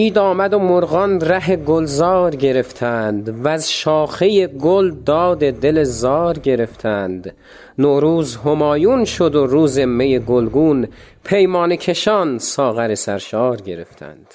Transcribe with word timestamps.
اید 0.00 0.18
آمد 0.18 0.54
و 0.54 0.58
مرغان 0.58 1.20
ره 1.20 1.56
گلزار 1.56 2.36
گرفتند 2.36 3.44
و 3.44 3.48
از 3.48 3.72
شاخه 3.72 4.46
گل 4.46 4.90
داد 4.90 5.38
دل 5.38 5.84
زار 5.84 6.38
گرفتند. 6.38 7.34
نوروز 7.78 8.36
همایون 8.36 9.04
شد 9.04 9.34
و 9.34 9.46
روز 9.46 9.78
می 9.78 10.18
گلگون 10.18 10.88
پیمان 11.24 11.76
کشان 11.76 12.38
ساغر 12.38 12.94
سرشار 12.94 13.56
گرفتند. 13.56 14.34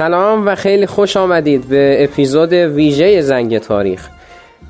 سلام 0.00 0.46
و 0.46 0.54
خیلی 0.54 0.86
خوش 0.86 1.16
آمدید 1.16 1.68
به 1.68 2.04
اپیزود 2.04 2.52
ویژه 2.52 3.20
زنگ 3.20 3.58
تاریخ. 3.58 4.08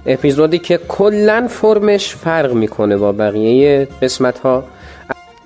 اپیزودی 0.07 0.59
که 0.59 0.81
کلا 0.89 1.47
فرمش 1.49 2.15
فرق 2.15 2.53
می‌کنه 2.53 2.97
با 2.97 3.13
بقیه 3.13 3.89
قسمت 4.03 4.39
ها 4.39 4.65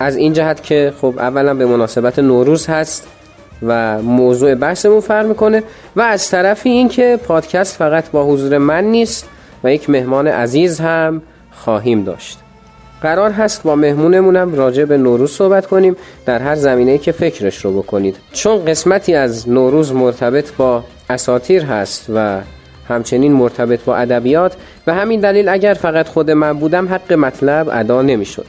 از 0.01 0.17
این 0.17 0.33
جهت 0.33 0.63
که 0.63 0.93
خب 1.01 1.15
اولا 1.19 1.55
به 1.55 1.67
مناسبت 1.67 2.19
نوروز 2.19 2.67
هست 2.67 3.09
و 3.63 4.03
موضوع 4.03 4.55
بحثمون 4.55 5.01
فرق 5.01 5.27
می‌کنه 5.27 5.63
و 5.97 6.01
از 6.01 6.31
طرفی 6.31 6.69
این 6.69 6.89
که 6.89 7.19
پادکست 7.29 7.77
فقط 7.77 8.11
با 8.11 8.25
حضور 8.25 8.59
من 8.59 8.85
نیست 8.85 9.29
و 9.65 9.73
یک 9.73 9.91
مهمان 9.91 10.27
عزیز 10.27 10.81
هم 10.81 11.23
خواهیم 11.53 12.05
داشت. 12.05 12.44
قرار 13.05 13.31
هست 13.31 13.63
با 13.63 13.75
مهمونمونم 13.75 14.55
راجع 14.55 14.85
به 14.85 14.97
نوروز 14.97 15.33
صحبت 15.33 15.67
کنیم 15.67 15.97
در 16.27 16.39
هر 16.39 16.55
زمینه 16.55 16.99
که 16.99 17.13
فکرش 17.13 17.65
رو 17.65 17.83
بکنید. 17.83 18.17
چون 18.33 18.65
قسمتی 18.65 19.15
از 19.15 19.49
نوروز 19.49 19.93
مرتبط 19.93 20.53
با 20.53 20.85
اساتیر 21.11 21.65
هست 21.65 22.07
و 22.15 22.41
همچنین 22.89 23.33
مرتبط 23.33 23.85
با 23.85 23.97
ادبیات 23.97 24.53
و 24.87 24.95
همین 24.95 25.21
دلیل 25.21 25.49
اگر 25.49 25.75
فقط 25.75 26.09
خود 26.09 26.31
من 26.31 26.53
بودم 26.53 26.89
حق 26.89 27.13
مطلب 27.13 27.69
ادا 27.73 28.03
نمی‌شد. 28.03 28.47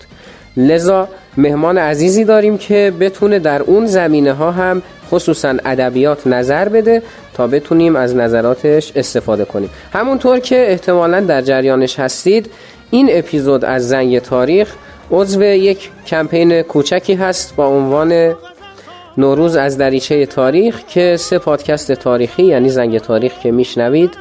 لذا 0.58 1.08
مهمان 1.38 1.78
عزیزی 1.78 2.24
داریم 2.24 2.58
که 2.58 2.94
بتونه 3.00 3.40
در 3.40 3.62
اون 3.62 3.86
زمینه 3.86 4.34
ها 4.34 4.52
هم 4.52 4.82
خصوصا 5.12 5.56
ادبیات 5.66 6.28
نظر 6.28 6.70
بده 6.70 7.02
تا 7.34 7.48
بتونیم 7.48 7.96
از 7.96 8.16
نظراتش 8.16 8.92
استفاده 8.96 9.46
کنیم. 9.46 9.70
همونطور 9.94 10.40
که 10.40 10.72
احتمالا 10.72 11.20
در 11.20 11.42
جریانش 11.42 12.00
هستید 12.00 12.50
این 12.92 13.10
اپیزود 13.12 13.66
از 13.66 13.90
زنگ 13.90 14.20
تاریخ 14.20 14.76
عضو 15.12 15.44
یک 15.44 15.90
کمپین 16.08 16.62
کوچکی 16.62 17.14
هست 17.14 17.56
با 17.56 17.68
عنوان 17.68 18.36
نوروز 19.18 19.56
از 19.56 19.78
دریچه 19.78 20.26
تاریخ 20.26 20.82
که 20.88 21.18
سه 21.18 21.40
پادکست 21.40 21.92
تاریخی 21.92 22.44
یعنی 22.44 22.70
زنگ 22.70 22.98
تاریخ 22.98 23.34
که 23.40 23.52
میشنوید. 23.52 24.12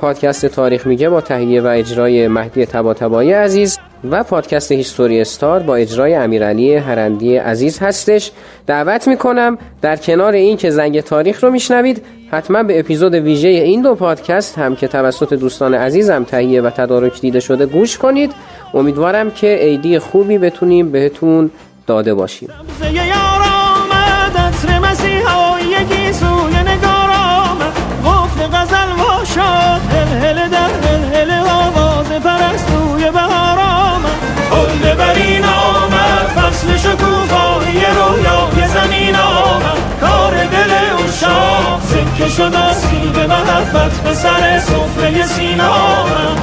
پادکست 0.00 0.46
تاریخ 0.46 0.86
میگه 0.86 1.08
با 1.08 1.20
تهیه 1.20 1.60
و 1.60 1.66
اجرای 1.66 2.28
مهدی 2.28 2.66
تباتبایی 2.66 3.32
عزیز 3.32 3.78
و 4.10 4.24
پادکست 4.24 4.72
هیستوری 4.72 5.20
استار 5.20 5.62
با 5.62 5.76
اجرای 5.76 6.14
امیرعلی 6.14 6.74
هرندی 6.74 7.36
عزیز 7.36 7.78
هستش. 7.78 8.30
دعوت 8.66 9.08
می‌کنم 9.08 9.58
در 9.82 9.96
کنار 9.96 10.32
این 10.32 10.56
که 10.56 10.70
زنگ 10.70 11.00
تاریخ 11.00 11.44
رو 11.44 11.50
میشنوید 11.50 12.04
حتما 12.30 12.62
به 12.62 12.80
اپیزود 12.80 13.14
ویژه 13.14 13.48
این 13.48 13.82
دو 13.82 13.94
پادکست 13.94 14.58
هم 14.58 14.76
که 14.76 14.88
توسط 14.88 15.34
دوستان 15.34 15.74
عزیزم 15.74 16.24
تهیه 16.24 16.62
و 16.62 16.70
تدارک 16.70 17.20
دیده 17.20 17.40
شده 17.40 17.66
گوش 17.66 17.98
کنید. 17.98 18.32
امیدوارم 18.74 19.30
که 19.30 19.64
ایدی 19.64 19.98
خوبی 19.98 20.38
بتونیم 20.38 20.92
بهتون 20.92 21.50
داده 21.86 22.14
باشیم. 22.14 22.48
که 42.18 42.28
شد 42.28 42.52
به 43.14 43.26
محبت 43.26 44.00
به 44.04 44.14
سر 44.14 44.58
سفره 44.58 45.26
سینامم 45.26 46.36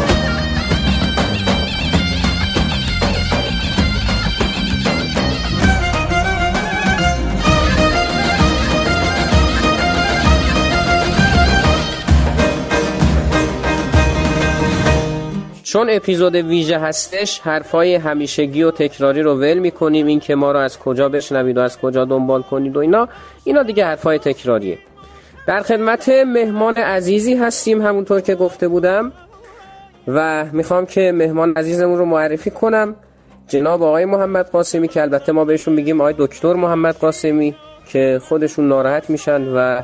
چون 15.63 15.89
اپیزود 15.89 16.36
ویژه 16.36 16.80
هستش 16.80 17.39
حرفای 17.39 17.95
همیشگی 17.95 18.63
و 18.63 18.72
تکراری 18.72 19.22
رو 19.22 19.33
ول 19.33 19.57
می‌کنیم. 19.57 20.06
این 20.06 20.19
که 20.19 20.36
ما 20.36 20.51
رو 20.51 20.60
از 20.60 20.80
کجا 20.80 21.10
بشنوید 21.10 21.57
و 21.57 21.62
از 21.62 21.80
کجا 21.80 22.06
دنبال 22.06 22.42
کنید 22.42 22.77
و 22.77 22.80
اینا 22.80 23.07
اینا 23.44 23.63
دیگه 23.63 23.86
حرفای 23.86 24.19
تکراریه. 24.19 24.77
در 25.48 25.62
خدمت 25.62 26.10
مهمان 26.10 26.74
عزیزی 26.74 27.36
هستیم 27.36 27.82
همونطور 27.82 28.22
که 28.22 28.36
گفته 28.36 28.68
بودم. 28.68 29.12
و 30.08 30.46
می‌خوام 30.52 30.86
که 30.86 31.12
مهمان 31.12 31.54
عزیزمون 31.56 31.98
رو 31.98 32.06
معرفی 32.06 32.50
کنم. 32.50 32.96
جناب 33.48 33.84
آقای 33.84 34.06
محمد 34.06 34.50
قاسمی 34.50 34.88
که 34.88 35.02
البته 35.02 35.32
ما 35.32 35.46
بهشون 35.46 35.74
میگیم 35.74 36.02
آقای 36.02 36.16
دکتر 36.18 36.54
محمد 36.54 36.96
قاسمی 36.96 37.56
که 37.92 38.22
خودشون 38.24 38.68
ناراحت 38.68 39.10
میشن 39.10 39.42
و 39.56 39.82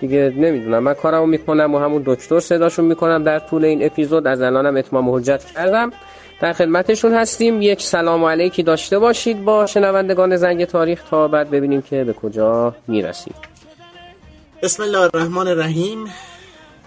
دیگه 0.00 0.32
نمی‌دونم. 0.36 0.78
من 0.78 0.94
کارمو 0.94 1.26
می‌کنم 1.26 1.74
و 1.74 1.78
همون 1.78 2.02
دکتر 2.06 2.40
صداشون 2.40 2.84
می‌کنم 2.84 3.24
در 3.24 3.38
طول 3.38 3.64
این 3.64 3.86
اپیزود. 3.86 4.26
از 4.26 4.42
الانم 4.42 4.76
اتمام 4.76 5.10
حجت 5.10 5.44
کردم. 5.44 5.92
در 6.40 6.52
خدمتشون 6.52 7.14
هستیم. 7.14 7.62
یک 7.62 7.82
سلام 7.82 8.24
علیکی 8.24 8.62
داشته 8.62 8.98
باشید 8.98 9.44
با 9.44 9.66
شنوندگان 9.66 10.36
زنگ 10.36 10.64
تاریخ 10.64 11.02
تا 11.10 11.28
بعد 11.28 11.50
ببینیم 11.50 11.82
که 11.82 12.04
به 12.04 12.12
کجا 12.12 12.74
می‌رسید 12.88 13.51
بسم 14.62 14.82
الله 14.82 14.98
الرحمن 14.98 15.48
الرحیم. 15.48 16.04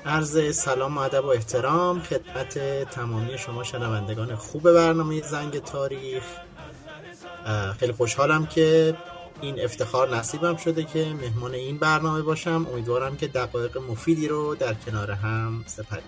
عرض 0.05 0.55
سلام 0.55 0.97
و 0.97 0.99
ادب 0.99 1.25
و 1.25 1.27
احترام. 1.27 2.01
خدمت 2.01 2.59
تمامی 2.89 3.37
شما 3.37 3.63
شنوندگان 3.63 4.35
خوب 4.35 4.71
برنامه 4.71 5.21
زنگ 5.21 5.59
تاریخ. 5.59 6.23
خیلی 7.79 7.91
خوشحالم 7.91 8.45
که 8.45 8.97
این 9.41 9.63
افتخار 9.63 10.15
نصیبم 10.15 10.55
شده 10.55 10.83
که 10.83 11.05
مهمان 11.21 11.53
این 11.53 11.77
برنامه 11.77 12.21
باشم. 12.21 12.67
امیدوارم 12.71 13.17
که 13.17 13.27
دقایق 13.27 13.77
مفیدی 13.77 14.27
رو 14.27 14.55
در 14.55 14.73
کنار 14.73 15.11
هم 15.11 15.63
سپری 15.67 16.01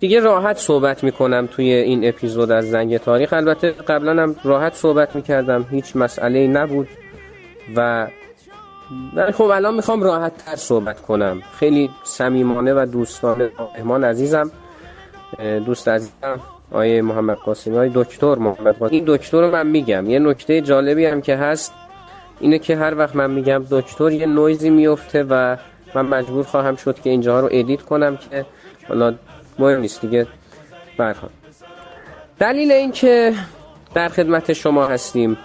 دیگه 0.00 0.20
راحت 0.20 0.58
صحبت 0.58 1.04
می‌کنم 1.04 1.48
توی 1.50 1.72
این 1.72 2.08
اپیزود 2.08 2.50
از 2.50 2.70
زنگ 2.70 2.96
تاریخ. 2.96 3.32
البته 3.32 3.70
قبلا 3.70 4.22
هم 4.22 4.36
راحت 4.44 4.74
صحبت 4.74 5.16
می‌کردم 5.16 5.66
هیچ 5.70 5.96
مسئله 5.96 6.46
نبود 6.46 6.88
و 7.76 8.06
خب 9.32 9.44
الان 9.44 9.74
می‌خوام 9.74 10.02
راحت 10.02 10.36
تر 10.36 10.56
صحبت 10.56 11.00
کنم. 11.00 11.42
خیلی 11.58 11.90
صمیمانه 12.04 12.74
و 12.74 12.86
دوستانه 12.92 13.50
مهمان 13.76 14.04
عزیزم 14.04 14.50
دوست 15.66 15.88
عزیزم 15.88 16.40
آیه 16.72 17.02
محمد 17.02 17.36
قاسمی 17.36 17.78
آیه 17.78 17.90
دکتر 17.94 18.34
محمد 18.34 18.78
قاسمی. 18.78 18.96
این 18.96 19.04
دکتر 19.08 19.40
رو 19.40 19.50
من 19.50 19.66
میگم. 19.66 20.10
یه 20.10 20.18
نکته 20.18 20.60
جالبی 20.60 21.06
هم 21.06 21.20
که 21.20 21.36
هست 21.36 21.72
اینه 22.40 22.58
که 22.58 22.76
هر 22.76 22.98
وقت 22.98 23.16
من 23.16 23.30
میگم 23.30 23.64
دکتر 23.70 24.10
یه 24.10 24.26
نویزی 24.26 24.70
میفته 24.70 25.22
و 25.22 25.56
من 25.94 26.06
مجبور 26.06 26.44
خواهم 26.44 26.76
شد 26.76 27.00
که 27.00 27.10
اینجا 27.10 27.40
رو 27.40 27.48
ادیت 27.52 27.82
کنم 27.82 28.16
که 28.16 28.46
حالا 28.88 29.14
مهم 29.60 29.80
نیست 29.80 30.00
دیگه. 30.00 30.26
برخواد 30.98 31.30
دلیل 32.38 32.72
این 32.72 32.92
که 32.92 33.34
در 33.94 34.08
خدمت 34.08 34.52
شما 34.52 34.86
هستیم 34.86 35.36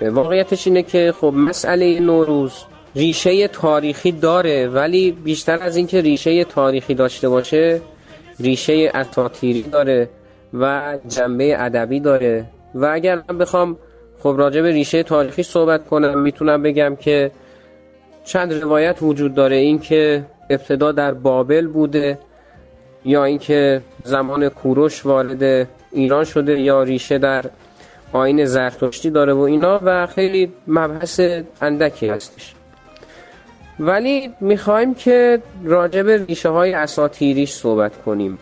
واقعیتش 0.00 0.66
اینه 0.66 0.82
که 0.82 1.14
خب 1.20 1.32
مسئله 1.36 2.00
نوروز 2.00 2.52
ریشه 2.96 3.48
تاریخی 3.48 4.12
داره 4.12 4.68
ولی 4.68 5.12
بیشتر 5.12 5.58
از 5.62 5.76
اینکه 5.76 6.00
ریشه 6.00 6.44
تاریخی 6.44 6.94
داشته 6.94 7.28
باشه 7.28 7.80
ریشه 8.40 8.90
اساطیری 8.94 9.62
داره 9.62 10.08
و 10.54 10.98
جنبه 11.08 11.62
ادبی 11.62 12.00
داره. 12.00 12.44
و 12.74 12.86
اگر 12.92 13.22
من 13.28 13.38
بخوام 13.38 13.76
خب 14.22 14.34
راجع 14.38 14.62
به 14.62 14.70
ریشه 14.70 15.02
تاریخی 15.02 15.42
صحبت 15.42 15.86
کنم 15.86 16.18
می‌تونم 16.20 16.62
بگم 16.62 16.96
که 16.96 17.30
چند 18.24 18.52
روایت 18.52 18.96
وجود 19.02 19.34
داره. 19.34 19.56
این 19.56 19.78
که 19.78 20.24
ابتدا 20.50 20.92
در 20.92 21.14
بابل 21.14 21.66
بوده 21.66 22.18
یا 23.04 23.24
اینکه 23.24 23.82
زمان 24.04 24.48
کوروش 24.48 25.06
وارد 25.06 25.68
ایران 25.92 26.24
شده 26.24 26.60
یا 26.60 26.82
ریشه 26.82 27.18
در 27.18 27.44
آین 28.12 28.44
زرتشتی 28.44 29.10
داره 29.10 29.32
و 29.32 29.40
اینا 29.40 29.80
و 29.82 30.06
خیلی 30.06 30.52
مبحث 30.66 31.20
اندکی 31.60 32.08
هستش. 32.08 32.54
ولی 33.80 34.30
می‌خوایم 34.40 34.94
که 34.94 35.42
راجع 35.64 36.02
به 36.02 36.24
ریشه 36.24 36.48
های 36.48 36.72
اساتیریش 36.74 37.52
صحبت 37.52 38.02
کنیم. 38.02 38.38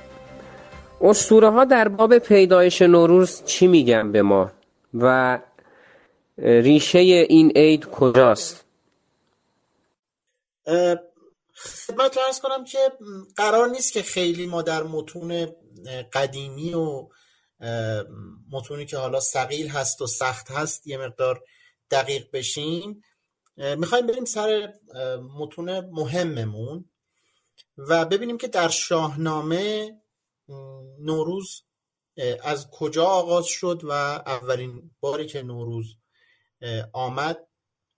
اسطوره 1.01 1.51
ها 1.51 1.65
در 1.65 1.89
باب 1.89 2.19
پیدایش 2.19 2.83
نوروز 2.83 3.43
چی 3.45 3.67
میگن 3.67 4.13
به 4.13 4.23
ما؟ 4.23 4.51
و 4.95 5.39
ریشه 6.39 6.99
این 6.99 7.53
عید 7.57 7.87
کجاست؟ 7.87 8.65
خدمت 11.61 12.19
ارز 12.19 12.41
کنم 12.41 12.65
که 12.65 12.79
قرار 13.37 13.69
نیست 13.69 13.93
که 13.93 14.03
خیلی 14.03 14.47
ما 14.47 14.63
در 14.63 14.83
متون 14.83 15.47
قدیمی 16.13 16.75
و 16.75 17.09
متونی 18.51 18.87
که 18.87 18.97
حالا 18.97 19.21
سقیل 19.21 19.69
هست 19.69 20.03
و 20.03 20.07
سخت 20.07 20.51
هست 20.51 20.87
یه 20.87 20.99
مقدار 20.99 21.45
دقیق 21.91 22.31
بشیم 22.33 23.03
می‌خوایم 23.57 24.07
بریم 24.07 24.25
سر 24.25 24.73
متون 25.39 25.81
مهممون 25.81 26.91
و 27.79 28.05
ببینیم 28.05 28.39
که 28.39 28.49
در 28.49 28.69
شاهنامه 28.69 29.93
نوروز 30.99 31.63
از 32.43 32.71
کجا 32.71 33.05
آغاز 33.05 33.47
شد 33.47 33.81
و 33.85 33.91
اولین 33.91 34.91
باری 35.01 35.27
که 35.27 35.43
نوروز 35.43 35.97
آمد 36.93 37.47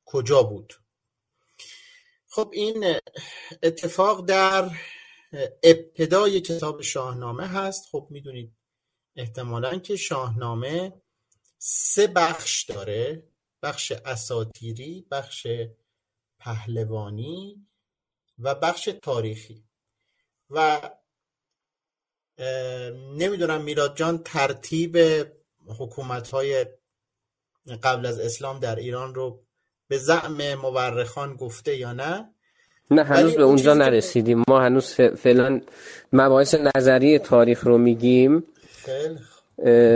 کجا 0.05 0.43
بود؟ 0.43 0.82
خب 2.35 2.51
این 2.53 2.95
اتفاق 3.63 4.27
در 4.27 4.71
ابتدای 5.63 6.41
کتاب 6.41 6.83
شاهنامه 6.83 7.47
هست. 7.47 7.89
خب 7.91 8.07
می‌دونید 8.11 8.57
احتمالا 9.17 9.79
که 9.79 9.97
شاهنامه 9.97 11.03
سه 11.59 12.07
بخش 12.07 12.65
داره. 12.65 13.23
بخش 13.63 13.93
اساتیری 13.93 15.07
بخش 15.11 15.47
پهلوانی 16.39 17.67
و 18.39 18.55
بخش 18.55 18.89
تاریخی. 19.03 19.65
و 20.51 20.91
نمی‌دونم 23.19 23.63
میلاد 23.63 23.97
جان 23.97 24.23
ترتیب 24.23 24.99
حکومت 25.67 26.31
های 26.31 26.67
قبل 27.83 28.07
از 28.07 28.19
اسلام 28.21 28.59
در 28.59 28.77
ایران 28.77 29.15
رو 29.15 29.47
به 29.93 29.99
زعم 29.99 30.55
مورخان 30.63 31.35
گفته 31.35 31.77
یا 31.77 31.93
نه؟ 31.93 32.25
نه 32.91 33.05
هنوز 33.05 33.35
به 33.35 33.43
اونجا 33.43 33.75
نرسیدیم. 33.75 34.43
ما 34.49 34.61
هنوز 34.61 34.95
فعلا 34.95 35.61
مباحث 36.13 36.55
نظری 36.77 37.19
تاریخ 37.19 37.67
رو 37.67 37.79
میگیم. 37.79 38.45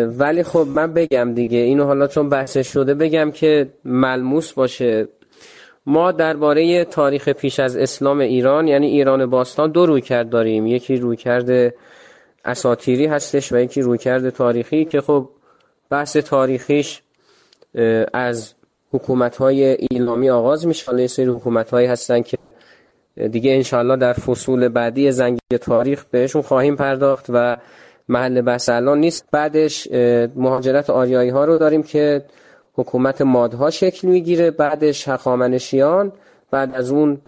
ولی 0.06 0.42
خب 0.42 0.66
من 0.68 0.94
بگم 0.94 1.34
دیگه 1.34 1.58
اینو 1.58 1.84
حالا 1.84 2.06
چون 2.06 2.28
بحث 2.28 2.58
شده 2.58 2.94
بگم 2.94 3.30
که 3.30 3.72
ملموس 3.84 4.52
باشه. 4.52 5.08
ما 5.86 6.12
درباره 6.12 6.84
تاریخ 6.84 7.28
پیش 7.28 7.60
از 7.60 7.76
اسلام 7.76 8.18
ایران 8.18 8.68
یعنی 8.68 8.86
ایران 8.86 9.26
باستان 9.26 9.70
دو 9.70 9.86
روی 9.86 10.00
کرد 10.00 10.30
داریم. 10.30 10.66
یکی 10.66 10.96
روی 10.96 11.16
کرده 11.16 11.74
اساتیری 12.44 13.06
هستش 13.06 13.52
و 13.52 13.58
یکی 13.58 13.80
روی 13.80 13.98
کرده 13.98 14.30
تاریخی 14.30 14.84
که 14.84 15.00
خب 15.00 15.30
بحث 15.90 16.16
تاریخیش 16.16 17.02
از 18.12 18.55
حکومت 18.96 19.36
های 19.36 19.64
ایلامی 19.64 20.30
آغاز 20.30 20.66
میشه. 20.66 20.86
حالا 20.86 21.00
یه 21.00 21.06
سری 21.06 21.26
حکومت 21.26 21.70
هایی 21.70 21.86
هستن 21.86 22.22
که 22.22 22.38
دیگه 23.30 23.50
انشالله 23.50 23.96
در 23.96 24.12
فصول 24.12 24.68
بعدی 24.68 25.12
زنگ 25.12 25.38
تاریخ 25.60 26.04
بهشون 26.04 26.42
خواهیم 26.42 26.76
پرداخت 26.76 27.26
و 27.28 27.56
محل 28.08 28.40
بحث 28.40 28.68
الان 28.68 28.98
نیست. 28.98 29.24
بعدش 29.32 29.88
مهاجرت 30.36 30.90
آریایی 30.90 31.30
ها 31.30 31.44
رو 31.44 31.58
داریم 31.58 31.82
که 31.82 32.24
حکومت 32.74 33.22
مادها 33.22 33.70
شکل 33.70 34.08
می‌گیره. 34.08 34.50
بعدش 34.50 35.08
هخامنشیان. 35.08 36.12
بعد 36.50 36.74
از 36.74 36.90
اون 36.90 37.18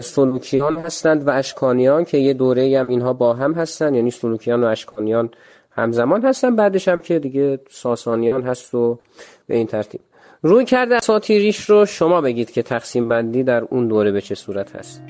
سلوکیان 0.00 0.76
هستند 0.76 1.28
و 1.28 1.30
اشکانیان 1.30 2.04
که 2.04 2.18
یه 2.18 2.34
دوره 2.34 2.78
هم 2.78 2.88
اینها 2.88 3.12
با 3.12 3.34
هم 3.34 3.52
هستن. 3.52 3.94
یعنی 3.94 4.10
سلوکیان 4.10 4.64
و 4.64 4.66
اشکانیان 4.66 5.30
همزمان 5.70 6.22
هستن. 6.22 6.56
بعدش 6.56 6.88
هم 6.88 6.98
که 6.98 7.18
دیگه 7.18 7.60
ساسانیان 7.70 8.42
هست 8.42 8.74
و 8.74 8.98
به 9.46 9.56
این 9.56 9.66
ترتیب. 9.66 10.00
روی 10.44 10.64
کرده 10.64 10.94
اساتیریش 10.94 11.70
رو 11.70 11.86
شما 11.86 12.20
بگید 12.20 12.50
که 12.50 12.62
تقسیم 12.62 13.08
بندی 13.08 13.42
در 13.42 13.64
اون 13.64 13.88
دوره 13.88 14.12
به 14.12 14.20
چه 14.20 14.34
صورت 14.34 14.76
هست. 14.76 15.02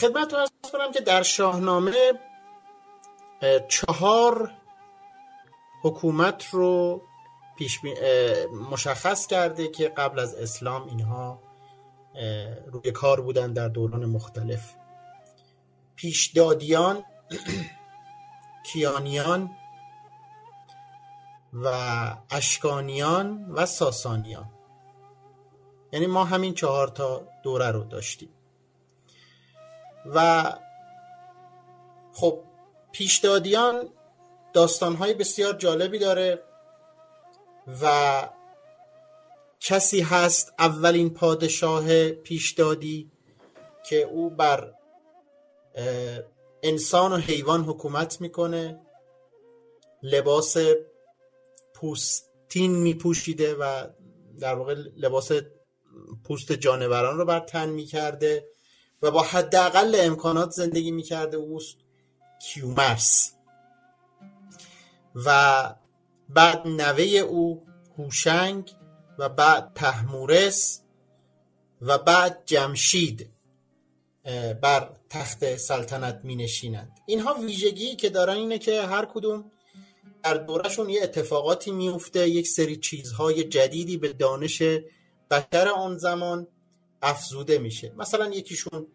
خدمت 0.00 0.34
ارز 0.34 0.50
کنم 0.72 0.92
که 0.92 1.00
در 1.00 1.22
شاهنامه 1.22 2.12
چهار 3.68 4.52
حکومت 5.82 6.46
رو 6.50 7.02
پیش 7.58 7.80
مشخص 8.70 9.26
کرده 9.26 9.68
که 9.68 9.88
قبل 9.88 10.18
از 10.18 10.34
اسلام 10.34 10.88
اینها 10.88 11.42
روی 12.66 12.92
کار 12.92 13.20
بودن 13.20 13.52
در 13.52 13.68
دوران 13.68 14.06
مختلف. 14.06 14.74
پیشدادیان 15.96 17.04
کیانیان 18.72 19.50
و 21.52 21.68
اشکانیان 22.30 23.44
و 23.52 23.66
ساسانیان. 23.66 24.50
یعنی 25.92 26.06
ما 26.06 26.24
همین 26.24 26.54
چهار 26.54 26.88
تا 26.88 27.28
دوره 27.42 27.70
رو 27.70 27.84
داشتیم. 27.84 28.39
و 30.06 30.44
خب 32.12 32.38
پیشدادیان 32.92 33.88
داستانهای 34.52 35.14
بسیار 35.14 35.52
جالبی 35.52 35.98
داره 35.98 36.42
و 37.82 38.28
کسی 39.60 40.00
هست 40.00 40.52
اولین 40.58 41.14
پادشاه 41.14 42.10
پیشدادی 42.10 43.10
که 43.88 44.02
او 44.02 44.30
بر 44.30 44.72
انسان 46.62 47.12
و 47.12 47.16
حیوان 47.16 47.64
حکومت 47.64 48.20
می‌کنه 48.20 48.80
لباس 50.02 50.56
پوستین 51.74 52.76
میپوشیده 52.76 53.54
و 53.54 53.86
در 54.40 54.54
واقع 54.54 54.74
لباس 54.96 55.32
پوست 56.24 56.52
جانوران 56.52 57.18
رو 57.18 57.24
بر 57.24 57.40
تن 57.40 57.68
می‌کرده. 57.68 58.46
و 59.02 59.10
با 59.10 59.22
حداقل 59.22 59.96
امکانات 59.98 60.50
زندگی 60.50 60.90
می‌کرده 60.90 61.36
اوست 61.36 61.76
کیومرس. 62.42 63.32
و 65.14 65.74
بعد 66.28 66.66
نوه 66.66 67.02
او 67.02 67.66
هوشنگ 67.98 68.72
و 69.18 69.28
بعد 69.28 69.72
تحمورس 69.74 70.80
و 71.80 71.98
بعد 71.98 72.42
جمشید 72.46 73.30
بر 74.62 74.90
تخت 75.10 75.56
سلطنت 75.56 76.20
می 76.24 76.36
نشینند 76.36 76.92
اینها 77.06 77.34
ویژگی 77.34 77.96
که 77.96 78.08
دارن 78.08 78.36
اینه 78.36 78.58
که 78.58 78.82
هر 78.82 79.04
کدوم 79.04 79.50
در 80.22 80.34
دورشون 80.34 80.88
یه 80.88 81.02
اتفاقاتی 81.02 81.70
میفته 81.70 82.28
یک 82.28 82.48
سری 82.48 82.76
چیزهای 82.76 83.44
جدیدی 83.44 83.96
به 83.96 84.12
دانش 84.12 84.62
بشر 85.30 85.68
آن 85.68 85.98
زمان 85.98 86.46
افزوده 87.02 87.58
میشه. 87.58 87.92
مثلا 87.96 88.34
یکیشون 88.34 88.86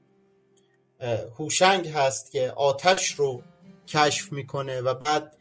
هوشنگ 1.39 1.87
هست 1.87 2.31
که 2.31 2.51
آتش 2.51 3.11
رو 3.11 3.43
کشف 3.87 4.31
می‌کنه 4.31 4.81
و 4.81 4.93
بعد 4.93 5.37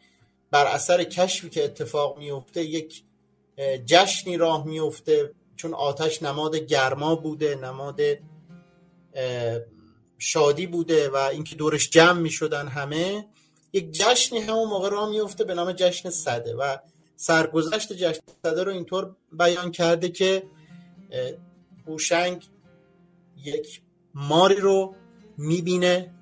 بر 0.50 0.66
اثر 0.66 1.04
کشفی 1.04 1.50
که 1.50 1.64
اتفاق 1.64 2.18
میفته 2.18 2.64
یک 2.64 3.04
جشنی 3.87 4.37
راه 4.37 4.66
میفته 4.66 5.30
چون 5.56 5.75
آتش 5.75 6.23
نماد 6.23 6.56
گرما 6.56 7.14
بوده 7.16 7.54
نماد 7.54 8.00
شادی 10.18 10.66
بوده 10.66 11.09
و 11.09 11.16
اینکه 11.16 11.56
دورش 11.56 11.90
جمع 11.90 12.21
می‌شدن 12.21 12.68
همه 12.68 13.26
یک 13.73 13.92
جشنی 13.92 14.38
همون 14.38 14.68
موقع 14.68 14.88
راه 14.88 15.11
میفته 15.11 15.44
به 15.44 15.54
نام 15.54 15.73
جشن 15.73 16.11
صده 16.11 16.54
و 16.54 16.76
سرگذشت 17.16 17.92
جشن 17.92 18.21
صده 18.44 18.62
رو 18.62 18.73
اینطور 18.73 19.16
بیان 19.33 19.71
کرده 19.71 20.09
که 20.09 20.42
هوشنگ 21.87 22.47
یک 23.44 23.82
ماری 24.14 24.56
رو 24.56 24.94
می‌بینه 25.38 26.14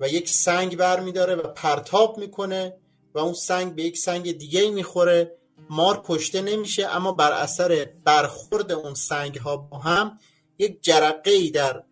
و 0.00 0.08
یک 0.08 0.28
سنگ 0.28 0.76
بر 0.76 1.00
میداره 1.00 1.34
و 1.34 1.42
پرتاب 1.42 2.18
می‌کنه 2.18 2.76
و 3.14 3.18
اون 3.18 3.34
سنگ 3.34 3.74
به 3.74 3.82
یک 3.82 3.98
سنگ 3.98 4.38
دیگه 4.38 4.70
می‌خوره. 4.70 5.36
مار 5.70 6.02
کشته 6.04 6.42
نمیشه 6.42 6.86
اما 6.86 7.12
بر 7.12 7.32
اثر 7.32 7.88
برخورد 8.04 8.72
اون 8.72 8.94
سنگ 8.94 9.36
ها 9.36 9.56
با 9.56 9.78
هم 9.78 10.18
یک 10.58 10.82
جرقه 10.82 11.30
ای 11.30 11.50
در 11.50 11.82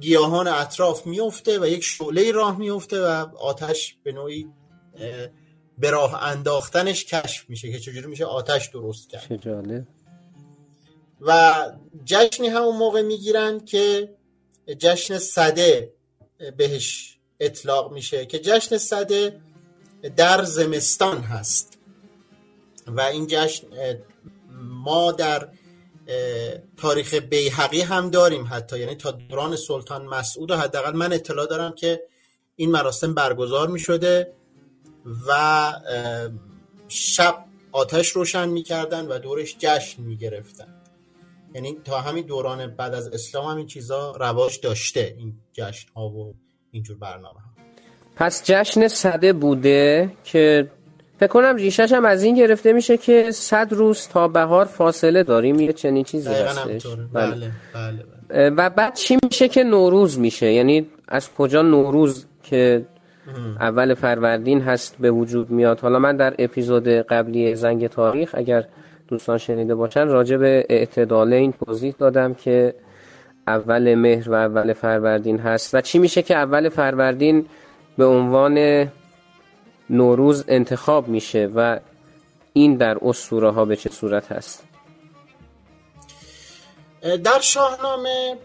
گیاهان 0.00 0.48
اطراف 0.48 1.06
میفته 1.06 1.60
و 1.60 1.66
یک 1.66 1.84
شعله 1.84 2.32
راه 2.32 2.58
میفته 2.58 3.00
و 3.00 3.36
آتش 3.36 3.96
به 4.02 4.12
نوعی 4.12 4.48
به 5.78 5.90
راه 5.90 6.22
انداختنش 6.22 7.04
کشف 7.04 7.50
میشه 7.50 7.72
که 7.72 7.78
چجوری 7.78 8.06
میشه 8.06 8.24
آتش 8.24 8.68
درست 8.68 9.08
کرد. 9.10 9.26
و 11.26 11.54
جشنی 12.04 12.48
همون 12.48 12.76
موقع 12.76 13.02
می‌گیرن 13.02 13.64
که 13.64 14.14
جشن 14.78 15.18
صده 15.18 15.92
بهش 16.56 17.18
اطلاق 17.40 17.92
میشه 17.92 18.26
که 18.26 18.38
جشن 18.38 18.78
صده 18.78 19.40
در 20.16 20.44
زمستان 20.44 21.18
هست. 21.18 21.78
و 22.86 23.00
این 23.00 23.26
جشن 23.26 23.66
ما 24.62 25.12
در 25.12 25.48
تاریخ 26.76 27.14
بیحقی 27.14 27.80
هم 27.80 28.10
داریم 28.10 28.48
حتی. 28.50 28.78
یعنی 28.78 28.94
تا 28.94 29.10
دوران 29.10 29.56
سلطان 29.56 30.04
مسعود 30.04 30.50
و 30.50 30.56
حداقل 30.56 30.92
من 30.92 31.12
اطلاع 31.12 31.46
دارم 31.46 31.72
که 31.72 32.02
این 32.56 32.70
مراسم 32.70 33.14
برگزار 33.14 33.68
می 33.68 33.80
شده 33.80 34.32
و 35.28 35.72
شب 36.88 37.44
آتش 37.72 38.08
روشن 38.08 38.48
می‌کردن 38.48 39.06
و 39.06 39.18
دورش 39.18 39.56
جشن 39.58 40.02
می 40.02 40.16
گرفتن 40.16 40.71
یعنی 41.54 41.76
تا 41.84 42.00
همین 42.00 42.26
دوران 42.26 42.66
بعد 42.66 42.94
از 42.94 43.08
اسلام 43.08 43.44
هم 43.44 43.56
این 43.56 43.66
چیزا 43.66 44.16
رواج 44.20 44.60
داشته 44.60 45.14
این 45.18 45.34
جشن 45.52 45.88
ها 45.96 46.08
و 46.08 46.34
اینجور 46.70 46.96
برنامه 46.96 47.40
ها 47.40 47.52
پس 48.16 48.42
جشن 48.44 48.88
صده 48.88 49.32
بوده 49.32 50.10
که 50.24 50.70
فکر 51.18 51.28
کنم 51.28 51.56
ریشش 51.56 51.92
هم 51.92 52.04
از 52.04 52.22
این 52.22 52.34
گرفته 52.34 52.72
میشه 52.72 52.96
که 52.96 53.30
صد 53.30 53.72
روز 53.72 54.08
تا 54.08 54.28
بهار 54.28 54.64
فاصله 54.64 55.22
داریم 55.22 55.60
یه 55.60 55.72
چنین 55.72 56.04
چیزی 56.04 56.30
هستش 56.30 56.86
بله. 56.86 56.96
بله. 57.12 57.50
بله. 57.74 58.04
بله. 58.28 58.50
و 58.50 58.70
بعد 58.70 58.94
چی 58.94 59.18
میشه 59.22 59.48
که 59.48 59.64
نوروز 59.64 60.18
میشه 60.18 60.52
یعنی 60.52 60.86
از 61.08 61.34
کجا 61.34 61.62
نوروز 61.62 62.26
که 62.42 62.86
اول 63.60 63.94
فروردین 63.94 64.60
هست 64.60 64.96
به 65.00 65.10
وجود 65.10 65.50
میاد 65.50 65.80
حالا 65.80 65.98
من 65.98 66.16
در 66.16 66.34
اپیزود 66.38 66.88
قبلی 66.88 67.54
زنگ 67.54 67.86
تاریخ 67.86 68.30
اگر 68.34 68.64
دوستان 69.12 69.38
شنیده 69.38 69.74
باشن 69.74 70.08
راجع 70.08 70.36
به 70.36 70.66
اعتدال 70.68 71.32
این 71.32 71.52
توضیح 71.52 71.94
دادم 71.98 72.34
که 72.34 72.74
اول 73.46 73.94
مهر 73.94 74.30
و 74.30 74.34
اول 74.34 74.72
فروردین 74.72 75.38
هست. 75.38 75.74
و 75.74 75.80
چی 75.80 75.98
میشه 75.98 76.22
که 76.22 76.36
اول 76.36 76.68
فروردین 76.68 77.46
به 77.98 78.04
عنوان 78.04 78.88
نوروز 79.90 80.44
انتخاب 80.48 81.08
میشه 81.08 81.50
و 81.54 81.80
این 82.52 82.76
در 82.76 82.98
اسطوره 83.02 83.50
ها 83.50 83.64
به 83.64 83.76
چه 83.76 83.90
صورت 83.90 84.32
هست؟ 84.32 84.64
در 87.24 87.40
شاهنامه 87.40 88.36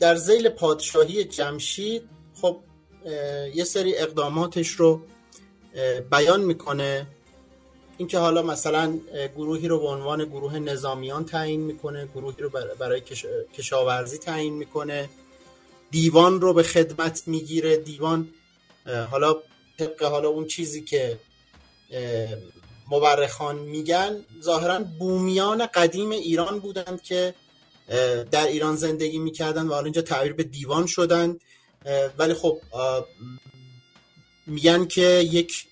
در 0.00 0.14
زیل 0.14 0.48
پادشاهی 0.48 1.24
جمشید 1.24 2.02
خب 2.40 2.60
یه 3.54 3.64
سری 3.64 3.96
اقداماتش 3.96 4.68
رو 4.68 5.00
بیان 6.10 6.40
می‌کنه. 6.40 7.06
اینکه 8.00 8.18
حالا 8.18 8.42
مثلا 8.42 8.98
گروهی 9.36 9.68
رو 9.68 9.80
به 9.80 9.86
عنوان 9.86 10.24
گروه 10.24 10.58
نظامیان 10.58 11.24
تعیین 11.24 11.60
می‌کنه 11.60 12.06
گروهی 12.06 12.42
رو 12.42 12.50
برای 12.78 13.02
کشاورزی 13.58 14.18
تعیین 14.18 14.54
می‌کنه 14.54 15.08
دیوان 15.90 16.40
رو 16.40 16.52
به 16.54 16.62
خدمت 16.62 17.22
می‌گیره 17.28 17.76
دیوان 17.76 18.28
حالا 19.10 19.36
طبق 19.78 20.02
حالا 20.02 20.28
اون 20.28 20.46
چیزی 20.46 20.82
که 20.84 21.18
مورخان 22.90 23.58
میگن 23.58 24.24
ظاهرا 24.42 24.78
بومیان 24.98 25.66
قدیم 25.66 26.10
ایران 26.10 26.58
بودند 26.58 27.02
که 27.02 27.34
در 28.30 28.46
ایران 28.46 28.76
زندگی 28.76 29.18
می‌کردن 29.18 29.66
و 29.66 29.72
حالا 29.72 29.84
اینجا 29.84 30.02
تعبیر 30.02 30.32
به 30.32 30.42
دیوان 30.42 30.86
شدن 30.86 31.38
ولی 32.18 32.34
خب 32.34 32.58
میگن 34.46 34.86
که 34.86 35.28
یک 35.32 35.69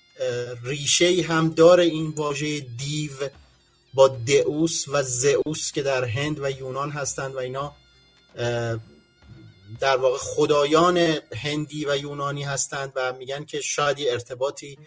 ریشه 0.64 1.22
هم 1.22 1.48
داره 1.48 1.84
این 1.84 2.12
واژه 2.16 2.60
دیو 2.60 3.10
با 3.94 4.08
دئوس 4.08 4.84
و 4.88 5.02
زئوس 5.02 5.72
که 5.72 5.82
در 5.82 6.04
هند 6.04 6.40
و 6.40 6.50
یونان 6.50 6.90
هستند 6.90 7.34
و 7.34 7.38
اینا 7.38 7.72
در 9.80 9.96
واقع 9.96 10.18
خدایان 10.18 10.98
هندی 11.36 11.86
و 11.86 11.96
یونانی 11.96 12.42
هستند 12.42 12.92
و 12.96 13.12
میگن 13.12 13.44
که 13.44 13.60
شاید 13.60 13.98
ارتباطی 14.10 14.78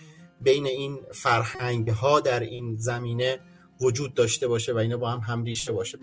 بین 0.41 0.65
این 0.65 0.99
فرهنگ 1.13 1.89
ها 1.89 2.19
در 2.19 2.39
این 2.39 2.75
زمینه 2.79 3.39
وجود 3.81 4.13
داشته 4.13 4.47
باشه 4.47 4.73
و 4.73 4.77
اینا 4.77 4.97
با 4.97 5.11
هم 5.11 5.19
هم 5.19 5.43
ریشه 5.43 5.71
باشه. 5.71 5.97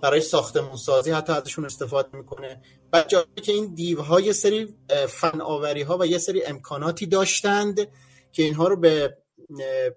برای 0.06 0.22
ساختمون 0.22 0.76
سازی 0.76 1.12
حتی 1.12 1.34
ازشون 1.34 1.66
استفاده 1.66 2.18
می‌کنه. 2.18 2.62
و 2.94 3.04
جایی 3.08 3.26
که 3.44 3.52
این 3.52 3.74
دیوها 3.74 4.22
یه 4.22 4.34
سری 4.34 4.76
فن 5.10 5.42
آوری 5.42 5.82
ها 5.82 5.98
و 5.98 6.06
یه 6.06 6.18
سری 6.18 6.44
امکاناتی 6.44 7.06
داشتند 7.06 7.88
که 8.32 8.44
اینها 8.44 8.68
رو 8.68 8.76
به 8.76 9.18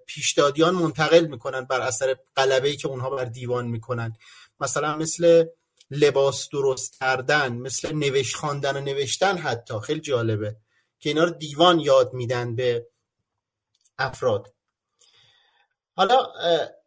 پیشدادیان 0.05 0.75
منتقل 0.75 1.25
می‌کنن 1.25 1.61
بر 1.61 1.81
اثر 1.81 2.15
قلبه 2.35 2.75
که 2.75 2.87
اونها 2.87 3.09
بر 3.09 3.25
دیوان 3.25 3.67
می‌کنن 3.67 4.13
مثلا 4.59 4.95
مثل 4.97 5.45
لباس 5.91 6.49
درست 6.51 6.99
کردن 6.99 7.53
مثل 7.53 7.95
نوشت 7.95 8.35
خواندن 8.35 8.77
و 8.77 8.81
نوشتن 8.81 9.37
حتی. 9.37 9.79
خیلی 9.79 9.99
جالبه 9.99 10.55
که 10.99 11.09
اینا 11.09 11.23
رو 11.23 11.29
دیوان 11.29 11.79
یاد 11.79 12.13
میدن 12.13 12.55
به 12.55 12.87
افراد. 13.97 14.53
حالا 15.95 16.17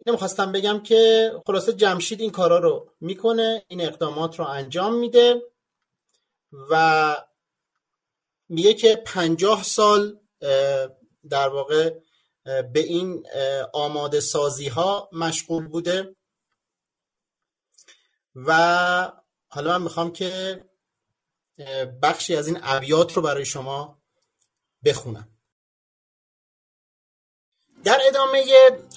اینو 0.07 0.15
می‌خواستم 0.15 0.53
بگم 0.53 0.83
که 0.83 1.33
خلاصه 1.47 1.73
جمشید 1.73 2.21
این 2.21 2.31
کارا 2.31 2.59
رو 2.59 2.93
می‌کنه 3.01 3.65
این 3.69 3.81
اقدامات 3.81 4.39
رو 4.39 4.45
انجام 4.45 4.95
میده 4.95 5.43
و 6.71 7.17
میگه 8.49 8.75
که 8.75 8.97
پنجاه 8.97 9.63
سال 9.63 10.21
در 11.31 11.49
واقع 11.49 12.01
به 12.45 12.81
این 12.81 13.27
آماده 13.73 14.21
سازی 14.21 14.69
ها 14.69 15.09
مشغول 15.13 15.69
بوده. 15.69 16.17
و 18.35 19.13
حالا 19.49 19.79
من 19.79 19.85
می‌خوام 19.85 20.13
که 20.13 20.65
بخشی 22.03 22.37
از 22.37 22.47
این 22.47 22.59
ابیات 22.63 23.13
رو 23.13 23.23
برای 23.23 23.45
شما 23.45 24.03
بخونم. 24.85 25.32
در 27.85 27.99
ادامه 28.09 28.45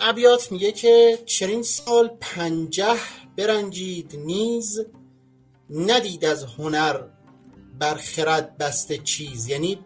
ابیات 0.02 0.52
میگه 0.52 0.72
که 0.72 1.20
چرین 1.26 1.64
سال 1.64 2.10
پنجه 2.20 2.96
برنجید 3.38 4.16
نیز 4.26 4.86
ندید 5.70 6.26
از 6.26 6.44
هنر 6.44 7.02
بر 7.80 7.96
خرد 7.96 8.58
بسته 8.58 8.98
چیز. 8.98 9.50
یعنی 9.50 9.80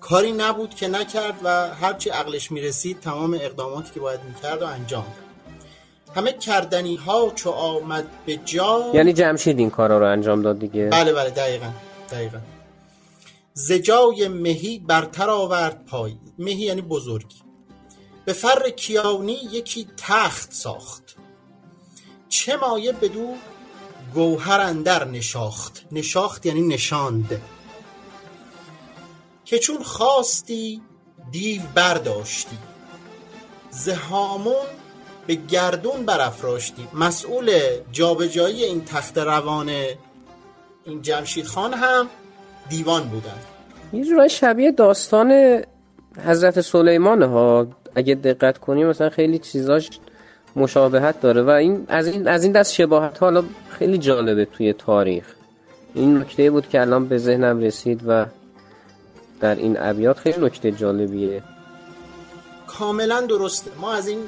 کاری 0.00 0.32
نبود 0.32 0.74
که 0.74 0.88
نکرد 0.88 1.40
و 1.44 1.74
هرچی 1.74 2.10
عقلش 2.10 2.52
می‌رسید 2.52 3.00
تمام 3.00 3.34
اقداماتی 3.34 3.90
که 3.94 4.00
باید 4.00 4.20
می‌کرد 4.24 4.62
و 4.62 4.66
انجام 4.66 5.04
داد. 5.04 5.24
همه 6.16 6.32
کردنی 6.32 6.96
ها 6.96 7.32
چو 7.34 7.50
آمد 7.50 8.06
به 8.26 8.36
جا. 8.36 8.90
یعنی 8.94 9.12
جمشید 9.12 9.58
این 9.58 9.70
کارا 9.70 9.98
رو 9.98 10.06
انجام 10.06 10.42
داد 10.42 10.58
دیگه؟ 10.58 10.88
بله 10.92 11.12
بله 11.12 11.30
دقیقا 11.30 11.70
دقیقا. 12.10 12.38
زجای 13.54 14.28
مهی 14.28 14.78
برتر 14.78 15.30
آورد 15.30 15.84
پای. 15.84 16.16
مهی 16.38 16.62
یعنی 16.62 16.82
بزرگی. 16.82 17.43
به 18.24 18.32
فر 18.32 18.70
کیانی 18.70 19.38
یکی 19.52 19.88
تخت 19.96 20.52
ساخت. 20.52 21.16
چه 22.28 22.56
مایه 22.56 22.92
بدو 22.92 23.34
گوهر 24.14 24.60
اندر 24.60 25.04
نشاخت. 25.04 25.82
نشاخت 25.92 26.46
یعنی 26.46 26.62
نشاند. 26.62 27.42
که 29.44 29.58
چون 29.58 29.82
خواستی 29.82 30.82
دیو 31.30 31.62
برداشتی. 31.74 32.58
زهامون 33.70 34.66
به 35.26 35.34
گردون 35.34 36.06
برافراشتی. 36.06 36.88
مسئول 36.94 37.60
جابجایی 37.92 38.64
این 38.64 38.84
تخت 38.84 39.18
روان 39.18 39.68
این 40.84 41.02
جمشید 41.02 41.46
خان 41.46 41.74
هم 41.74 42.08
دیوان 42.68 43.08
بودن. 43.08 43.38
یه 43.92 44.04
جورای 44.04 44.28
شبیه 44.28 44.72
داستان 44.72 45.62
حضرت 46.24 46.60
سلیمان 46.60 47.22
ها. 47.22 47.66
اگه 47.94 48.14
دقت 48.14 48.58
کنیم 48.58 48.86
مثلا 48.86 49.10
خیلی 49.10 49.38
چیزاش 49.38 49.90
مشابهت 50.56 51.20
داره 51.20 51.42
و 51.42 51.50
این 51.50 51.84
از 51.88 52.06
این 52.06 52.28
از 52.28 52.44
این 52.44 52.52
دست 52.52 52.72
شباهت 52.72 53.22
حالا 53.22 53.44
خیلی 53.68 53.98
جالبه 53.98 54.44
توی 54.44 54.72
تاریخ. 54.72 55.34
این 55.94 56.18
نکته 56.18 56.50
بود 56.50 56.68
که 56.68 56.80
الان 56.80 57.08
به 57.08 57.18
ذهنم 57.18 57.60
رسید 57.60 58.00
و 58.06 58.26
در 59.40 59.54
این 59.54 59.76
ابیات 59.78 60.18
خیلی 60.18 60.46
نکته 60.46 60.72
جالبیه. 60.72 61.42
کاملا 62.66 63.20
درسته. 63.20 63.70
ما 63.80 63.92
از 63.92 64.08
این 64.08 64.18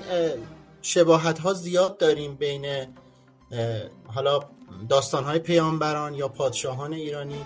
شباهت 0.83 1.39
ها 1.39 1.53
زیاد 1.53 1.99
داریم 1.99 2.35
بین 2.35 2.67
حالا 4.07 4.41
داستان 4.89 5.25
های 5.25 5.39
پیامبران 5.39 6.15
یا 6.15 6.29
پادشاهان 6.29 6.93
ایرانی. 6.93 7.45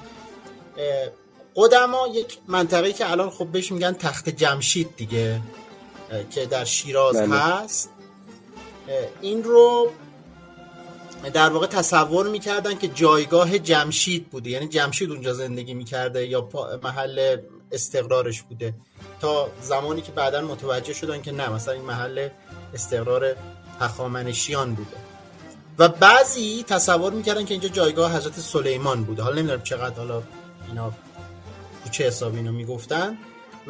قدما 1.57 2.09
یک 2.15 2.39
منطقه 2.49 2.93
که 2.93 3.11
الان 3.11 3.31
خب 3.31 3.47
بهش 3.47 3.73
میگن 3.73 3.93
تخت 3.93 4.29
جمشید 4.29 4.89
دیگه. 4.97 5.41
که 6.31 6.47
در 6.47 6.65
شیراز 6.65 7.17
بله. 7.17 7.37
هست. 7.37 7.91
این 9.21 9.45
رو 9.45 9.91
در 11.33 11.49
واقع 11.51 11.67
تصور 11.67 12.29
می‌کردن 12.29 12.79
که 12.79 12.89
جایگاه 12.89 13.59
جمشید 13.59 14.31
بوده. 14.31 14.51
یعنی 14.51 14.69
جمشید 14.69 15.11
اونجا 15.11 15.33
زندگی 15.33 15.75
می‌کرده 15.75 16.27
یا 16.27 16.49
محل 16.83 17.37
استقرارش 17.73 18.43
بوده. 18.43 18.75
تا 19.21 19.49
زمانی 19.63 20.01
که 20.01 20.13
بعدا 20.13 20.41
متوجه 20.41 20.93
شدن 20.93 21.23
که 21.23 21.33
نه 21.33 21.49
مثلا 21.49 21.75
این 21.75 21.83
محل 21.83 22.29
استقرار 22.75 23.37
هخامنشیان 23.81 24.75
بوده. 24.75 24.97
و 25.79 25.89
بعضی 25.89 26.65
تصور 26.69 27.13
می‌کردن 27.13 27.45
که 27.45 27.55
اینجا 27.55 27.69
جایگاه 27.69 28.17
حضرت 28.17 28.41
سلیمان 28.41 29.05
بوده. 29.05 29.23
حالا 29.23 29.37
نمی‌دونم 29.37 29.63
چقدر 29.63 29.97
حالا 29.97 30.23
اینا 30.69 30.93
چه 31.91 32.07
حسابی 32.07 32.37
اینو 32.37 32.53
می‌گفتن. 32.53 33.19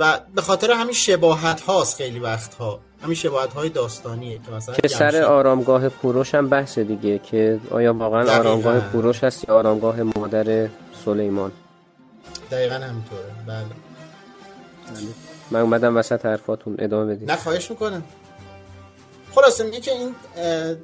و 0.01 0.21
به 0.35 0.43
خاطر 0.43 0.71
همین 0.71 0.95
شباهت 0.95 1.61
هاست 1.61 1.97
خیلی 1.97 2.19
وقت 2.19 2.55
ها 2.55 2.81
همین 3.03 3.15
شباهت 3.15 3.53
های 3.53 3.69
داستانیه 3.69 4.41
که 4.47 4.53
مثلا 4.53 4.75
که 4.75 4.89
سر 4.89 5.23
آرامگاه 5.23 5.89
کوروش 5.89 6.35
هم 6.35 6.49
بحث 6.49 6.79
دیگه 6.79 7.19
که 7.19 7.61
آیا 7.71 7.95
واقعا 7.95 8.25
دقیقاً. 8.25 8.39
آرامگاه 8.39 8.81
کوروش 8.93 9.25
هست 9.25 9.49
یا 9.49 9.59
آرامگاه 9.59 10.03
مادر 10.03 10.69
سلیمان؟ 11.05 11.53
دقیقا 12.51 12.75
همینطوره. 12.75 13.25
بله. 13.47 13.65
من 15.51 15.61
اومدم 15.61 15.97
وسط 15.97 16.27
حرفاتون 16.27 16.77
ادامه 16.79 17.15
بدید 17.15 17.31
نه 17.31 17.37
خواهش 17.37 17.71
می‌کنم. 17.71 18.03
خلاصه 19.35 19.65
میگه 19.65 19.81
که 19.81 19.91
این 19.91 20.15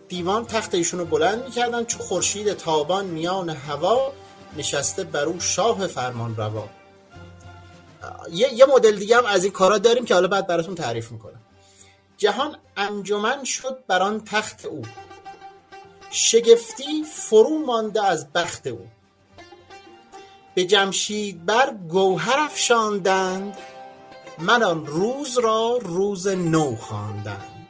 دیوان 0.08 0.46
تخت 0.46 0.74
ایشونو 0.74 1.04
بلند 1.04 1.44
می‌کردن 1.44 1.84
چون 1.84 2.00
خورشید 2.00 2.52
تابان 2.52 3.04
میان 3.04 3.50
هوا 3.50 4.12
نشسته 4.56 5.04
بر 5.04 5.24
او 5.24 5.40
شاه 5.40 5.86
فرمان 5.86 6.36
روا 6.36 6.68
یه, 8.30 8.54
یه 8.54 8.66
مدل 8.66 8.96
دیگه 8.96 9.16
هم 9.16 9.24
از 9.26 9.44
این 9.44 9.52
کارا 9.52 9.78
داریم 9.78 10.04
که 10.04 10.14
حالا 10.14 10.28
بعد 10.28 10.46
براتون 10.46 10.74
تعریف 10.74 11.12
می‌کنم. 11.12 11.40
جهان 12.16 12.56
انجمن 12.76 13.44
شد 13.44 13.78
بر 13.86 14.02
آن 14.02 14.24
تخت 14.24 14.64
او. 14.64 14.82
شگفتی 16.10 17.04
فرو 17.04 17.58
مانده 17.58 18.04
از 18.04 18.32
بخت 18.32 18.66
او. 18.66 18.86
به 20.54 20.64
جمشید 20.64 21.46
بر 21.46 21.74
گوهر 21.88 22.38
افشاندند 22.38 23.56
من 24.38 24.62
آن 24.62 24.86
روز 24.86 25.38
را 25.38 25.78
روز 25.82 26.26
نو 26.26 26.76
خواندند. 26.76 27.68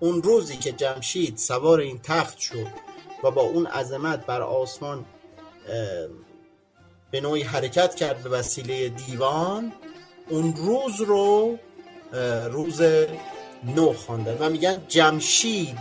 اون 0.00 0.22
روزی 0.22 0.56
که 0.56 0.72
جمشید 0.72 1.36
سوار 1.36 1.80
این 1.80 2.00
تخت 2.02 2.38
شد 2.38 2.66
و 3.22 3.30
با 3.30 3.42
اون 3.42 3.66
عظمت 3.66 4.26
بر 4.26 4.42
آسمان 4.42 5.04
به 7.16 7.22
نوعی 7.22 7.42
حرکت 7.42 7.94
کرد 7.94 8.22
به 8.22 8.30
وسیله 8.30 8.88
دیوان 8.88 9.72
اون 10.28 10.54
روز 10.56 11.00
رو 11.00 11.58
روز 12.50 12.82
نو 13.76 13.92
خواندن 13.92 14.36
و 14.40 14.50
میگن 14.50 14.82
جمشید. 14.88 15.78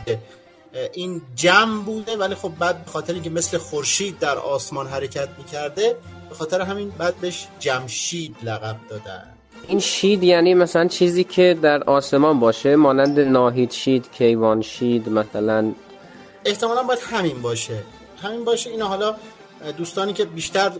این 0.93 1.21
جم 1.35 1.81
بوده 1.81 2.17
ولی 2.17 2.35
خب 2.35 2.51
بعد 2.59 2.85
به 2.85 2.91
خاطر 2.91 3.13
اینکه 3.13 3.29
مثل 3.29 3.57
خورشید 3.57 4.19
در 4.19 4.37
آسمان 4.37 4.87
حرکت 4.87 5.29
می‌کرده 5.37 5.95
به 6.29 6.35
خاطر 6.35 6.61
همین 6.61 6.89
بعد 6.89 7.15
بهش 7.15 7.47
جمشید 7.59 8.35
لقب 8.43 8.75
دادن. 8.89 9.23
این 9.67 9.79
شید 9.79 10.23
یعنی 10.23 10.53
مثلا 10.53 10.87
چیزی 10.87 11.23
که 11.23 11.57
در 11.61 11.83
آسمان 11.83 12.39
باشه 12.39 12.75
مانند 12.75 13.19
ناهید 13.19 13.71
شید 13.71 14.11
کیوان 14.11 14.61
شید 14.61 15.09
مثلا 15.09 15.71
احتمالا 16.45 16.83
باید 16.83 16.99
همین 16.99 17.41
باشه. 17.41 17.83
همین 18.21 18.45
باشه 18.45 18.69
این 18.69 18.81
حالا 18.81 19.15
دوستانی 19.77 20.13
که 20.13 20.25
بیشتر 20.25 20.71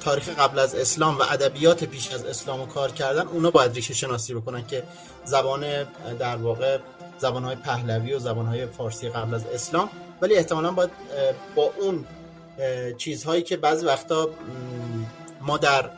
تاریخ 0.00 0.28
قبل 0.28 0.58
از 0.58 0.74
اسلام 0.74 1.18
و 1.18 1.22
ادبیات 1.30 1.84
پیش 1.84 2.12
از 2.12 2.24
اسلام 2.24 2.60
رو 2.60 2.66
کار 2.66 2.90
کردن 2.90 3.26
اونا 3.26 3.50
باید 3.50 3.74
ریشه 3.74 3.94
شناسی 3.94 4.34
بکنن 4.34 4.66
که 4.66 4.82
زبان 5.24 5.84
در 6.18 6.36
واقع 6.36 6.78
زبانهای 7.18 7.56
پهلوی 7.56 8.14
و 8.14 8.18
زبانهای 8.18 8.66
فارسی 8.66 9.08
قبل 9.08 9.34
از 9.34 9.44
اسلام. 9.46 9.90
ولی 10.20 10.34
احتمالا 10.34 10.70
باید 10.70 10.90
با 11.54 11.72
اون 11.80 12.04
چیزهایی 12.98 13.42
که 13.42 13.56
بعضی 13.56 13.86
وقتا 13.86 14.28
ما 15.40 15.58
در 15.58 15.90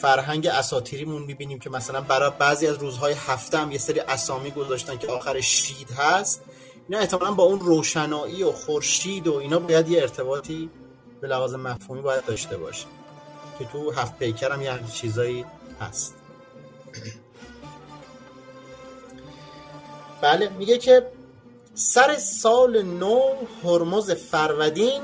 فرهنگ 0.00 0.46
اساتیریمون 0.46 1.22
می‌بینیم 1.22 1.58
که 1.58 1.70
مثلا 1.70 2.00
برای 2.00 2.30
بعضی 2.38 2.66
از 2.66 2.76
روزهای 2.76 3.14
هفته 3.26 3.58
هم 3.58 3.72
یه 3.72 3.78
سری 3.78 4.00
اسامی 4.00 4.50
گذاشتن 4.50 4.98
که 4.98 5.06
آخرش 5.06 5.46
شید 5.46 5.90
هست. 5.90 6.42
اینا 6.90 7.02
احتمالا 7.02 7.32
با 7.32 7.42
اون 7.42 7.60
روشنایی 7.60 8.42
و 8.42 8.52
خورشید 8.52 9.26
و 9.26 9.34
اینا 9.34 9.58
باید 9.58 9.88
یه 9.88 10.02
ارتباطی 10.02 10.70
به 11.20 11.28
لحاظ 11.28 11.54
مفهومی 11.54 12.00
باید 12.00 12.24
داشته 12.24 12.56
باشه 12.56 12.86
که 13.58 13.64
تو 13.64 13.90
هفت 13.90 14.18
پیکر 14.18 14.52
هم 14.52 14.62
یه 14.62 14.80
چیزایی 14.92 15.44
هست. 15.80 16.14
بله 20.22 20.48
میگه 20.48 20.78
که 20.78 21.12
سر 21.74 22.16
سال 22.16 22.82
نو 22.82 23.20
هرمز 23.64 24.10
فرودین 24.10 25.02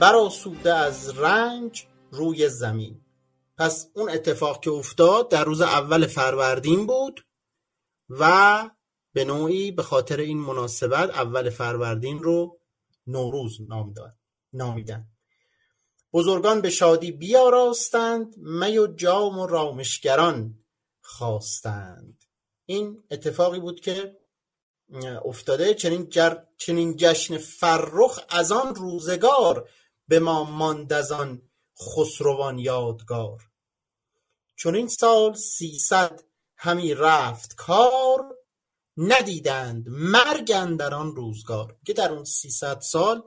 براسوده 0.00 0.74
از 0.74 1.18
رنج 1.18 1.86
روی 2.10 2.48
زمین. 2.48 3.00
پس 3.58 3.88
اون 3.94 4.10
اتفاق 4.10 4.60
که 4.60 4.70
افتاد 4.70 5.28
در 5.28 5.44
روز 5.44 5.60
اول 5.60 6.06
فروردین 6.06 6.86
بود 6.86 7.26
و 8.10 8.70
به 9.16 9.24
نوعی 9.24 9.70
به 9.70 9.82
خاطر 9.82 10.20
این 10.20 10.38
مناسبت 10.38 11.10
اول 11.10 11.50
فروردین 11.50 12.22
رو 12.22 12.60
نوروز 13.06 13.58
نام 13.68 13.92
داد 13.92 14.14
نامیدن. 14.52 15.06
بزرگان 16.12 16.60
به 16.60 16.70
شادی 16.70 17.12
بیاراستند 17.12 18.36
می 18.36 18.78
و 18.78 18.86
جام 18.86 19.38
و 19.38 19.46
رامشگران 19.46 20.58
خواستند. 21.00 22.24
این 22.66 23.04
اتفاقی 23.10 23.60
بود 23.60 23.80
که 23.80 24.16
افتاده. 25.24 25.74
چنین, 25.74 26.08
جر... 26.08 26.36
چنین 26.56 26.96
جشن 26.96 27.38
فرخ 27.38 28.20
از 28.28 28.52
آن 28.52 28.74
روزگار 28.74 29.68
به 30.08 30.18
ما 30.18 30.44
ماند 30.44 30.92
از 30.92 31.12
آن 31.12 31.42
خسروان 31.80 32.58
یادگار. 32.58 33.42
چون 34.56 34.74
این 34.74 34.88
سال 34.88 35.34
سیصد 35.34 36.22
همی 36.56 36.94
رفت 36.94 37.54
کار 37.54 38.36
ندیدند. 38.96 39.88
مرگ 39.88 40.76
در 40.76 40.94
آن 40.94 41.16
روزگار. 41.16 41.76
که 41.86 41.92
در 41.92 42.12
اون 42.12 42.24
300 42.24 42.80
سال 42.80 43.22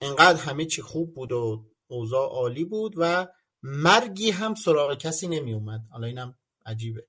انقدر 0.00 0.40
همه 0.40 0.64
چی 0.64 0.82
خوب 0.82 1.14
بود 1.14 1.32
و 1.32 1.64
اوضاع 1.86 2.28
عالی 2.28 2.64
بود 2.64 2.94
و 2.96 3.28
مرگی 3.62 4.30
هم 4.30 4.54
سراغ 4.54 4.94
کسی 4.94 5.28
نمی 5.28 5.52
اومد 5.52 5.80
حالا 5.90 6.06
اینم 6.06 6.38
عجیبه. 6.66 7.06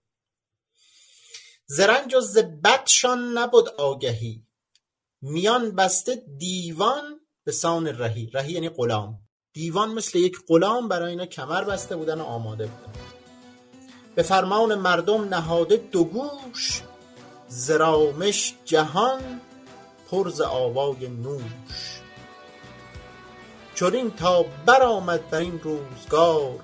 زرنج 1.66 2.16
و 2.16 2.20
زبدشان 2.20 3.38
نبود 3.38 3.70
آگهی. 3.70 4.46
میان 5.22 5.76
بسته 5.76 6.24
دیوان 6.38 7.20
به 7.44 7.52
سان 7.52 7.88
رهی. 7.88 8.30
رهی 8.34 8.52
یعنی 8.52 8.70
غلام. 8.70 9.20
دیوان 9.54 9.94
مثل 9.94 10.20
یک 10.20 10.38
غلام 10.48 10.88
برای 10.88 11.10
اینا 11.10 11.26
کمر 11.26 11.64
بسته 11.64 11.96
بودن 11.96 12.22
و 12.22 12.24
آماده 12.24 12.66
بودن. 12.66 12.94
به 14.16 14.24
فرمان 14.24 14.76
مردم 14.76 15.24
نهاده 15.24 15.78
دو 15.78 16.04
گوش. 16.04 16.84
زرامش 17.56 18.54
جهان 18.66 19.42
پرز 20.12 20.42
آوای 20.42 21.08
نوش. 21.08 22.02
چون 23.76 24.12
تا 24.12 24.46
برآمد 24.66 25.30
بر 25.30 25.40
این 25.40 25.60
روزگار 25.60 26.60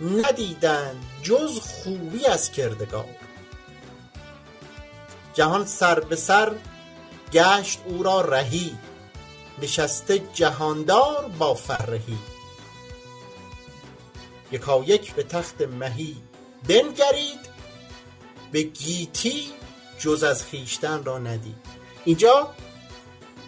ندیدند 0.00 1.04
جز 1.22 1.60
خوبی 1.60 2.26
از 2.26 2.52
کردگار. 2.52 3.16
جهان 5.34 5.66
سر 5.66 6.00
به 6.00 6.16
سر 6.16 6.52
گشت 7.32 7.80
او 7.84 8.02
را 8.02 8.20
رهی 8.20 8.78
نشسته 9.62 10.22
جهاندار 10.34 11.30
با 11.38 11.54
فرهی. 11.54 12.18
یکا 14.52 14.84
یک 14.84 15.14
به 15.14 15.22
تخت 15.22 15.62
مهی 15.62 16.16
بنگرید 16.68 17.48
به 18.52 18.62
گیتی 18.62 19.57
جز 19.98 20.22
از 20.22 20.44
خیشتن 20.44 21.04
را 21.04 21.18
ندید. 21.18 21.56
اینجا 22.04 22.48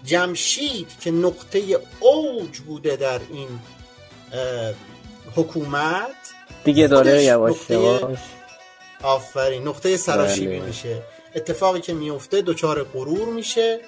جمشید 0.04 0.88
که 1.00 1.10
نقطه 1.10 1.78
اوج 2.00 2.58
بوده 2.58 2.96
در 2.96 3.20
این 3.30 3.48
حکومت. 5.36 6.06
دیگه 6.64 6.86
داره 6.86 7.24
یواش 7.24 7.56
یواش. 7.70 8.18
آفرین 9.02 9.68
نقطه 9.68 9.96
سراشیبی 9.96 10.58
بله. 10.58 10.66
میشه. 10.66 11.02
اتفاقی 11.34 11.80
که 11.80 11.94
میفته 11.94 12.42
دچار 12.42 12.82
غرور 12.82 13.28
میشه 13.28 13.80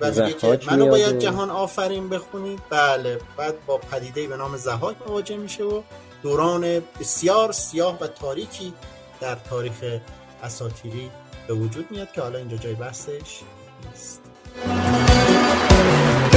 و 0.00 0.10
میگه 0.10 0.32
که 0.32 0.58
منو 0.66 0.86
باید 0.86 1.18
جهان 1.18 1.50
آفرین 1.50 2.08
بخونید. 2.08 2.60
بله 2.70 3.18
بعد 3.36 3.66
با 3.66 3.78
پدیده 3.78 4.26
به 4.26 4.36
نام 4.36 4.56
زهاک 4.56 4.96
مواجه 5.08 5.36
میشه 5.36 5.64
و 5.64 5.82
دوران 6.22 6.82
بسیار 7.00 7.52
سیاه 7.52 7.98
و 8.00 8.06
تاریکی 8.06 8.72
در 9.20 9.34
تاریخ 9.50 10.00
اساتیری 10.42 11.10
به 11.48 11.54
وجود 11.54 11.86
میاد 11.90 12.12
که 12.12 12.22
حالا 12.22 12.38
اینجا 12.38 12.56
جای 12.56 12.74
بحثش 12.74 13.10
نیست. 13.10 14.20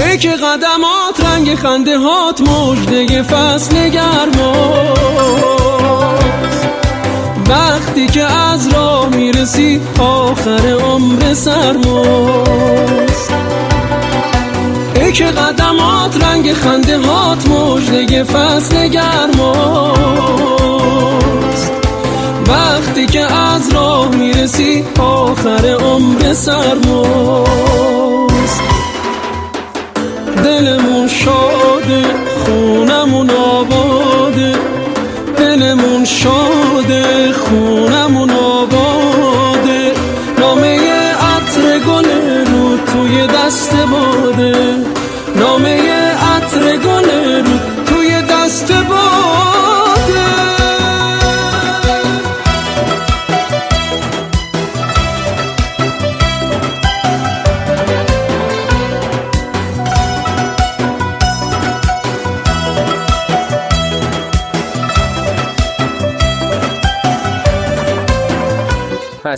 ای 0.05 0.17
که 0.17 0.31
قدمات 0.31 1.25
رنگ 1.25 1.55
خنده 1.55 1.97
هات 1.97 2.41
مجده 2.41 3.23
فصل 3.23 3.89
گرما 3.89 4.93
وقتی 7.49 8.07
که 8.07 8.23
از 8.23 8.73
راه 8.73 9.09
می‌رسی 9.09 9.81
آخر 9.99 10.67
عمر 10.67 11.33
سرماست. 11.33 13.33
ای 14.95 15.11
که 15.11 15.25
قدمات 15.25 16.23
رنگ 16.23 16.53
خنده 16.53 16.97
هات 16.97 17.47
مجده 17.47 18.23
فصل 18.23 18.87
گرماست. 18.87 19.99
وقتی 22.49 23.05
که 23.05 23.33
از 23.33 23.73
راه 23.73 24.15
می‌رسی 24.15 24.83
آخر 24.99 25.77
عمر 25.79 26.33
سرماست. 26.33 27.79
دلمون 30.43 31.07
شاده 31.07 32.03
خونمون 32.45 33.29
آباده. 33.29 34.55
دلمون 35.37 36.05
شاده 36.05 37.33
خونمون 37.33 38.29
آباده. 38.29 39.93
نامه 40.39 40.79
عطر 41.13 41.79
گل 41.79 42.05
رو 42.45 42.77
توی 42.77 43.27
دست 43.27 43.73
باده. 43.75 44.75
نامه 45.35 45.91
عطر 46.13 46.77
گل 46.77 47.09
رو 47.45 47.57
توی 47.85 48.21
دست 48.21 48.71
باده. 48.71 49.48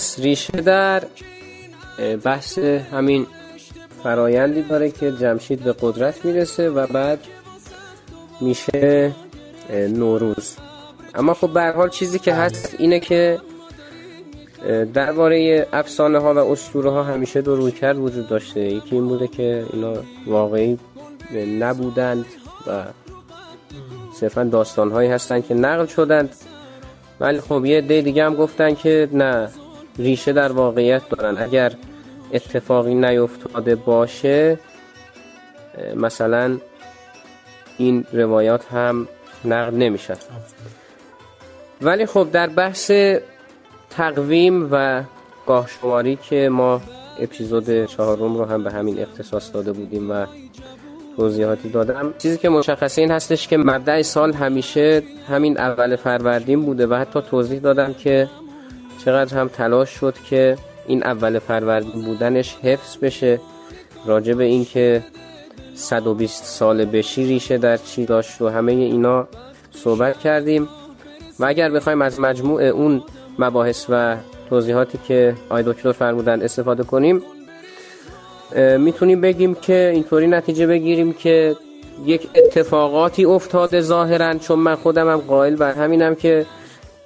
پس 0.02 0.20
ریشه 0.20 0.62
در 0.62 1.04
بحث 2.24 2.60
همین 2.60 3.28
فرایندی 4.04 4.62
داره 4.62 4.92
که 4.92 5.12
جمشید 5.12 5.64
به 5.64 5.76
قدرت 5.82 6.26
می‌رسه 6.26 6.70
و 6.70 6.88
بعد 6.88 7.20
میشه 8.42 9.12
نوروز. 9.70 10.56
اما 11.16 11.34
خب 11.34 11.50
به 11.50 11.62
هر 11.62 11.72
حال 11.72 11.90
چیزی 11.90 12.20
که 12.20 12.34
هست 12.34 12.76
اینه 12.80 13.00
که 13.00 13.40
درباره 14.94 15.68
افسانه 15.74 16.20
ها 16.20 16.34
و 16.34 16.38
اسطوره 16.38 16.92
ها 16.92 17.04
همیشه 17.04 17.42
دو 17.42 17.56
روی 17.56 17.72
کرد 17.72 17.98
وجود 17.98 18.28
داشته. 18.28 18.60
یکی 18.60 18.96
این 18.96 19.08
بوده 19.08 19.28
که 19.28 19.66
اینا 19.74 19.94
واقعی 20.28 20.80
نبودند 21.60 22.26
و 22.68 22.84
صرفا 24.20 24.44
داستان 24.44 24.92
هایی 24.92 25.10
هستند 25.10 25.48
که 25.48 25.54
نقل 25.54 25.86
شدند 25.86 26.36
ولی 27.20 27.42
خب 27.42 27.66
یه 27.66 27.78
عده 27.78 28.02
دیگه 28.02 28.26
هم 28.26 28.36
گفتن 28.36 28.76
که 28.76 29.10
نه 29.12 29.50
ریشه 30.02 30.34
در 30.34 30.52
واقعیت 30.52 31.10
دارن. 31.10 31.38
اگر 31.38 31.72
اتفاقی 32.34 32.96
نیفتاده 32.96 33.76
باشه 33.76 34.60
مثلا 35.96 36.58
این 37.78 38.06
روایات 38.14 38.66
هم 38.66 39.08
نقل 39.46 39.76
نمیشن. 39.76 40.16
ولی 41.82 42.06
خب 42.06 42.28
در 42.32 42.48
بحث 42.48 42.92
تقویم 43.90 44.70
و 44.72 45.04
گاه 45.48 45.68
شماری 45.68 46.16
که 46.16 46.50
ما 46.50 46.82
اپیزود 47.20 47.86
چهارم 47.86 48.38
رو 48.38 48.46
هم 48.46 48.64
به 48.64 48.72
همین 48.72 49.00
اختصاص 49.00 49.54
داده 49.54 49.72
بودیم 49.72 50.12
و 50.12 50.26
توضیحاتی 51.18 51.70
دادم 51.70 52.14
چیزی 52.18 52.38
که 52.38 52.50
مشخصه 52.50 53.02
این 53.02 53.12
هستش 53.12 53.48
که 53.48 53.58
مبدع 53.58 54.02
سال 54.02 54.34
همیشه 54.34 55.04
همین 55.30 55.58
اول 55.58 55.96
فروردین 55.96 56.62
بوده 56.62 56.88
و 56.88 56.94
حتی 56.94 57.22
توضیح 57.22 57.60
دادم 57.60 57.94
که 57.94 58.30
چقدر 59.06 59.38
هم 59.38 59.48
تلاش 59.48 59.90
شد 59.90 60.16
که 60.30 60.58
این 60.88 61.04
اول 61.04 61.40
فروردین 61.40 62.02
بودنش 62.02 62.56
حفظ 62.64 62.98
بشه. 62.98 63.40
راجع 64.06 64.34
به 64.34 64.44
این 64.44 64.66
که 64.66 65.04
120 65.74 66.44
سال 66.44 66.86
بشی 66.86 67.26
ریشه 67.26 67.58
در 67.58 67.78
چی 67.78 68.06
داشت 68.06 68.42
و 68.42 68.50
همه 68.50 68.72
اینا 68.72 69.28
صحبت 69.72 70.20
کردیم. 70.20 70.68
و 71.40 71.46
اگر 71.46 71.70
بخوایم 71.70 72.02
از 72.02 72.20
مجموع 72.20 72.64
اون 72.64 73.04
مباحث 73.40 73.86
و 73.90 74.16
توضیحاتی 74.50 75.00
که 75.08 75.36
آی 75.50 75.64
دکتر 75.64 75.92
فرمودن 75.92 76.42
استفاده 76.42 76.84
کنیم 76.84 77.22
می‌تونیم 78.78 79.22
بگیم 79.22 79.56
که 79.56 79.92
اینطوری 79.94 80.28
نتیجه 80.28 80.68
بگیریم 80.68 81.14
که 81.14 81.56
یک 82.06 82.30
اتفاقاتی 82.36 83.26
افتاده 83.26 83.82
ظاهرا 83.82 84.34
چون 84.34 84.60
من 84.60 84.76
خودم 84.76 85.10
هم 85.10 85.18
قائل 85.18 85.56
بر 85.56 85.72
همینم 85.74 86.16
که 86.16 86.46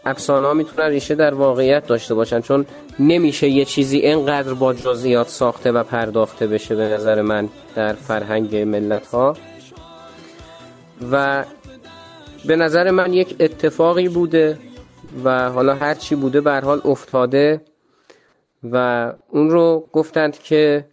افسانه 0.06 0.48
ها 0.48 0.54
می‌تونن 0.54 0.90
ریشه 0.90 1.16
در 1.16 1.34
واقعیت 1.34 1.88
داشته 1.88 2.14
باشن 2.14 2.42
چون 2.42 2.66
نمیشه 3.00 3.48
یه 3.48 3.66
چیزی 3.66 3.98
اینقدر 3.98 4.54
با 4.54 4.74
جزئیات 4.74 5.28
ساخته 5.28 5.72
و 5.72 5.84
پرداخته 5.84 6.48
بشه 6.48 6.76
به 6.76 6.84
نظر 6.84 7.22
من 7.22 7.50
در 7.76 7.94
فرهنگ 7.94 8.56
ملت 8.56 9.08
ها 9.08 9.38
و 11.12 11.46
به 12.46 12.56
نظر 12.56 12.92
من 12.92 13.14
یک 13.14 13.36
اتفاقی 13.40 14.10
بوده 14.10 14.58
و 15.24 15.50
حالا 15.50 15.76
هر 15.76 15.94
چی 15.94 16.16
بوده 16.16 16.42
به 16.42 16.60
حال 16.60 16.82
افتاده 16.86 17.62
و 18.64 19.14
اون 19.30 19.50
رو 19.50 19.88
گفتند 19.92 20.40
که 20.40 20.86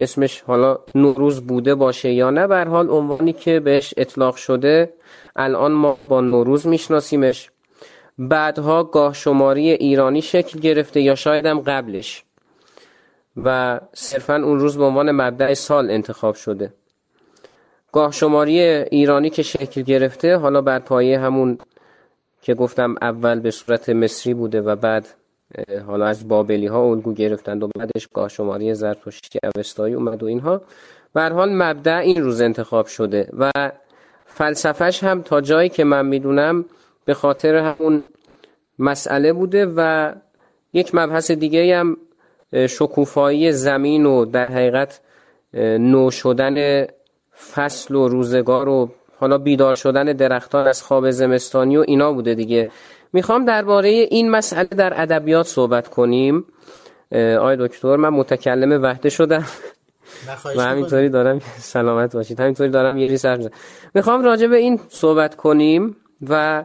اسمش 0.00 0.40
حالا 0.40 0.78
نوروز 0.94 1.40
بوده 1.40 1.74
باشه 1.74 2.12
یا 2.12 2.30
نه 2.30 2.46
به 2.46 2.64
حال 2.64 2.90
عنوانی 2.90 3.32
که 3.32 3.60
بهش 3.60 3.94
اطلاق 3.96 4.36
شده 4.36 4.94
الان 5.36 5.72
ما 5.72 5.98
با 6.08 6.20
نوروز 6.20 6.66
میشناسیمش. 6.66 7.51
بعدها 8.18 8.84
گاه 8.84 9.14
شماری 9.14 9.70
ایرانی 9.70 10.22
شکل 10.22 10.60
گرفته 10.60 11.00
یا 11.00 11.14
شاید 11.14 11.46
هم 11.46 11.60
قبلش. 11.60 12.24
و 13.36 13.80
صرفا 13.92 14.34
اون 14.34 14.58
روز 14.58 14.78
به 14.78 14.84
عنوان 14.84 15.10
مبدع 15.10 15.54
سال 15.54 15.90
انتخاب 15.90 16.34
شده. 16.34 16.74
گاه 17.92 18.12
شماری 18.12 18.60
ایرانی 18.60 19.30
که 19.30 19.42
شکل 19.42 19.82
گرفته 19.82 20.36
حالا 20.36 20.60
بر 20.60 20.78
پایه 20.78 21.20
همون 21.20 21.58
که 22.42 22.54
گفتم 22.54 22.94
اول 23.02 23.40
به 23.40 23.50
صورت 23.50 23.88
مصری 23.88 24.34
بوده 24.34 24.60
و 24.60 24.76
بعد 24.76 25.08
حالا 25.86 26.06
از 26.06 26.28
بابلی 26.28 26.66
ها 26.66 26.82
الگو 26.90 27.14
گرفتند 27.14 27.62
و 27.62 27.68
بعدش 27.78 28.08
گاه 28.14 28.28
شماری 28.28 28.74
زرتشتی 28.74 29.38
اوستایی 29.56 29.94
اومد 29.94 30.22
و 30.22 30.26
اینها. 30.26 30.62
به 31.14 31.22
حال 31.22 31.52
مبدع 31.52 31.96
این 31.96 32.22
روز 32.22 32.40
انتخاب 32.40 32.86
شده 32.86 33.28
و 33.38 33.50
فلسفهش 34.26 35.04
هم 35.04 35.22
تا 35.22 35.40
جایی 35.40 35.68
که 35.68 35.84
من 35.84 36.06
می‌دونم 36.06 36.64
به 37.04 37.14
خاطر 37.14 37.56
همون 37.56 38.02
مسئله 38.78 39.32
بوده 39.32 39.66
و 39.76 40.12
یک 40.72 40.94
مبحث 40.94 41.30
دیگه 41.30 41.76
هم 41.76 41.96
شکوفایی 42.52 43.52
زمین 43.52 44.06
و 44.06 44.24
در 44.24 44.46
حقیقت 44.46 45.00
نو 45.78 46.10
شدن 46.10 46.86
فصل 47.54 47.94
و 47.94 48.08
روزگار 48.08 48.68
و 48.68 48.90
حالا 49.18 49.38
بیدار 49.38 49.76
شدن 49.76 50.04
درختان 50.04 50.66
از 50.66 50.82
خواب 50.82 51.10
زمستانی 51.10 51.76
و 51.76 51.84
اینا 51.88 52.12
بوده 52.12 52.34
دیگه. 52.34 52.70
می‌خوام 53.12 53.44
درباره 53.44 53.88
این 53.88 54.30
مسئله 54.30 54.64
در 54.64 54.92
ادبیات 55.02 55.46
صحبت 55.46 55.88
کنیم. 55.88 56.44
آی 57.40 57.56
دکتر 57.60 57.96
من 57.96 58.08
متکلم 58.08 58.82
وحده 58.82 59.08
شدم. 59.08 59.44
و 60.56 60.62
همینطوری 60.62 61.08
دارم 61.08 61.40
سلامت 61.58 62.14
باشید. 62.14 62.40
همینطوری 62.40 62.70
دارم 62.70 62.98
یه 62.98 63.06
ریسر 63.08 63.50
می‌خوام 63.94 64.24
راجع 64.24 64.46
به 64.46 64.56
این 64.56 64.80
صحبت 64.88 65.36
کنیم 65.36 65.96
و 66.28 66.64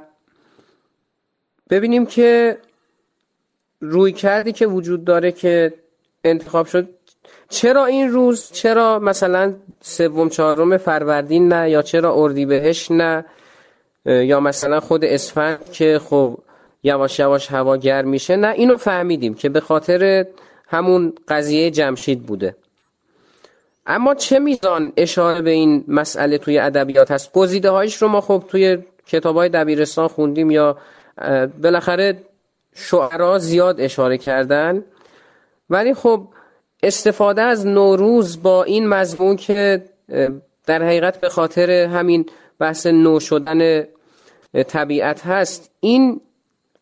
ببینیم 1.70 2.06
که 2.06 2.58
روی 3.82 4.12
کردی 4.12 4.52
که 4.52 4.68
وجود 4.68 5.06
داره 5.06 5.32
که 5.32 5.74
انتخاب 6.24 6.66
شد. 6.68 6.90
چرا 7.50 7.86
این 7.86 8.12
روز؟ 8.12 8.52
چرا 8.52 9.00
مثلا 9.00 9.54
سوم 9.82 10.30
چهارم 10.30 10.78
فروردین 10.78 11.54
نه؟ 11.54 11.70
یا 11.70 11.82
چرا 11.82 12.14
اردیبهشت 12.16 12.92
نه؟ 12.92 13.26
یا 14.06 14.40
مثلا 14.40 14.80
خود 14.80 15.06
اسفند 15.06 15.72
که 15.72 16.00
خب 16.00 16.38
یواش 16.84 17.20
یواش 17.20 17.52
هوا 17.52 17.78
گرم 17.78 18.08
میشه. 18.08 18.36
نه 18.36 18.48
اینو 18.48 18.78
فهمیدیم 18.78 19.34
که 19.34 19.50
به 19.50 19.60
خاطر 19.60 20.26
همون 20.68 21.14
قضیه 21.28 21.72
جمشید 21.72 22.24
بوده. 22.24 22.56
اما 23.88 24.16
چه 24.16 24.40
میزان 24.40 24.94
اشاره 24.98 25.42
به 25.42 25.50
این 25.50 25.84
مسئله 25.88 26.38
توی 26.38 26.60
ادبیات 26.60 27.12
هست؟ 27.12 27.34
گزیده 27.34 27.70
هایش 27.70 27.96
رو 27.96 28.08
ما 28.08 28.22
خب 28.22 28.44
توی 28.48 28.78
کتاب 29.08 29.36
های 29.36 29.50
دبیرستان 29.50 30.08
خوندیم 30.08 30.52
یا 30.52 30.78
بالاخره 31.62 32.24
شعرا 32.76 33.40
زیاد 33.40 33.82
اشاره 33.82 34.18
کردن. 34.18 34.84
ولی 35.70 35.94
خب 35.94 36.28
استفاده 36.84 37.42
از 37.42 37.66
نوروز 37.66 38.42
با 38.42 38.64
این 38.64 38.88
مضمون 38.88 39.36
که 39.36 39.90
در 40.66 40.84
حقیقت 40.84 41.22
به 41.22 41.30
خاطر 41.30 41.72
همین 41.72 42.30
بحث 42.60 42.86
نو 42.86 43.20
شدن 43.20 43.84
طبیعت 44.68 45.26
هست 45.26 45.72
این 45.80 46.22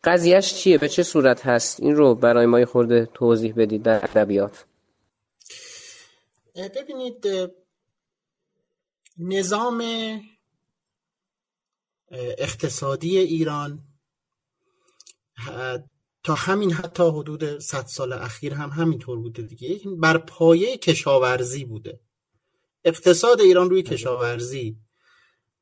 قضیهش 0.04 0.54
چیه؟ 0.54 0.78
به 0.78 0.88
چه 0.88 1.02
صورت 1.02 1.46
هست؟ 1.46 1.80
این 1.80 1.96
رو 1.96 2.14
برای 2.14 2.46
ما 2.46 2.64
خورده 2.64 3.08
توضیح 3.14 3.54
بدید 3.56 3.82
در 3.82 4.04
ادبیات. 4.04 4.64
ببینید 6.56 7.26
نظام 9.18 9.82
اقتصادی 12.38 13.18
ایران 13.18 13.78
تا 16.22 16.34
همین 16.34 16.72
حتی 16.72 17.02
حدود 17.02 17.58
100 17.58 17.84
سال 17.86 18.12
اخیر 18.12 18.54
هم 18.54 18.68
همینطور 18.68 19.18
بوده 19.18 19.42
دیگه. 19.42 19.80
بر 19.96 20.18
پایه 20.18 20.76
کشاورزی 20.76 21.64
بوده. 21.64 22.00
اقتصاد 22.84 23.40
ایران 23.40 23.70
روی 23.70 23.82
کشاورزی 23.82 24.76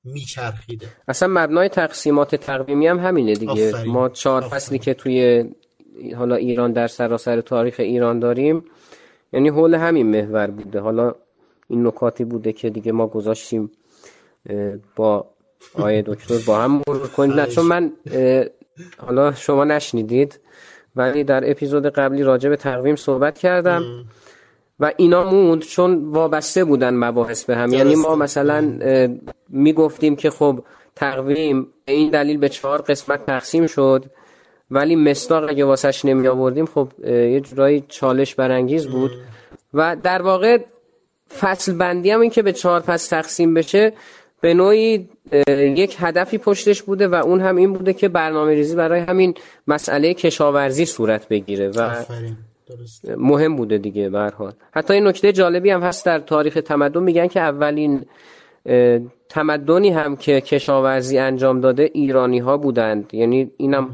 میچرخیده. 0.04 0.86
اصلا 1.08 1.28
مبنای 1.30 1.68
تقسیمات 1.68 2.34
تقویمی 2.34 2.86
هم 2.86 2.98
همینه 2.98 3.34
دیگه. 3.34 3.68
آفرین. 3.68 3.92
ما 3.92 4.08
چهار 4.08 4.44
آفرین. 4.44 4.50
فصلی 4.50 4.78
که 4.78 4.94
توی 4.94 5.44
حالا 6.16 6.34
ایران 6.34 6.72
در 6.72 6.86
سراسر 6.86 7.40
تاریخ 7.40 7.76
ایران 7.78 8.18
داریم 8.18 8.64
یعنی 9.32 9.48
حول 9.48 9.74
همین 9.74 10.06
محور 10.06 10.46
بوده. 10.46 10.80
حالا 10.80 11.14
این 11.68 11.86
نکاتی 11.86 12.24
بوده 12.24 12.52
که 12.52 12.70
دیگه 12.70 12.92
ما 12.92 13.06
گذاشتیم 13.06 13.70
با 14.96 15.30
آقای 15.74 16.02
دکتر 16.02 16.38
با 16.46 16.60
هم 16.60 16.82
مرور 16.88 17.08
کنید 17.08 17.40
نه 17.40 17.46
چون 17.46 17.66
من 17.66 17.92
حالا 18.98 19.32
شما 19.32 19.64
نشنیدید 19.64 20.40
ولی 20.96 21.24
در 21.24 21.50
اپیزود 21.50 21.86
قبلی 21.86 22.22
راجع 22.22 22.48
به 22.48 22.56
تقویم 22.56 22.96
صحبت 22.96 23.38
کردم 23.38 23.82
و 24.80 24.92
اینا 24.96 25.30
موند 25.30 25.62
چون 25.62 26.04
وابسته 26.04 26.64
بودن 26.64 26.94
مباحث 26.94 27.44
به 27.44 27.56
هم. 27.56 27.72
یعنی 27.72 27.94
ما 27.94 28.16
مثلا 28.16 28.78
می‌گفتیم 29.48 30.16
که 30.16 30.30
خب 30.30 30.64
تقویم 30.96 31.66
به 31.84 31.92
این 31.92 32.10
دلیل 32.10 32.38
به 32.38 32.48
چهار 32.48 32.82
قسمت 32.82 33.26
تقسیم 33.26 33.66
شد 33.66 34.04
ولی 34.70 34.96
مستاق 34.96 35.48
اگه 35.48 35.64
واسش 35.64 36.04
نمی 36.04 36.28
آوردیم 36.28 36.66
خب 36.66 36.88
یه 37.06 37.40
جورایی 37.40 37.84
چالش 37.88 38.34
برانگیز 38.34 38.86
بود. 38.86 39.10
و 39.74 39.96
در 40.02 40.22
واقع 40.22 40.58
فصل 41.38 41.72
بندی 41.72 42.10
هم 42.10 42.20
این 42.20 42.30
که 42.30 42.42
به 42.42 42.52
چهار 42.52 42.80
فصل 42.80 43.16
تقسیم 43.16 43.54
بشه 43.54 43.92
به 44.44 44.54
نوعی 44.54 45.08
یک 45.76 45.96
هدفی 45.98 46.38
پشتش 46.38 46.82
بوده 46.82 47.08
و 47.08 47.14
اون 47.14 47.40
هم 47.40 47.56
این 47.56 47.72
بوده 47.72 47.92
که 47.92 48.08
برنامه 48.08 48.54
ریزی 48.54 48.76
برای 48.76 49.00
همین 49.00 49.34
مسئله 49.66 50.14
کشاورزی 50.14 50.86
صورت 50.86 51.28
بگیره 51.28 51.68
و 51.68 51.80
آفرین 51.80 52.36
درست 52.66 53.08
مهم 53.08 53.56
بوده 53.56 53.78
دیگه 53.78 54.08
به 54.08 54.18
هر 54.18 54.30
حال. 54.30 54.52
حتی 54.72 54.94
این 54.94 55.06
نکته 55.06 55.32
جالبی 55.32 55.70
هم 55.70 55.82
هست 55.82 56.06
در 56.06 56.18
تاریخ 56.18 56.54
تمدن 56.54 57.02
میگن 57.02 57.26
که 57.26 57.40
اولین 57.40 58.06
تمدنی 59.28 59.90
هم 59.90 60.16
که 60.16 60.40
کشاورزی 60.40 61.18
انجام 61.18 61.60
داده 61.60 61.90
ایرانی 61.94 62.38
ها 62.38 62.56
بودند. 62.56 63.14
یعنی 63.14 63.50
اینم 63.56 63.90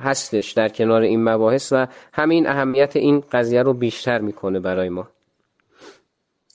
هستش 0.00 0.52
در 0.52 0.68
کنار 0.68 1.02
این 1.02 1.24
مباحث 1.24 1.72
و 1.72 1.86
همین 2.12 2.46
اهمیت 2.46 2.96
این 2.96 3.22
قضیه 3.32 3.62
رو 3.62 3.72
بیشتر 3.72 4.18
می‌کنه 4.18 4.60
برای 4.60 4.88
ما. 4.88 5.08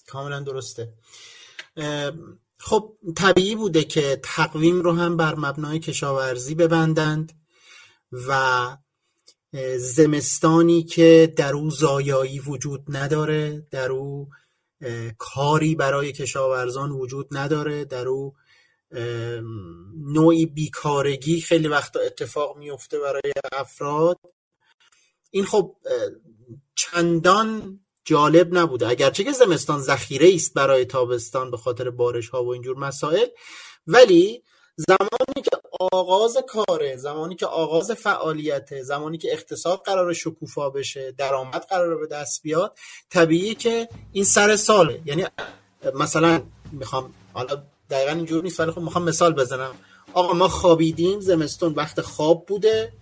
کاملا 0.08 0.40
درسته. 0.40 0.88
خب 2.66 2.98
طبیعی 3.18 3.56
بوده 3.56 3.84
که 3.84 4.20
تقویم 4.24 4.82
رو 4.82 4.92
هم 4.92 5.18
بر 5.18 5.36
مبنای 5.36 5.80
کشاورزی 5.80 6.56
ببندند 6.56 7.34
و 8.28 8.78
زمستانی 9.78 10.84
که 10.84 11.34
در 11.38 11.54
او 11.54 11.70
زایایی 11.70 12.40
وجود 12.40 12.84
نداره 12.88 13.68
در 13.72 13.92
او 13.92 14.30
کاری 15.18 15.76
برای 15.76 16.12
کشاورزان 16.12 16.92
وجود 16.92 17.28
نداره 17.32 17.86
در 17.86 18.08
او 18.08 18.36
نوعی 19.98 20.46
بیکارگی 20.46 21.42
خیلی 21.42 21.68
وقتا 21.68 22.00
اتفاق 22.00 22.58
میفته 22.58 23.00
برای 23.00 23.34
افراد. 23.52 24.20
این 25.32 25.46
خب 25.46 25.76
چندان 26.76 27.80
جالب 28.06 28.58
نبوده. 28.58 28.88
اگرچه 28.88 29.24
که 29.24 29.32
زمستان 29.32 29.82
ذخیره 29.82 30.36
است 30.36 30.54
برای 30.54 30.86
تابستان 30.86 31.52
به 31.52 31.58
خاطر 31.58 31.90
بارش 31.90 32.30
ها 32.30 32.44
و 32.44 32.54
اینجور 32.54 32.78
مسائل 32.78 33.28
ولی 33.88 34.44
زمانی 34.76 35.42
که 35.44 35.52
آغاز 35.92 36.38
کاره 36.48 36.96
زمانی 36.98 37.36
که 37.36 37.46
آغاز 37.46 37.92
فعالیته 37.92 38.84
زمانی 38.84 39.18
که 39.18 39.32
اقتصاد 39.32 39.82
قرار 39.86 40.14
شکوفا 40.14 40.70
بشه 40.70 41.12
درآمد 41.18 41.66
قرار 41.70 41.98
به 41.98 42.08
دست 42.08 42.42
بیاد 42.44 42.76
طبیعیه 43.10 43.56
که 43.56 43.90
این 44.12 44.24
سر 44.24 44.56
ساله. 44.56 45.02
یعنی 45.06 45.26
مثلا 45.94 46.42
می‌خوام 46.72 47.14
حالا 47.34 47.64
دقیقا 47.90 48.12
اینجور 48.12 48.44
نیست 48.44 48.60
ولی 48.60 48.72
خب 48.72 48.82
می‌خوام 48.82 49.04
مثال 49.04 49.34
بزنم. 49.34 49.76
آقا 50.14 50.34
ما 50.34 50.48
خوابیدیم 50.48 51.20
زمستون 51.20 51.74
وقت 51.74 52.02
خواب 52.02 52.46
بوده 52.46 52.94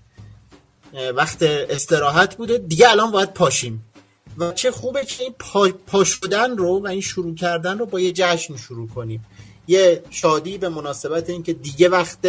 وقت 1.15 1.43
استراحت 1.43 2.37
بوده 2.37 2.57
دیگه 2.57 2.91
الان 2.91 3.11
باید 3.11 3.33
پاشیم. 3.33 3.90
و 4.37 4.51
چه 4.51 4.71
خوبه 4.71 5.05
که 5.05 5.23
این 5.23 5.35
پا, 5.39 5.69
پا 5.87 6.03
شدن 6.03 6.57
رو 6.57 6.79
و 6.79 6.87
این 6.87 7.01
شروع 7.01 7.35
کردن 7.35 7.79
رو 7.79 7.85
با 7.85 7.99
یه 7.99 8.11
جشن 8.11 8.57
شروع 8.57 8.87
کنیم. 8.87 9.25
یه 9.67 10.03
شادی 10.09 10.57
به 10.57 10.69
مناسبت 10.69 11.29
اینکه 11.29 11.53
دیگه 11.53 11.89
وقت 11.89 12.27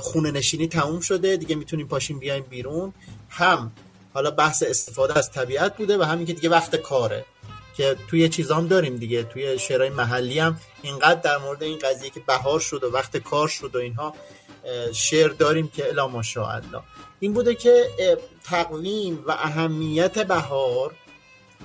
خونه 0.00 0.30
نشینی 0.30 0.68
تموم 0.68 1.00
شده 1.00 1.36
دیگه 1.36 1.54
می‌تونیم 1.54 1.88
پاشیم 1.88 2.18
بیایم 2.18 2.44
بیرون. 2.50 2.92
هم 3.28 3.72
حالا 4.14 4.30
بحث 4.30 4.62
استفاده 4.62 5.18
از 5.18 5.30
طبیعت 5.30 5.76
بوده 5.76 5.98
و 5.98 6.02
همین 6.02 6.26
که 6.26 6.32
دیگه 6.32 6.48
وقت 6.48 6.76
کاره. 6.76 7.24
که 7.76 7.96
توی 8.08 8.28
چیزام 8.28 8.68
داریم 8.68 8.96
دیگه 8.96 9.22
توی 9.22 9.58
شعرهای 9.58 9.90
محلی 9.90 10.38
هم 10.38 10.60
اینقدر 10.82 11.20
در 11.20 11.38
مورد 11.38 11.62
این 11.62 11.78
قضیه 11.78 12.10
که 12.10 12.20
بهار 12.20 12.60
شد 12.60 12.84
و 12.84 12.90
وقت 12.90 13.16
کار 13.16 13.48
شد 13.48 13.76
و 13.76 13.78
اینها. 13.78 14.14
شعر 14.92 15.28
داریم 15.28 15.68
که 15.68 15.88
الا 15.88 16.08
ماشاءالله. 16.08 16.80
این 17.20 17.32
بوده 17.32 17.54
که 17.54 17.86
تقویم 18.44 19.24
و 19.26 19.30
اهمیت 19.30 20.18
بهار 20.18 20.94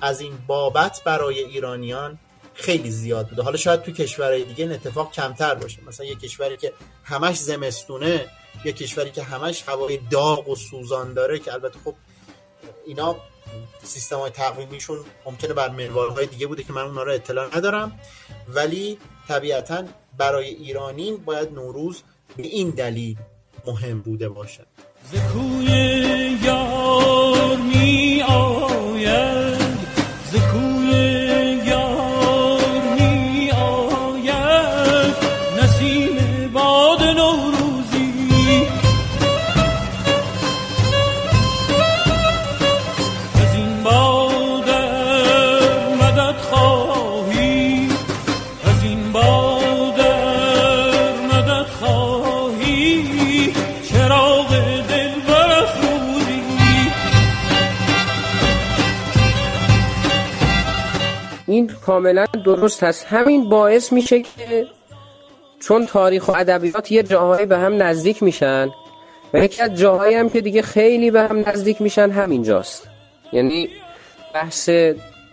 از 0.00 0.20
این 0.20 0.32
بابت 0.46 1.02
برای 1.04 1.38
ایرانیان 1.38 2.18
خیلی 2.54 2.90
زیاد 2.90 3.28
بوده. 3.28 3.42
حالا 3.42 3.56
شاید 3.56 3.82
تو 3.82 3.92
کشورهای 3.92 4.44
دیگه 4.44 4.64
این 4.64 4.72
اتفاق 4.72 5.12
کمتر 5.12 5.54
باشه. 5.54 5.78
مثلا 5.86 6.06
یه 6.06 6.14
کشوری 6.14 6.56
که 6.56 6.72
همش 7.04 7.36
زمستونه 7.36 8.26
یه 8.64 8.72
کشوری 8.72 9.10
که 9.10 9.22
همش 9.22 9.62
هوای 9.68 10.00
داغ 10.10 10.48
و 10.48 10.56
سوزان 10.56 11.14
داره 11.14 11.38
که 11.38 11.52
البته 11.52 11.78
خب 11.84 11.94
اینا 12.86 13.16
سیستم 13.82 14.16
های 14.16 14.30
تقویمیشون 14.30 14.98
ممکنه 15.26 15.54
بر 15.54 15.68
منوالهای 15.68 16.26
دیگه 16.26 16.46
بوده 16.46 16.62
که 16.62 16.72
من 16.72 16.82
اونا 16.82 17.02
رو 17.02 17.12
اطلاع 17.12 17.56
ندارم. 17.56 18.00
ولی 18.48 18.98
طبیعتا 19.28 19.84
برای 20.18 20.46
ایرانی 20.46 21.12
باید 21.12 21.52
نوروز 21.52 22.02
به 22.36 22.42
این 22.42 22.70
دلیل 22.70 23.16
مهم 23.66 24.00
بوده 24.00 24.28
باشد. 24.28 24.66
زکوی 25.12 26.38
یار 26.42 27.56
می 27.56 28.22
آید 28.22 29.39
کاملا 61.90 62.26
درست 62.44 62.82
هست. 62.82 63.06
همین 63.06 63.48
باعث 63.48 63.92
میشه 63.92 64.22
که 64.22 64.66
چون 65.60 65.86
تاریخ 65.86 66.28
و 66.28 66.32
ادبیات 66.32 66.92
یه 66.92 67.02
جاهایی 67.02 67.46
به 67.46 67.58
هم 67.58 67.82
نزدیک 67.82 68.22
میشن 68.22 68.70
و 69.34 69.38
یکی 69.38 69.62
از 69.62 69.74
جاهایی 69.74 70.14
هم 70.14 70.28
که 70.28 70.40
دیگه 70.40 70.62
خیلی 70.62 71.10
به 71.10 71.20
هم 71.20 71.44
نزدیک 71.48 71.82
میشن 71.82 72.10
همینجاست. 72.10 72.88
یعنی 73.32 73.68
بحث 74.34 74.70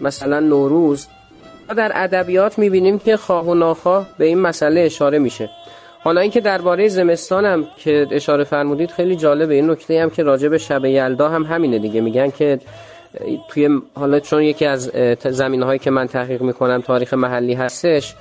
مثلا 0.02 0.40
نوروز 0.40 1.08
ما 1.68 1.74
در 1.74 1.92
ادبیات 1.96 2.60
می‌بینیم 2.60 3.00
که 3.00 3.18
خواه 3.18 3.46
و 3.46 3.54
ناخواه 3.54 4.08
به 4.18 4.26
این 4.26 4.40
مسئله 4.40 4.82
اشاره 4.82 5.20
میشه. 5.20 5.50
حالا 6.04 6.22
اینکه 6.22 6.42
درباره 6.42 6.88
زمستان 6.88 7.46
هم 7.46 7.68
که 7.78 8.08
اشاره 8.12 8.44
فرمودید 8.44 8.92
خیلی 8.92 9.16
جالبه. 9.16 9.54
این 9.54 9.70
نکته 9.70 10.02
هم 10.02 10.10
که 10.10 10.24
راجع 10.24 10.48
به 10.48 10.58
شب 10.58 10.86
یلدا 10.86 11.30
هم 11.30 11.44
همینه 11.44 11.80
دیگه. 11.80 12.02
میگن 12.02 12.32
که 12.32 12.60
توی 13.50 13.70
حالا 13.94 14.20
چون 14.20 14.44
یکی 14.44 14.66
از 14.66 14.92
زمین 15.30 15.64
هایی 15.64 15.80
که 15.80 15.92
من 15.92 16.08
تحقیق 16.08 16.42
می‌کنم 16.42 16.82
تاریخ 16.82 17.14
محلی 17.14 17.54
هستش 17.54 18.16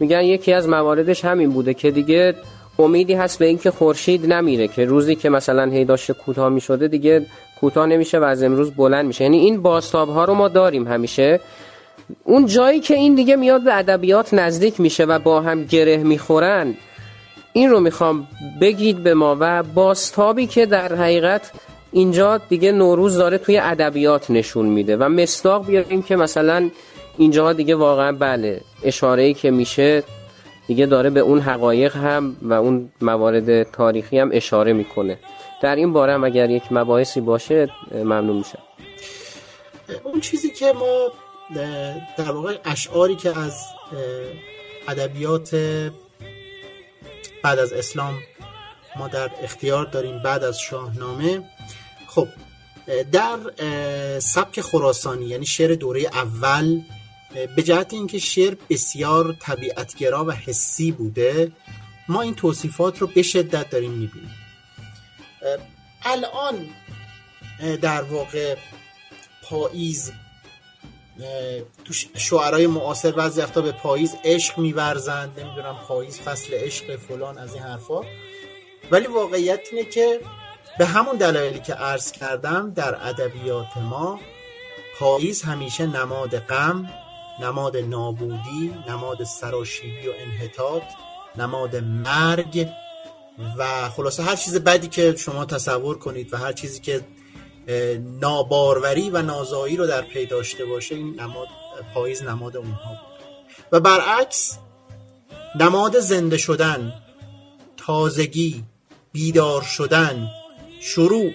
میگن 0.00 0.22
یکی 0.22 0.52
از 0.52 0.68
مواردش 0.68 1.24
همین 1.24 1.50
بوده 1.50 1.74
که 1.74 1.90
دیگه 1.90 2.34
امیدی 2.78 3.14
هست 3.14 3.38
به 3.38 3.46
اینکه 3.46 3.70
خورشید 3.70 4.32
نمیره 4.32 4.68
که 4.68 4.84
روزی 4.84 5.14
که 5.14 5.30
مثلا 5.30 5.70
هی 5.70 5.84
داشته 5.84 6.12
کوتاه 6.12 6.48
می‌شده 6.48 6.88
دیگه 6.88 7.26
کوتاه 7.60 7.86
نمیشه 7.86 8.18
و 8.18 8.22
از 8.22 8.42
امروز 8.42 8.70
بلند 8.70 9.06
میشه. 9.06 9.24
یعنی 9.24 9.38
این 9.38 9.62
باستاب 9.62 10.08
ها 10.08 10.24
رو 10.24 10.34
ما 10.34 10.48
داریم 10.48 10.88
همیشه. 10.88 11.40
اون 12.24 12.46
جایی 12.46 12.80
که 12.80 12.94
این 12.94 13.14
دیگه 13.14 13.36
میاد 13.36 13.64
به 13.64 13.78
ادبیات 13.78 14.34
نزدیک 14.34 14.80
میشه 14.80 15.04
و 15.04 15.18
با 15.18 15.40
هم 15.40 15.64
گره 15.64 15.96
می‌خورن 15.96 16.74
این 17.52 17.70
رو 17.70 17.80
می‌خوام 17.80 18.28
بگید 18.60 19.02
به 19.02 19.14
ما 19.14 19.36
و 19.40 19.62
باستابی 19.62 20.46
که 20.46 20.66
در 20.66 20.94
حقیقت 20.94 21.52
اینجا 21.96 22.38
دیگه 22.38 22.72
نوروز 22.72 23.16
داره 23.16 23.38
توی 23.38 23.58
ادبیات 23.58 24.30
نشون 24.30 24.66
میده 24.66 24.96
و 24.96 25.08
مصداق 25.08 25.66
بیاریم 25.66 26.02
که 26.02 26.16
مثلا 26.16 26.70
اینجا 27.18 27.52
دیگه 27.52 27.74
واقعا 27.74 28.12
بله 28.12 28.60
اشاره 28.82 29.22
ای 29.22 29.34
که 29.34 29.50
میشه 29.50 30.02
دیگه 30.66 30.86
داره 30.86 31.10
به 31.10 31.20
اون 31.20 31.40
حقایق 31.40 31.96
هم 31.96 32.36
و 32.42 32.52
اون 32.52 32.92
موارد 33.00 33.62
تاریخی 33.62 34.18
هم 34.18 34.30
اشاره 34.32 34.72
می‌کنه. 34.72 35.18
در 35.62 35.76
این 35.76 35.92
باره 35.92 36.12
هم 36.12 36.24
اگر 36.24 36.50
یک 36.50 36.62
مباحثی 36.70 37.20
باشه 37.20 37.68
ممنون 37.94 38.36
میشم. 38.36 38.62
اون 40.04 40.20
چیزی 40.20 40.50
که 40.50 40.72
ما 40.72 41.12
در 42.18 42.30
واقع 42.30 42.58
اشعاری 42.64 43.16
که 43.16 43.38
از 43.38 43.60
ادبیات 44.88 45.54
بعد 47.42 47.58
از 47.58 47.72
اسلام 47.72 48.14
ما 48.96 49.08
در 49.08 49.30
اختیار 49.42 49.84
داریم 49.86 50.22
بعد 50.24 50.44
از 50.44 50.60
شاهنامه 50.60 51.42
خب 52.16 52.28
در 53.12 53.38
سبک 54.18 54.60
خراسانی 54.60 55.26
یعنی 55.26 55.46
شعر 55.46 55.74
دوره 55.74 56.00
اول 56.00 56.80
به 57.56 57.62
جهت 57.62 57.92
اینکه 57.92 58.18
شعر 58.18 58.54
بسیار 58.70 59.36
طبیعتگرا 59.40 60.24
و 60.24 60.32
حسی 60.32 60.92
بوده 60.92 61.52
ما 62.08 62.22
این 62.22 62.34
توصیفات 62.34 62.98
رو 62.98 63.06
به 63.06 63.22
شدت 63.22 63.70
داریم 63.70 63.90
می‌بینیم. 63.90 64.34
الان 66.02 66.68
در 67.82 68.02
واقع 68.02 68.56
پاییز 69.42 70.12
تو 71.84 71.92
شعرهای 72.16 72.66
معاصر 72.66 73.10
بعضی 73.10 73.40
وقتا 73.40 73.60
به 73.60 73.72
پاییز 73.72 74.14
عشق 74.24 74.58
میورزند 74.58 75.40
نمی‌دونم 75.40 75.76
پاییز 75.88 76.20
فصل 76.20 76.54
عشق 76.54 76.96
فلان 76.96 77.38
از 77.38 77.54
این 77.54 77.62
حرفا. 77.62 78.00
ولی 78.90 79.06
واقعیت 79.06 79.60
اینه 79.72 79.84
که 79.84 80.20
به 80.78 80.86
همون 80.86 81.16
دلایلی 81.16 81.60
که 81.60 81.74
عرض 81.74 82.12
کردم 82.12 82.70
در 82.70 83.08
ادبیات 83.08 83.76
ما 83.76 84.20
پاییز 84.98 85.42
همیشه 85.42 85.86
نماد 85.86 86.38
غم 86.38 86.90
نماد 87.40 87.76
نابودی 87.76 88.74
نماد 88.88 89.24
سراشیبی 89.24 90.08
و 90.08 90.12
انحطاط 90.18 90.82
نماد 91.36 91.76
مرگ 91.76 92.68
و 93.58 93.88
خلاصه 93.88 94.22
هر 94.22 94.36
چیز 94.36 94.56
بدی 94.56 94.88
که 94.88 95.14
شما 95.16 95.44
تصور 95.44 95.98
کنید 95.98 96.34
و 96.34 96.36
هر 96.36 96.52
چیزی 96.52 96.80
که 96.80 97.00
ناباروری 98.20 99.10
و 99.10 99.22
نازایی 99.22 99.76
رو 99.76 99.86
در 99.86 100.02
پی 100.02 100.26
داشته 100.26 100.64
باشه 100.64 100.94
این 100.94 101.20
نماد 101.20 101.48
پاییز 101.94 102.22
نماد 102.22 102.56
اونها 102.56 102.90
بود. 102.90 103.16
و 103.72 103.80
برعکس 103.80 104.58
نماد 105.60 105.98
زنده 105.98 106.36
شدن 106.36 106.92
تازگی 107.76 108.64
بیدار 109.12 109.62
شدن 109.62 110.28
شروع 110.86 111.32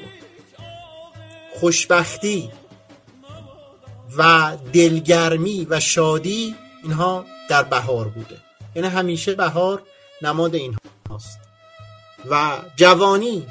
خوشبختی 1.60 2.52
و 4.18 4.52
دلگرمی 4.74 5.68
و 5.70 5.80
شادی 5.80 6.56
اینها 6.84 7.26
در 7.50 7.64
بهار 7.64 8.08
بوده. 8.08 8.38
یعنی 8.76 8.88
همیشه 8.88 9.36
بهار 9.36 9.82
نماد 10.22 10.56
این 10.56 10.78
هاست 11.10 11.40
و 12.30 12.58
جوانی 12.76 13.48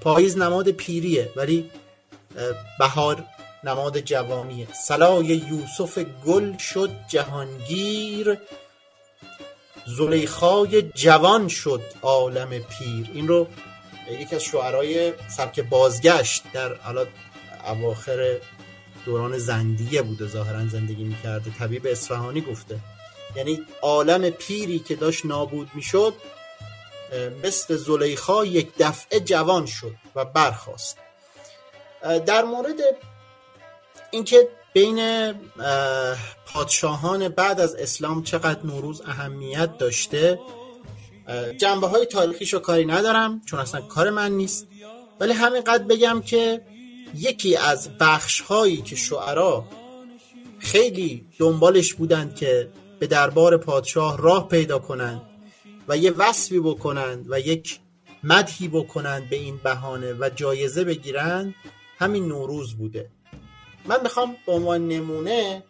پاییز 0.00 0.38
نماد 0.38 0.68
پیریه 0.68 1.32
ولی 1.36 1.70
بهار 2.78 3.24
نماد 3.64 4.00
جوانیه. 4.00 4.68
سلای 4.72 5.26
یوسف 5.26 5.98
گل 6.26 6.56
شد 6.56 6.90
جهانگیر. 7.08 8.38
زلیخای 9.98 10.82
جوان 10.82 11.48
شد 11.48 11.82
عالم 12.02 12.48
پیر. 12.48 13.10
این 13.14 13.28
رو 13.28 13.46
یکی 14.10 14.36
از 14.36 14.42
شعرهای 14.42 15.12
سبک 15.28 15.60
بازگشت 15.60 16.42
در 16.52 16.74
حالا 16.74 17.06
اواخر 17.66 18.38
دوران 19.04 19.38
زندیه 19.38 20.02
بوده 20.02 20.26
ظاهرا 20.26 20.66
زندگی 20.66 21.04
می‌کرده. 21.04 21.50
طبیب 21.58 21.86
اصفهانی 21.86 22.40
گفته. 22.40 22.78
یعنی 23.36 23.60
عالم 23.82 24.30
پیری 24.30 24.78
که 24.78 24.96
داشت 24.96 25.26
نابود 25.26 25.70
می‌شد 25.74 26.14
مثل 27.44 27.76
زلیخا 27.76 28.44
یک 28.44 28.68
دفعه 28.78 29.20
جوان 29.20 29.66
شد 29.66 29.94
و 30.14 30.24
برخواست 30.24 30.98
در 32.26 32.44
مورد 32.44 32.76
اینکه 34.10 34.48
بین 34.72 35.32
پادشاهان 36.46 37.28
بعد 37.28 37.60
از 37.60 37.74
اسلام 37.74 38.22
چقدر 38.22 38.66
نوروز 38.66 39.00
اهمیت 39.00 39.78
داشته 39.78 40.38
جنبه 41.58 41.86
های 41.86 42.06
تاریخیش 42.06 42.52
رو 42.54 42.58
کاری 42.58 42.86
ندارم 42.86 43.42
چون 43.44 43.60
اصلا 43.60 43.80
کار 43.80 44.10
من 44.10 44.32
نیست. 44.32 44.66
ولی 45.20 45.32
همینقدر 45.32 45.84
بگم 45.84 46.20
که 46.20 46.60
یکی 47.14 47.56
از 47.56 47.98
بخش 48.00 48.40
هایی 48.40 48.76
که 48.76 48.96
شعرا 48.96 49.64
خیلی 50.58 51.26
دنبالش 51.38 51.94
بودند 51.94 52.36
که 52.36 52.68
به 52.98 53.06
دربار 53.06 53.56
پادشاه 53.56 54.18
راه 54.18 54.48
پیدا 54.48 54.78
کنند 54.78 55.22
و 55.88 55.96
یه 55.96 56.10
وصفی 56.10 56.60
بکنند 56.60 57.26
و 57.28 57.40
یک 57.40 57.80
مدهی 58.24 58.68
بکنند 58.68 59.30
به 59.30 59.36
این 59.36 59.60
بهانه 59.64 60.12
و 60.12 60.30
جایزه 60.36 60.84
بگیرند 60.84 61.54
همین 61.98 62.28
نوروز 62.28 62.74
بوده. 62.74 63.10
من 63.86 64.02
می‌خوام 64.02 64.36
به 64.46 64.52
عنوان 64.52 64.88
نمونه 64.88 65.64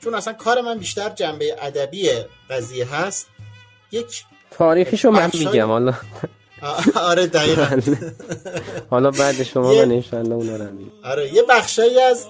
چون 0.00 0.14
اصلا 0.14 0.32
کار 0.32 0.60
من 0.60 0.78
بیشتر 0.78 1.08
جنبه 1.08 1.56
ادبی 1.60 2.10
قضیه 2.50 2.94
هست 2.94 3.26
یک 3.92 4.24
تاریخیشو 4.50 5.10
من 5.10 5.30
میگم 5.34 5.66
حالا. 5.66 5.94
آره 6.94 7.26
دقیقا. 7.26 7.64
بله. 7.86 8.12
حالا 8.90 9.10
بعد 9.10 9.42
شما 9.42 9.74
من 9.74 9.90
انشالله 9.92 10.34
اونا 10.34 10.56
رو 10.56 10.64
آره 11.04 11.34
یه 11.34 11.42
بخشایی 11.48 12.00
از 12.00 12.26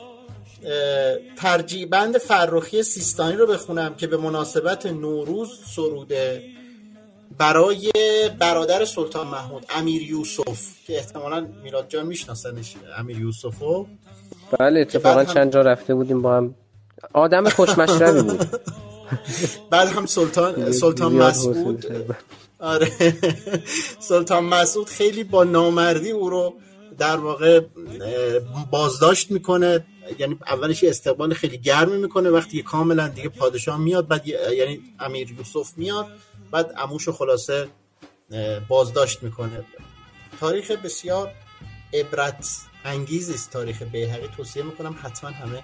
ترجیح 1.39 1.87
بند 1.87 2.19
فرخی 2.19 2.83
سیستانی 2.83 3.37
رو 3.37 3.47
بخونم 3.47 3.95
که 3.95 4.07
به 4.07 4.17
مناسبت 4.17 4.87
نوروز 4.87 5.49
سروده 5.75 6.43
برای 7.39 7.91
برادر 8.39 8.85
سلطان 8.85 9.27
محمود 9.27 9.67
امیر 9.77 10.03
یوسف 10.03 10.59
که 10.87 10.97
احتمالا 10.97 11.47
میلاد 11.65 11.89
جان 11.89 12.07
میشناسنش 12.07 12.75
امیر 12.99 13.21
یوسفو. 13.21 13.87
بله 14.59 14.81
اتفاقا 14.81 15.25
چند 15.25 15.53
جا 15.53 15.63
رفته 15.63 15.95
بودیم 15.95 16.23
با 16.23 16.37
هم. 16.37 16.55
آدم 17.13 17.49
خوشمشربی 17.49 18.23
بود. 18.23 18.49
بعد 19.71 19.89
هم 19.89 20.07
سلطان 20.07 20.73
سلطان 20.73 21.13
مسعود. 21.13 21.87
آره. 22.59 22.93
سلطان 24.09 24.45
مسعود 24.45 24.89
خیلی 24.89 25.25
با 25.25 25.45
نامردی 25.45 26.11
او 26.11 26.31
رو 26.31 26.55
در 26.99 27.17
واقع 27.17 27.61
بازداشت 28.71 29.31
می‌کنه. 29.31 29.87
یعنی 30.19 30.39
اولش 30.47 30.85
استقبال 30.85 31.35
خیلی 31.35 31.59
گرمی 31.59 31.97
می‌کنه. 31.97 32.31
وقتی 32.31 32.63
کاملا 32.63 33.09
دیگه 33.09 33.29
پادشاه 33.29 33.79
میاد 33.79 34.09
بعد 34.09 34.27
یعنی 34.27 34.81
امیر 35.01 35.31
یوسف 35.31 35.73
میاد 35.77 36.07
بعد 36.51 36.75
اموشو 36.79 37.13
خلاصه 37.13 37.69
بازداشت 38.69 39.23
می‌کنه. 39.23 39.65
تاریخ 40.41 40.71
بسیار 40.71 41.33
عبرت 41.95 42.47
انگیز 42.85 43.31
است. 43.31 43.51
تاریخ 43.51 43.83
بیهقی 43.83 44.29
توصیه 44.37 44.63
می‌کنم 44.63 44.97
حتما 45.03 45.31
همه 45.31 45.63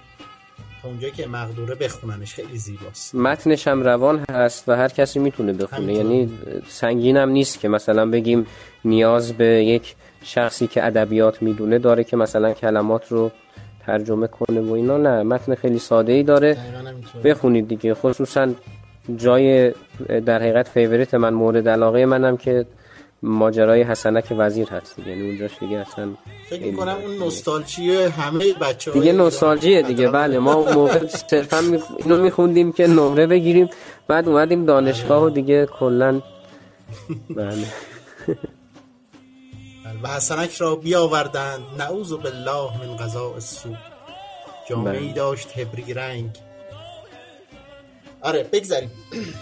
تا 0.83 0.89
اونجایی 0.89 1.13
که 1.13 1.27
مقدوره 1.27 1.75
بخوننش 1.75 2.33
خیلی 2.33 2.57
زیباست. 2.57 3.15
متنش 3.15 3.67
هم 3.67 3.83
روان 3.83 4.25
هست 4.31 4.69
و 4.69 4.75
هر 4.75 4.87
کسی 4.87 5.19
می‌تونه 5.19 5.53
بخونه. 5.53 5.93
یعنی 5.93 6.31
سنگین 6.67 7.17
هم 7.17 7.29
نیست 7.29 7.59
که 7.59 7.67
مثلا 7.67 8.05
بگیم 8.05 8.45
نیاز 8.85 9.33
به 9.33 9.45
یک 9.45 9.95
شخصی 10.23 10.67
که 10.67 10.85
ادبیات 10.85 11.41
می‌دونه 11.41 11.79
داره 11.79 12.03
که 12.03 12.17
مثلا 12.17 12.53
کلمات 12.53 13.11
رو 13.11 13.31
ترجمه 13.85 14.27
کنه 14.27 14.61
و 14.61 14.73
اینا. 14.73 14.97
نه 14.97 15.23
متن 15.23 15.55
خیلی 15.55 15.79
ساده 15.79 16.11
ای 16.11 16.23
داره 16.23 16.57
بخونید 17.23 17.67
دیگه. 17.67 17.93
خصوصا 17.93 18.47
جای 19.17 19.73
در 20.25 20.39
حقیقت 20.39 20.67
فیوریت 20.67 21.13
من 21.13 21.33
مورد 21.33 21.69
علاقه 21.69 22.05
منم 22.05 22.37
که 22.37 22.65
ماجرای 23.23 23.83
حسنک 23.83 24.33
وزیر 24.37 24.69
هست 24.69 24.99
یعنی 24.99 25.27
اونجاش 25.27 25.51
دیگه 25.59 25.77
اصلا 25.77 26.13
فکر 26.49 26.63
می‌کنم 26.63 26.97
اون 27.03 27.17
نوستالژی 27.17 27.95
همه 27.95 28.53
بچه 28.53 28.91
دیگه 28.91 29.13
نوستالژیه 29.13 29.81
دیگه. 29.81 30.09
بله 30.09 30.39
ما 30.39 30.73
موقع 30.73 31.07
صرفا 31.07 31.59
اینو 31.97 32.23
میخوندیم 32.23 32.71
که 32.71 32.87
نمره 32.87 33.27
بگیریم. 33.27 33.69
بعد 34.07 34.29
اومدیم 34.29 34.65
دانشگاه 34.65 35.23
و 35.23 35.29
دیگه 35.29 35.65
کلا 35.65 36.21
بله. 37.37 37.67
و 40.03 40.07
حسنک 40.07 40.55
را 40.55 40.75
بیاوردند. 40.75 41.61
نعوذ 41.77 42.13
بالله 42.13 42.69
من 42.79 42.97
قضاء 42.97 43.33
السوء. 43.33 43.75
جامعه 44.69 44.99
ای 44.99 45.13
داشت 45.13 45.57
هبری 45.57 45.93
رنگ. 45.93 46.29
آره 48.21 48.43
بگذاریم. 48.43 48.91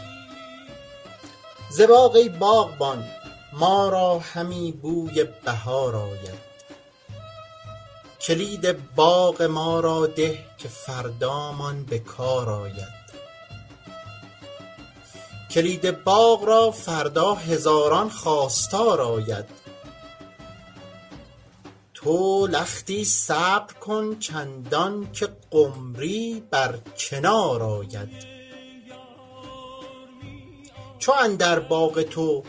زباقی 1.77 2.29
باغبان. 2.29 3.03
ما 3.54 3.89
را 3.89 4.20
همی 4.20 4.72
بوی 4.72 5.24
بهار 5.24 5.95
آید. 5.95 6.52
کلید 8.22 8.95
باغ 8.95 9.41
ما 9.41 9.80
را 9.80 10.08
ده 10.08 10.39
که 10.58 10.68
فردامان 10.68 11.84
به 11.84 11.99
کار 11.99 12.49
آید. 12.49 13.02
کلید 15.52 16.04
باغ 16.04 16.43
را 16.43 16.72
فردا 16.72 17.34
هزاران 17.34 18.10
خواستار 18.10 19.02
آید. 19.02 19.45
تو 21.93 22.47
لختی 22.47 23.06
صبر 23.06 23.74
کن 23.74 24.20
چندان 24.20 25.12
که 25.12 25.30
قمری 25.52 26.43
بر 26.52 26.80
کنار 26.97 27.64
آید. 27.64 28.32
چو 30.99 31.12
اندر 31.12 31.60
باغ 31.60 32.02
تو 32.02 32.43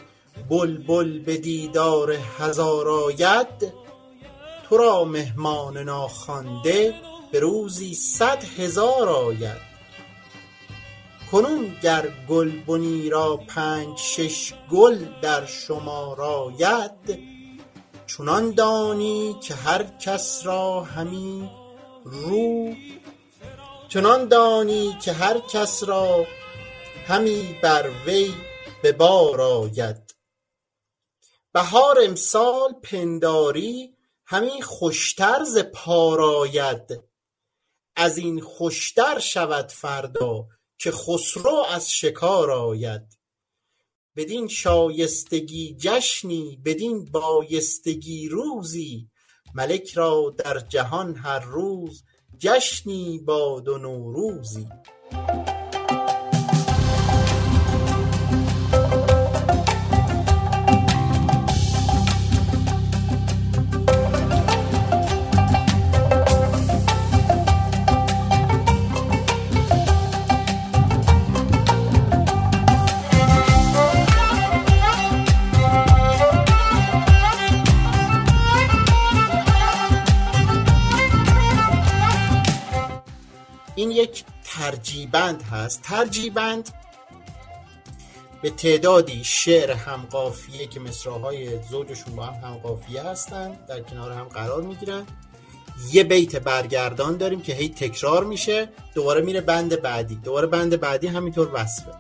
بلبل 0.49 1.19
به 1.19 1.37
دیدار 1.37 2.13
هزار 2.39 2.89
آید 2.89 3.73
تو 4.69 4.77
را 4.77 5.05
مهمان 5.05 5.79
ناخوانده 5.79 6.95
به 7.33 7.41
روزی 7.41 7.95
صد 7.95 8.45
هزار 8.59 9.09
آید. 9.09 9.73
کنون 11.33 11.77
گر 11.83 12.09
گلبنی 12.29 13.11
را 13.11 13.37
پنج 13.37 13.99
شش 13.99 14.53
گل 14.71 14.99
در 15.23 15.47
شما 15.47 16.15
راید 16.15 17.19
چنان 18.07 18.51
دانی 18.51 19.37
که 19.43 19.55
هر 19.55 19.83
کس 20.01 20.47
را 20.47 20.83
همی 20.83 21.51
رو 22.05 22.75
چنان 23.89 24.29
دانی 24.29 24.97
که 25.05 25.13
هر 25.13 25.39
کس 25.39 25.85
را 25.85 26.27
همی 27.09 27.57
بر 27.63 27.91
وی 28.07 28.35
به 28.83 28.93
بار 28.93 29.41
آید. 29.41 30.02
بهار 31.53 31.99
امسال 32.05 32.73
پنداری 32.83 33.97
همی 34.27 34.63
خوشتر 34.63 35.45
ز 35.45 35.59
پار 35.59 36.21
از 37.97 38.19
این 38.19 38.41
خوشتر 38.41 39.19
شود 39.19 39.69
فردا 39.69 40.47
که 40.79 40.91
خسرو 40.91 41.65
از 41.71 41.93
شکار 41.93 42.51
آید. 42.51 43.19
بدین 44.17 44.49
شایستگی 44.49 45.77
جشنی 45.81 46.61
بدین 46.65 47.05
بایستگی 47.05 48.29
روزی 48.29 49.09
ملک 49.55 49.93
را 49.93 50.35
در 50.39 50.59
جهان 50.59 51.17
هر 51.17 51.41
روز 51.41 52.05
جشنی 52.39 53.19
باد 53.19 53.69
و 53.69 53.79
نوروزی. 53.79 54.69
ترجیبند 84.63 85.43
هست. 85.43 85.83
ترجیبند 85.83 86.71
به 88.43 88.51
تعدادی 88.51 89.25
شعر 89.25 89.71
همقافیه 89.71 90.67
که 90.67 90.81
مصراهای 90.81 91.63
زوجشون 91.63 92.17
با 92.17 92.23
هم 92.23 92.35
همقافیه 92.35 93.03
هستن 93.03 93.59
در 93.69 93.81
کنار 93.81 94.13
هم 94.13 94.25
قرار 94.25 94.63
می‌گیرن. 94.63 95.07
یه 95.93 96.05
بیت 96.05 96.37
برگردان 96.37 97.17
داریم 97.17 97.43
که 97.43 97.55
هی 97.55 97.69
تکرار 97.69 98.25
میشه 98.25 98.69
دوباره 98.95 99.21
میره 99.21 99.41
بند 99.41 99.83
بعدی. 99.83 100.15
دوباره 100.15 100.47
بند 100.47 100.81
بعدی 100.81 101.07
همینطور 101.07 101.51
وصفه. 101.55 101.93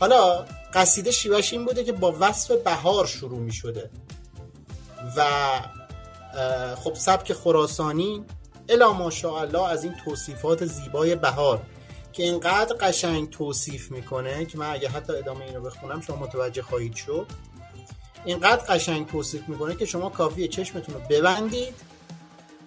حالا 0.00 0.44
قصیده 0.74 1.10
شیوهش 1.10 1.52
این 1.52 1.64
بوده 1.64 1.84
که 1.84 1.92
با 1.92 2.16
وصف 2.20 2.50
بهار 2.50 3.06
شروع 3.06 3.38
می‌شده. 3.38 3.90
و 5.16 5.24
خب 6.76 6.94
سبک 6.94 7.32
خراسانی 7.32 8.24
الا 8.68 8.92
ماشاءالله 8.92 9.68
از 9.68 9.84
این 9.84 9.94
توصیفات 10.04 10.64
زیبای 10.64 11.14
بهار. 11.14 11.62
که 12.14 12.22
اینقدر 12.22 12.76
قشنگ 12.76 13.30
توصیف 13.30 13.90
می‌کنه 13.90 14.44
که 14.44 14.58
من 14.58 14.70
اگه 14.70 14.88
حتی 14.88 15.12
ادامه 15.12 15.44
اینو 15.44 15.60
بخونم 15.60 16.00
شما 16.00 16.16
متوجه 16.16 16.62
خواهید 16.62 16.94
شد. 16.94 17.26
اینقدر 18.24 18.64
قشنگ 18.64 19.06
توصیف 19.06 19.48
می‌کنه 19.48 19.76
که 19.76 19.86
شما 19.86 20.10
کافیه 20.10 20.48
چشمتون 20.48 20.94
رو 20.94 21.00
ببندید 21.10 21.74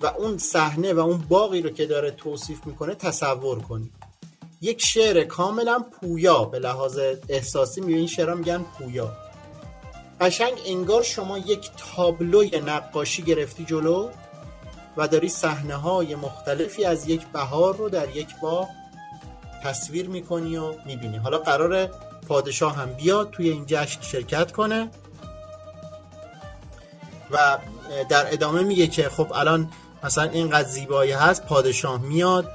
و 0.02 0.08
اون 0.08 0.38
صحنه 0.38 0.94
و 0.94 1.00
اون 1.00 1.18
باقی 1.18 1.62
رو 1.62 1.70
که 1.70 1.86
داره 1.86 2.12
توصیف 2.12 2.66
می‌کنه 2.66 2.96
تصور 2.96 3.60
کنید. 3.60 3.92
یک 4.62 4.86
شعر 4.86 5.24
کاملا 5.24 5.80
پویا 5.80 6.44
به 6.44 6.60
لحاظ 6.60 7.00
احساسی 7.30 7.82
می 7.82 7.94
این 7.94 8.08
شعرها 8.08 8.36
میگن 8.36 8.66
پویا. 8.78 9.12
قشنگ 10.22 10.54
انگار 10.66 11.04
شما 11.04 11.38
یک 11.38 11.70
تابلوی 11.78 12.62
نقاشی 12.66 13.22
گرفتی 13.24 13.66
جلو 13.66 14.10
و 14.98 15.08
داری 15.08 15.30
صحنه 15.30 15.76
های 15.76 16.16
مختلفی 16.16 16.86
از 16.86 17.10
یک 17.10 17.28
بهار 17.28 17.76
رو 17.76 17.90
در 17.90 18.16
یک 18.16 18.28
باغ 18.42 18.68
تصویر 19.64 20.10
می‌کنی 20.10 20.58
و 20.58 20.74
می‌بینی. 20.86 21.18
حالا 21.18 21.38
قرار 21.38 21.90
پادشاه 22.28 22.76
هم 22.76 22.90
بیاد 22.94 23.30
توی 23.32 23.50
این 23.50 23.64
جشن 23.68 24.02
شرکت 24.02 24.52
کنه 24.52 24.90
و 27.32 27.58
در 28.10 28.34
ادامه 28.34 28.62
میگه 28.62 28.88
که 28.88 29.10
خب 29.10 29.28
الان 29.36 29.70
مثلا 30.04 30.24
اینقدر 30.24 30.68
زیبایی 30.68 31.12
هست 31.12 31.46
پادشاه 31.46 32.02
میاد 32.02 32.52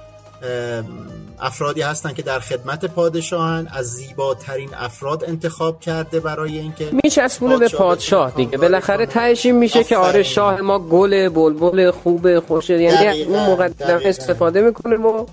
افرادی 1.41 1.83
هستن 1.83 2.13
که 2.13 2.23
در 2.23 2.41
خدمت 2.41 2.85
پادشاهن 2.85 3.69
از 3.73 3.87
زیباترین 3.87 4.71
افراد 4.75 5.25
انتخاب 5.25 5.81
کرده 5.81 6.21
برای 6.21 6.59
اینکه 6.59 6.89
میچسبونه 7.05 7.57
به 7.57 7.69
پادشاه 7.69 8.31
دیگه. 8.31 8.59
بالاخره 8.59 9.07
تهش 9.07 9.47
این 9.47 9.55
میشه 9.57 9.85
که 9.85 9.97
آره 9.97 10.23
شاه 10.23 10.61
ما 10.61 10.79
گل 10.79 11.29
بلبل 11.29 11.91
خوب 11.91 12.41
خوشه. 12.41 12.83
یعنی 12.83 13.23
اون 13.23 13.51
مقدم 13.51 14.01
استفاده 14.05 14.61
می‌کنه 14.61 14.97
و 14.97 15.27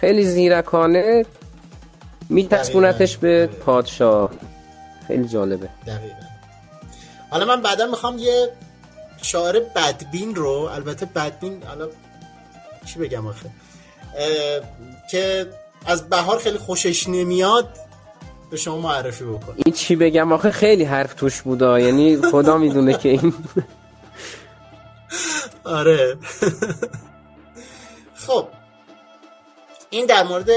خیلی 0.00 0.24
زیرکانه 0.24 1.26
میچسبونتش 2.28 3.16
به 3.16 3.46
پادشاه. 3.46 4.30
خیلی 5.06 5.28
جالبه. 5.28 5.68
دقیقا. 5.86 6.14
حالا 7.30 7.44
من 7.44 7.62
بعدا 7.62 7.86
می‌خوام 7.86 8.18
یه 8.18 8.48
شاعر 9.22 9.60
بدبین 9.76 10.34
رو 10.34 10.50
البته 10.50 11.06
بدبین 11.06 11.62
حالا 11.62 11.88
چی 12.86 12.98
بگم 12.98 13.26
آخه؟ 13.26 13.50
که 15.10 15.46
از 15.86 16.08
بهار 16.08 16.38
خیلی 16.38 16.58
خوشش 16.58 17.08
نمیاد 17.08 17.68
به 18.50 18.56
شما 18.56 18.78
معرفی 18.78 19.24
بکنم. 19.24 19.54
این 19.56 19.74
چی 19.74 19.96
بگم 19.96 20.32
آخه؟ 20.32 20.50
خیلی 20.50 20.84
حرف 20.84 21.14
توش 21.14 21.42
بودا. 21.42 21.80
یعنی 21.80 22.16
خدا 22.16 22.58
می‌دونه 22.58 22.98
که 22.98 23.08
این 23.08 23.34
آره. 25.64 26.16
خب 28.26 28.48
این 29.96 30.06
در 30.06 30.22
مورد 30.22 30.50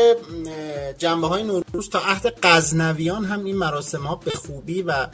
جنبه 0.97 1.27
های 1.27 1.43
نوروز 1.43 1.89
تا 1.89 1.99
عهد 1.99 2.39
غزنویان 2.43 3.25
هم 3.25 3.43
این 3.43 3.57
مراسم 3.57 4.03
ها 4.03 4.15
به 4.15 4.31
خوبی 4.31 4.81
و 4.81 5.07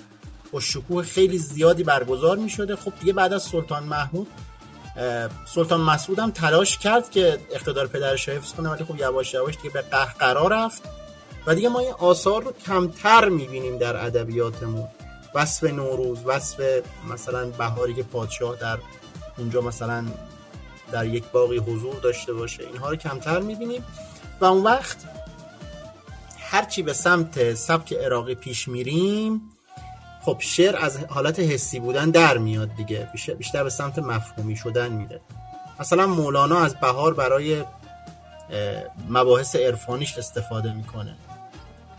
با 0.52 0.60
شکوه 0.60 1.04
خیلی 1.04 1.38
زیادی 1.38 1.84
برگزار 1.84 2.38
می 2.38 2.50
شده 2.50 2.76
خب 2.76 2.94
دیگه 3.00 3.14
بعد 3.14 3.34
از 3.34 3.44
سلطان 3.44 3.84
محمود 3.84 4.28
سلطان 5.48 5.82
مسعود 5.82 6.20
هم 6.20 6.32
تلاش 6.32 6.78
کرد 6.78 7.10
که 7.10 7.40
اقتدار 7.52 7.88
پدرش 7.88 8.30
حفظ 8.30 8.54
کنه 8.54 8.70
ولی 8.70 8.84
خب 8.84 9.00
یواش 9.00 9.34
یواش 9.34 9.58
دیگه 9.58 9.70
به 9.70 9.82
قهقرا 9.82 10.48
رفت. 10.48 10.84
و 11.48 11.56
دیگه 11.56 11.70
ما 11.70 11.80
این 11.80 11.92
آثار 11.92 12.44
رو 12.44 12.52
کمتر 12.52 13.30
می‌بینیم 13.30 13.78
در 13.78 14.06
ادبیاتمون. 14.06 14.88
وصف 15.36 15.64
نوروز 15.64 16.18
وصف 16.26 16.82
مثلا 17.10 17.46
بهاری 17.46 17.94
که 17.94 18.04
پادشاه 18.04 18.56
در 18.56 18.78
اونجا 19.38 19.62
مثلا 19.62 20.06
در 20.92 21.06
یک 21.06 21.24
باقی 21.24 21.58
حضور 21.58 21.96
داشته 21.96 22.34
باشه 22.34 22.64
اینها 22.64 22.90
رو 22.90 22.96
کمتر 22.96 23.40
می‌بینیم. 23.40 23.84
و 24.42 24.46
اون 24.46 24.64
وقت 24.64 24.98
هرچی 26.40 26.84
به 26.84 26.94
سمت 26.94 27.54
سبک 27.54 27.94
عراقی 27.94 28.36
پیش 28.36 28.68
میریم 28.68 29.42
خب 30.22 30.38
شعر 30.40 30.76
از 30.76 30.98
حالت 30.98 31.40
حسی 31.40 31.80
بودن 31.80 32.10
در 32.10 32.38
میاد 32.38 32.76
دیگه. 32.76 33.10
بیشتر 33.38 33.64
به 33.64 33.70
سمت 33.70 34.00
مفهومی 34.00 34.56
شدن 34.56 34.92
میره. 34.92 35.22
مثلا 35.80 36.08
مولانا 36.08 36.60
از 36.60 36.76
بهار 36.76 37.14
برای 37.14 37.64
مباحث 39.10 39.56
عرفانیش 39.56 40.18
استفاده 40.18 40.74
می‌کنه. 40.74 41.16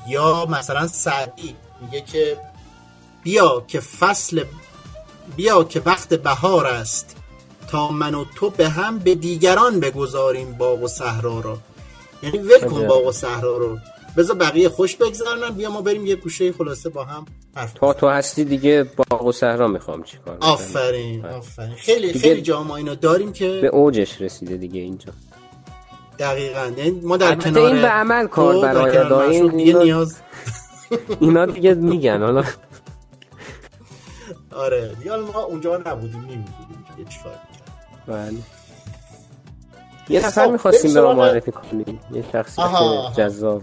یا 0.09 0.47
مثلا 0.47 0.87
سعدی 0.87 1.57
میگه 1.81 2.01
که 2.01 2.39
بیا 3.23 3.65
که 3.69 3.81
فصل 3.81 4.45
بیا 5.37 5.65
که 5.65 5.83
وقت 5.85 6.15
بهار 6.15 6.67
است 6.67 7.17
تا 7.69 7.89
من 7.89 8.15
و 8.15 8.25
تو 8.35 8.51
به 8.51 8.69
هم 8.69 8.99
به 8.99 9.15
دیگران 9.15 9.81
بگذاریم 9.81 10.53
باغ 10.53 10.83
و 10.83 10.89
صحرا 10.89 11.41
رو 11.41 11.59
یعنی 12.27 12.39
ول 12.39 12.69
کن 12.69 12.87
باغ 12.87 13.07
و 13.07 13.13
صحرا 13.13 13.57
رو. 13.57 13.79
بذار 14.17 14.37
بقیه 14.37 14.69
خوش 14.69 14.97
بگذرنن 14.97 15.51
بیا 15.51 15.71
ما 15.71 15.83
بریم 15.83 16.07
یه 16.07 16.17
گوشه 16.17 16.53
خلاصه 16.53 16.89
با 16.89 17.05
هم 17.05 17.25
حرف 17.57 17.73
تا 17.73 17.93
تو 17.93 18.09
هستی 18.09 18.45
دیگه 18.45 18.87
باغ 19.11 19.27
و 19.27 19.33
صحرا 19.33 19.69
می‌خوام 19.69 20.03
چیکار 20.03 20.37
آفرین 20.41 21.27
آفرین. 21.27 21.75
خیلی 21.75 22.13
خیلی 22.13 22.43
جا 22.43 22.63
ما 22.63 22.77
اینو 22.77 22.95
داریم 22.95 23.33
که 23.33 23.59
به 23.63 23.69
اوجش 23.69 24.21
رسیده 24.21 24.57
دیگه 24.57 24.81
اینجا. 24.81 25.13
دقیقاً. 26.19 26.73
یعنی 26.77 26.91
ما 26.91 27.17
در 27.17 27.35
کنار 27.35 27.67
این 27.67 27.83
به 27.83 27.89
عمل 27.89 28.27
کار 28.27 28.63
برای 28.63 29.37
این 29.37 29.57
دیگه 29.57 29.75
نیاز. 29.75 30.17
اینا 31.21 31.47
دیگه 31.47 31.75
میگن 31.75 32.23
حالا. 32.23 32.45
آره. 34.65 34.97
دیگه 34.99 35.17
ما 35.17 35.43
اونجا 35.43 35.77
نبودیم 35.87 36.21
نمی‌دونیم 36.21 37.09
چیکار 37.09 37.33
بله. 38.07 38.35
یه 40.09 40.27
نفر 40.27 40.47
می‌خواستیم 40.47 40.95
به 40.95 41.01
ما 41.01 41.15
معرفی 41.15 41.53
کنیم. 41.53 42.01
یه 42.13 42.25
شخصیت 42.33 42.67
جذاب. 43.17 43.63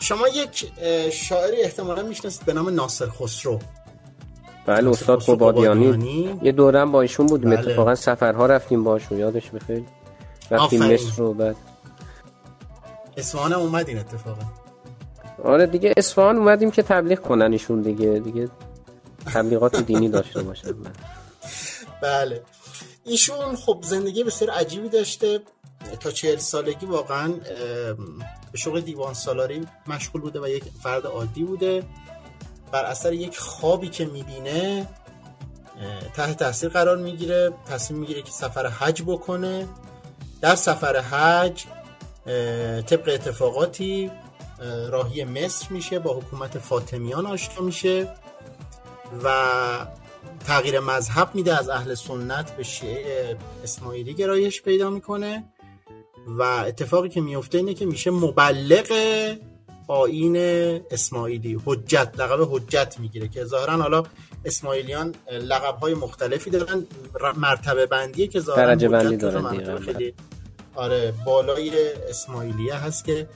شما 0.00 0.28
یک 0.28 0.72
شاعری 1.12 1.62
احتمالا 1.62 2.02
می‌شناسید 2.02 2.44
به 2.46 2.52
نام 2.52 2.68
ناصر 2.68 3.06
خسرو. 3.06 3.58
بله 4.66 4.90
استاد 4.90 5.22
قبادیانی. 5.22 6.40
یه 6.42 6.52
دورم 6.52 6.92
با 6.92 7.00
ایشون 7.00 7.26
بودیم. 7.26 7.50
بله. 7.50 7.58
اتفاقا 7.58 7.94
سفرها 7.94 8.46
رفتیم 8.46 8.84
باشون. 8.84 9.18
یادش 9.18 9.50
بخیر 9.50 9.82
رفتیم 10.50 10.82
مصر 10.82 11.16
رو 11.16 11.34
بعد. 11.34 11.56
اصفهان 13.16 13.52
هم 13.52 13.60
اومدین 13.60 13.98
اتفاقا. 13.98 14.42
آره 15.44 15.66
دیگه 15.66 15.94
اصفهان 15.96 16.36
اومدیم 16.36 16.70
که 16.70 16.82
تبلیغ 16.82 17.18
کنن 17.18 17.52
ایشون 17.52 17.80
دیگه. 17.80 18.18
دیگه 18.18 18.48
تبلیغات 19.34 19.76
دینی 19.76 20.08
داشته 20.08 20.42
باشن. 20.42 20.68
بله. 22.02 22.42
ایشون 23.04 23.56
خب 23.56 23.78
زندگی 23.82 24.24
بسیار 24.24 24.50
عجیبی 24.50 24.88
داشته. 24.88 25.40
تا 26.00 26.10
چهل 26.10 26.36
سالگی 26.36 26.86
واقعا 26.86 27.32
به 28.52 28.58
شغل 28.58 28.80
دیوان 28.80 29.14
سالاری 29.14 29.66
مشغول 29.86 30.22
بوده 30.22 30.40
و 30.40 30.48
یک 30.48 30.64
فرد 30.82 31.06
عادی 31.06 31.44
بوده. 31.44 31.82
بر 32.72 32.84
اثر 32.84 33.12
یک 33.12 33.38
خوابی 33.38 33.88
که 33.88 34.04
می‌بینه 34.04 34.88
تحت 36.14 36.38
تاثیر 36.38 36.68
قرار 36.68 36.96
می‌گیره. 36.96 37.52
تصمیم 37.66 38.00
می‌گیره 38.00 38.22
که 38.22 38.30
سفر 38.30 38.66
حج 38.66 39.02
بکنه. 39.02 39.68
در 40.40 40.54
سفر 40.54 40.96
حج 40.96 41.64
طبق 42.86 43.08
اتفاقاتی 43.08 44.10
راهی 44.88 45.24
مصر 45.24 45.66
میشه 45.70 45.98
با 45.98 46.14
حکومت 46.14 46.58
فاطمیان 46.58 47.26
آشنا 47.26 47.64
میشه 47.64 48.14
و 49.24 49.30
تغییر 50.46 50.80
مذهب 50.80 51.34
میده 51.34 51.58
از 51.58 51.68
اهل 51.68 51.94
سنت 51.94 52.56
به 52.56 52.62
شیعه 52.62 53.36
اسماعیلی 53.64 54.14
گرایش 54.14 54.62
پیدا 54.62 54.90
می‌کنه 54.90 55.44
و 56.26 56.42
اتفاقی 56.42 57.08
که 57.08 57.20
میفته 57.20 57.58
اینه 57.58 57.74
که 57.74 57.86
میشه 57.86 58.10
مبلغ 58.10 58.92
آین 59.88 60.36
اسماعیلی 60.90 61.60
حجت 61.64 62.12
لقب 62.18 62.48
حجت 62.50 62.96
می‌گیره 62.98 63.28
که 63.28 63.44
ظاهرا 63.44 63.76
حالا 63.76 64.02
اسماعیلیان 64.44 65.14
لقب 65.32 65.78
های 65.78 65.94
مختلفی 65.94 66.50
دارن 66.50 66.86
مرتبه 67.36 67.86
بندیه 67.86 68.26
که 68.26 68.40
ظاهرا 68.40 68.66
درجه 68.66 68.88
بندی 68.88 69.16
دارن 69.16 69.78
خیلی 69.78 70.14
آره 70.74 71.14
بالای 71.24 71.92
اسماعیلیه 72.08 72.74
هست 72.74 73.04
که 73.04 73.28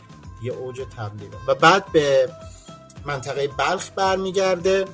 یه 0.45 0.53
اوج 0.53 0.81
تبلیغه. 0.97 1.37
و 1.49 1.55
بعد 1.55 1.85
به 1.93 2.29
منطقه 3.05 3.49
بلخ 3.49 3.91
برمیگرده. 3.97 4.85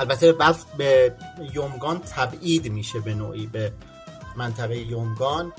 البته 0.00 0.32
بلخ 0.32 0.64
به 0.76 1.14
یومگان 1.52 1.98
تبعید 1.98 2.72
میشه 2.72 3.00
به 3.00 3.14
نوعی 3.14 3.46
به 3.46 3.72
منطقه 4.36 4.76
یومگان 4.76 5.52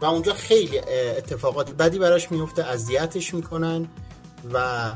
و 0.00 0.04
اونجا 0.04 0.34
خیلی 0.34 0.78
اتفاقات 1.18 1.70
بدی 1.70 1.98
براش 1.98 2.30
میفته 2.30 2.64
اذیتش 2.64 3.34
می‌کنن. 3.34 3.88
و 4.52 4.90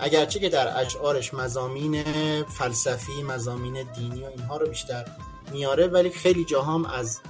اگرچه 0.00 0.40
که 0.40 0.48
در 0.48 0.80
اشعارش 0.80 1.34
مزامین 1.34 2.04
فلسفی 2.42 3.22
مزامین 3.22 3.82
دینی 3.82 4.22
و 4.22 4.26
اینها 4.26 4.56
رو 4.56 4.68
بیشتر 4.68 5.04
میاره 5.52 5.86
ولی 5.86 6.10
خیلی 6.10 6.44
جاهام 6.44 6.84
از 6.84 7.20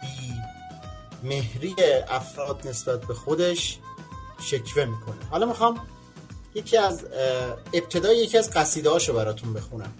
بی 0.00 0.34
مهری 1.22 1.74
افراد 2.08 2.68
نسبت 2.68 3.00
به 3.00 3.14
خودش 3.14 3.78
شکوه 4.40 4.84
می‌کنه. 4.84 5.30
حالا 5.30 5.46
می‌خوام 5.46 5.80
یکی 6.58 6.76
از 6.76 7.04
ابتدای 7.72 8.18
یکی 8.18 8.38
از 8.38 8.50
قصیده 8.50 8.90
هاشو 8.90 9.12
براتون 9.12 9.52
بخونم. 9.52 9.92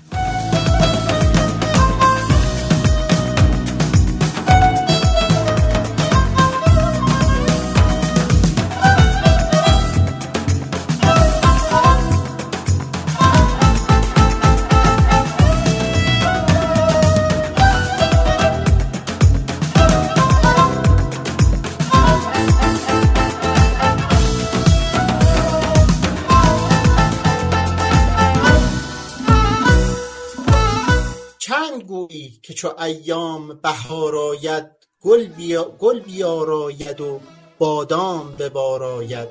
چو 32.69 32.83
ایام 32.83 33.49
بهار 33.63 34.17
آید 34.17 34.67
گل, 35.03 35.27
بیا 35.27 35.65
گل 35.65 36.01
بیاراید 36.01 37.01
و 37.01 37.21
بادام 37.59 38.35
بباراید 38.39 39.29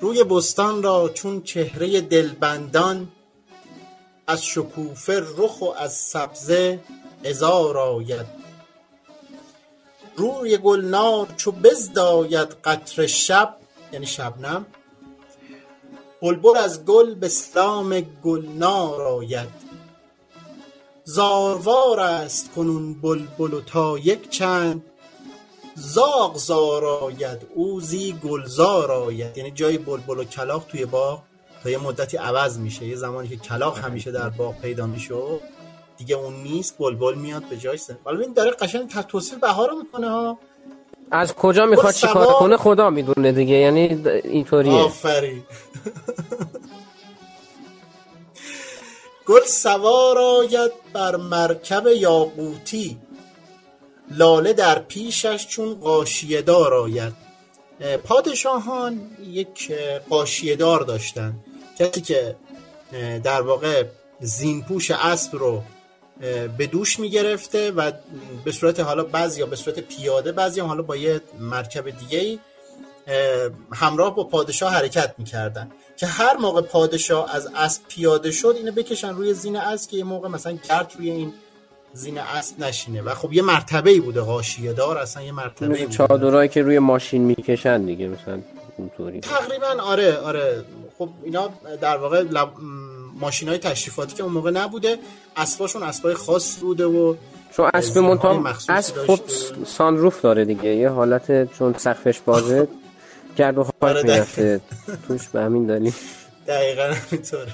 روی 0.00 0.24
بستان 0.24 0.82
را 0.82 1.08
چون 1.08 1.42
چهره 1.42 2.00
دلبندان 2.00 3.08
از 4.26 4.44
شکوفه 4.44 5.20
رخ 5.36 5.62
و 5.62 5.64
از 5.78 5.92
سبزه 5.92 6.80
ازار 7.24 7.78
آید. 7.78 8.26
روی 10.16 10.58
گلنار 10.58 11.28
چو 11.36 11.52
بزداید 11.52 12.48
قطر 12.64 13.06
شب 13.06 13.56
یعنی 13.92 14.06
شبنم 14.06 14.66
بلبل 16.22 16.56
از 16.56 16.84
گل 16.84 17.14
به 17.14 17.28
سلام 17.28 18.00
گلنار 18.00 19.02
آید. 19.02 19.69
زاروار 21.14 22.00
است 22.00 22.50
کنون 22.56 22.94
بلبل 22.94 23.54
و 23.54 23.60
تا 23.60 23.98
یک 23.98 24.30
چند. 24.30 24.82
زاغ 25.74 26.36
زار 26.36 26.84
آید 26.84 27.46
اوزی 27.54 28.12
گلزار 28.24 28.92
آید. 28.92 29.38
یعنی 29.38 29.50
جای 29.50 29.78
بلبل 29.78 30.18
و 30.18 30.24
کلاق 30.24 30.64
توی 30.68 30.84
باغ 30.84 31.22
تا 31.62 31.70
یه 31.70 31.78
مدتی 31.78 32.16
عوض 32.16 32.58
میشه. 32.58 32.86
یه 32.86 32.96
زمانی 32.96 33.28
که 33.28 33.36
کلاق 33.36 33.78
همیشه 33.78 34.10
در 34.10 34.28
باغ 34.28 34.60
پیدا 34.60 34.86
میشه 34.86 35.14
دیگه 35.98 36.16
اون 36.16 36.34
نیست 36.42 36.78
بلبل 36.78 37.14
میاد 37.14 37.42
به 37.50 37.56
جای 37.56 37.76
سن 37.76 37.98
حالا 38.04 38.20
این 38.20 38.32
داره 38.32 38.50
قشنگ 38.50 38.88
توصیف 38.88 39.38
بهار 39.38 39.70
می‌کنه 39.82 40.10
ها. 40.10 40.38
از 41.10 41.34
کجا 41.34 41.66
می‌خواد 41.66 41.94
چیکار 41.94 42.26
کنه 42.26 42.56
خدا 42.56 42.90
می‌دونه 42.90 43.32
دیگه. 43.32 43.54
یعنی 43.54 44.08
اینطوریه. 44.24 44.72
آفرین. 44.72 45.42
گل 49.30 49.44
سوار 49.44 50.18
آید 50.18 50.72
بر 50.92 51.16
مرکب 51.16 51.86
یاقوتی. 51.86 52.98
لاله 54.10 54.52
در 54.52 54.78
پیشش 54.78 55.46
چون 55.46 55.74
قاشیه 55.74 56.42
دار 56.42 56.74
آید 56.74 57.12
پادشاهان 58.04 59.00
یک 59.28 59.72
قاشیه 60.10 60.56
دار 60.56 60.80
داشتن 60.80 61.34
کسی 61.78 62.00
که 62.00 62.36
در 63.24 63.42
واقع 63.42 63.84
زینپوش 64.20 64.90
اسب 64.90 65.36
رو 65.36 65.62
به 66.58 66.66
دوش 66.66 67.00
می‌گرفته 67.00 67.70
و 67.70 67.92
به 68.44 68.52
صورت 68.52 68.80
حالا 68.80 69.04
بعضی 69.04 69.40
یا 69.40 69.46
به 69.46 69.56
صورت 69.56 69.80
پیاده 69.80 70.32
بعضی 70.32 70.60
حالا 70.60 70.82
با 70.82 70.96
یه 70.96 71.20
مرکب 71.38 71.90
دیگه 71.90 72.38
همراه 73.72 74.14
با 74.14 74.24
پادشاه 74.24 74.72
حرکت 74.72 75.14
می‌کردن. 75.18 75.70
که 76.00 76.06
هر 76.06 76.36
موقع 76.36 76.60
پادشاه 76.60 77.34
از 77.34 77.48
اسب 77.56 77.82
پیاده 77.88 78.30
شد 78.30 78.54
اینو 78.56 78.72
بکشن 78.72 79.14
روی 79.14 79.34
زین 79.34 79.56
اسب 79.56 79.90
که 79.90 79.96
یه 79.96 80.04
موقع 80.04 80.28
مثلا 80.28 80.58
گرد 80.68 80.92
روی 80.98 81.10
این 81.10 81.32
زین 81.92 82.18
اسب 82.18 82.60
نشینه. 82.60 83.02
و 83.02 83.14
خب 83.14 83.32
یه 83.32 83.42
مرتبه 83.42 83.90
ای 83.90 84.00
بوده 84.00 84.20
غاشیه 84.20 84.72
دار 84.72 84.98
اصلا 84.98 85.22
یه 85.22 85.32
مرتبه 85.32 85.68
بوده. 85.68 85.86
چادرایی 85.86 86.48
که 86.48 86.62
روی 86.62 86.78
ماشین 86.78 87.22
می‌کشن 87.22 87.82
دیگه 87.82 88.08
مثلا 88.08 88.40
اونطوری. 88.76 89.20
تقریبا 89.20 89.82
آره 89.82 90.16
آره. 90.16 90.64
خب 90.98 91.08
اینا 91.24 91.50
در 91.80 91.96
واقع 91.96 92.22
لب... 92.22 92.48
ماشین 93.20 93.48
های 93.48 93.58
تشریفاتی 93.58 94.14
که 94.14 94.22
اون 94.22 94.32
موقع 94.32 94.50
نبوده 94.50 94.98
اسباشون 95.36 95.82
اسبای 95.82 96.14
خاص 96.14 96.58
بوده 96.60 96.84
و 96.84 97.14
چون 97.56 97.70
اسب 97.74 97.98
منتها 97.98 98.54
اسب 98.68 99.06
خب 99.06 99.20
سانروف 99.64 100.20
داره 100.20 100.44
دیگه. 100.44 100.76
یه 100.76 100.88
حالت 100.88 101.52
چون 101.58 101.74
سقفش 101.78 102.20
بازه 102.20 102.68
گرد 103.36 103.58
و 103.58 103.64
خاک 103.64 103.74
آره 103.80 104.02
می‌رفته. 104.02 104.60
توش 105.08 105.28
به 105.28 105.40
همین 105.40 105.66
دلیل. 105.66 105.92
دقیقا 106.46 106.82
همینطوره. 106.82 107.52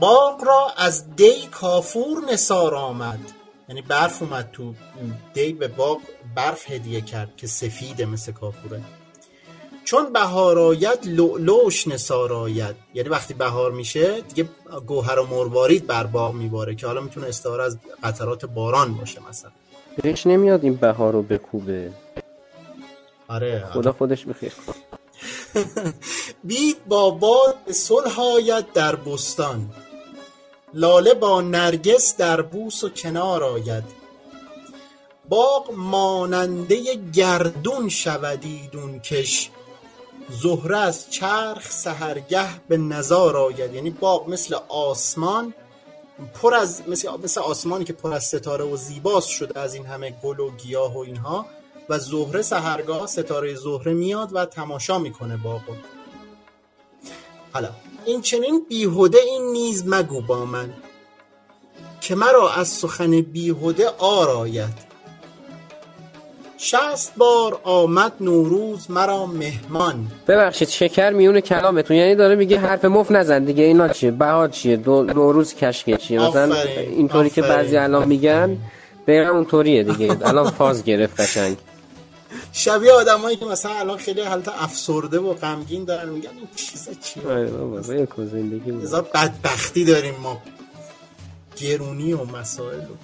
باغ 0.00 0.44
را 0.44 0.72
از 0.76 1.16
دی 1.16 1.46
کافور 1.50 2.18
نثار 2.32 2.74
آمد. 2.74 3.18
یعنی 3.68 3.82
برف 3.82 4.22
اومد 4.22 4.48
تو 4.52 4.74
دی 5.34 5.52
به 5.52 5.68
باغ 5.68 5.98
برف 6.34 6.70
هدیه 6.70 7.00
کرد 7.00 7.36
که 7.36 7.46
سفیده 7.46 8.06
مثل 8.06 8.32
کافوره. 8.32 8.80
چون 9.84 10.12
بهار 10.12 10.58
آید 10.58 10.98
لؤلؤش 11.04 11.88
نثار 11.88 12.32
آید. 12.32 12.76
یعنی 12.94 13.08
وقتی 13.08 13.34
بهار 13.34 13.72
میشه 13.72 14.20
دیگه 14.20 14.48
گوهر 14.86 15.18
و 15.18 15.26
مروارید 15.26 15.86
بر 15.86 16.06
باغ 16.06 16.34
میباره 16.34 16.74
که 16.74 16.86
حالا 16.86 17.00
می‌تونه 17.00 17.26
استعاره 17.26 17.64
از 17.64 17.78
قطرات 18.02 18.44
باران 18.44 18.94
باشه 18.94 19.20
مثلا. 19.28 19.50
بهش 20.02 20.26
نمیاد 20.26 20.64
این 20.64 20.74
بهار 20.74 21.12
رو 21.12 21.22
بکوبه. 21.22 21.90
آره 23.28 23.70
خدا 23.72 23.92
خودش 23.92 24.26
بخیر 24.26 24.52
بید 26.44 26.84
با 26.86 27.10
باد 27.10 27.72
صلح 27.72 28.20
آید 28.20 28.72
در 28.72 28.96
بستان. 28.96 29.70
لاله 30.74 31.14
با 31.14 31.40
نرگس 31.40 32.16
در 32.16 32.42
بوس 32.42 32.84
و 32.84 32.88
کنار 32.88 33.44
آید. 33.44 33.84
باغ 35.28 35.70
ماننده 35.72 36.94
گردون 36.94 37.88
شود 37.88 38.44
ایدون 38.44 39.00
کش. 39.00 39.50
زهره 40.30 40.78
از 40.78 41.10
چرخ 41.10 41.70
سحرگه 41.70 42.48
به 42.68 42.76
نظار 42.76 43.36
آید. 43.36 43.74
یعنی 43.74 43.90
باغ 43.90 44.28
مثل 44.28 44.56
آسمان 44.68 45.54
پر 46.34 46.54
از 46.54 46.82
مثل, 46.88 47.08
مثل 47.22 47.40
آسمانی 47.40 47.84
که 47.84 47.92
پر 47.92 48.12
از 48.12 48.24
ستاره 48.24 48.64
و 48.64 48.76
زیباست 48.76 49.28
شده 49.28 49.60
از 49.60 49.74
این 49.74 49.86
همه 49.86 50.10
گل 50.10 50.40
و 50.40 50.50
گیاه 50.50 50.94
و 50.94 50.98
اینها. 50.98 51.46
و 51.88 51.98
زهره 51.98 52.42
سهرگاه 52.42 53.06
ستاره 53.06 53.54
زهره 53.54 53.92
میاد 53.92 54.28
و 54.32 54.44
تماشا 54.44 54.98
می‌کنه 54.98 55.36
باغو 55.36 55.72
حالا 57.52 57.68
این 58.04 58.20
چنین 58.20 58.66
بیهوده 58.68 59.18
این 59.18 59.52
نیز 59.52 59.84
مگو 59.86 60.20
با 60.20 60.44
من 60.44 60.72
که 62.00 62.14
مرا 62.14 62.50
از 62.50 62.68
سخن 62.68 63.20
بیهوده 63.20 63.88
آراید. 63.98 64.88
شست 66.58 67.12
بار 67.16 67.60
آمد 67.64 68.12
نوروز 68.20 68.90
مرا 68.90 69.26
مهمان. 69.26 70.06
ببخشید 70.28 70.68
شکر 70.68 71.10
میون 71.10 71.40
کلامتون. 71.40 71.96
یعنی 71.96 72.14
داره 72.14 72.34
میگه 72.34 72.58
حرف 72.58 72.84
مف 72.84 73.10
نزن 73.10 73.44
دیگه 73.44 73.64
اینا 73.64 73.88
چیه؟ 73.88 74.10
بهار 74.10 74.48
چیه؟ 74.48 74.76
دو 74.76 75.02
نوروز 75.02 75.54
کشکه 75.54 75.96
چیه؟ 75.96 76.20
مثلا 76.20 76.54
اینطوری 76.54 77.30
که. 77.30 77.42
بعضی 77.42 77.76
الان 77.76 78.08
میگن 78.08 78.56
دقیقا 79.06 79.30
اونطوریه 79.30 79.82
دیگه. 79.82 80.18
الان 80.28 80.50
فاز 80.50 80.84
گرفت 80.84 81.20
قشنگ. 81.20 81.56
شبیه 82.52 82.92
آدمایی 82.92 83.36
که 83.36 83.44
مثلا 83.44 83.72
الان 83.72 83.98
خیلی 83.98 84.20
حالت 84.20 84.48
افسرده 84.48 85.18
و 85.18 85.34
غمگین 85.34 85.84
دارن 85.84 86.08
میگن 86.08 86.30
این 86.30 86.48
چیزا 86.56 86.92
چیه؟ 86.94 87.28
آره 87.28 88.26
زندگی 88.26 88.72
بدبختی 89.14 89.84
داریم 89.84 90.14
ما. 90.14 90.42
گرونی 91.56 92.12
و 92.12 92.24
مسائل 92.24 92.80
و. 92.80 92.94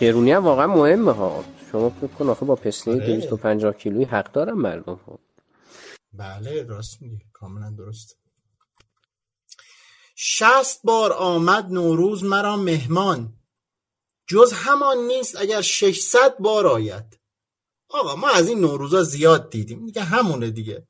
گرونی 0.00 0.32
هم 0.32 0.44
واقعا 0.44 0.66
مهمه 0.66 1.12
ها. 1.12 1.44
شما 1.72 1.90
فکر 1.90 2.06
کن 2.06 2.28
آخه 2.28 2.44
با 2.46 2.58
آره. 2.86 3.00
250 3.00 3.72
کیلویی 3.72 4.04
حق 4.04 4.32
دارن 4.32 4.52
مردم 4.52 5.00
ها. 5.06 5.18
بله 6.12 6.62
راست 6.62 7.02
میگه 7.02 7.18
کاملا 7.32 7.70
درست. 7.70 8.16
شست 10.16 10.80
بار 10.84 11.12
آمد 11.12 11.66
نوروز 11.70 12.24
مرا 12.24 12.56
مهمان. 12.56 13.32
جز 14.26 14.52
همان 14.52 14.96
نیست 14.98 15.36
اگر 15.40 15.60
600 15.60 16.36
بار 16.38 16.66
آید. 16.66 17.17
آقا 17.90 18.16
ما 18.16 18.28
از 18.28 18.48
این 18.48 18.60
نوروزا 18.60 19.02
زیاد 19.02 19.50
دیدیم. 19.50 19.86
دیگه 19.86 20.02
همونه 20.02 20.50
دیگه. 20.50 20.86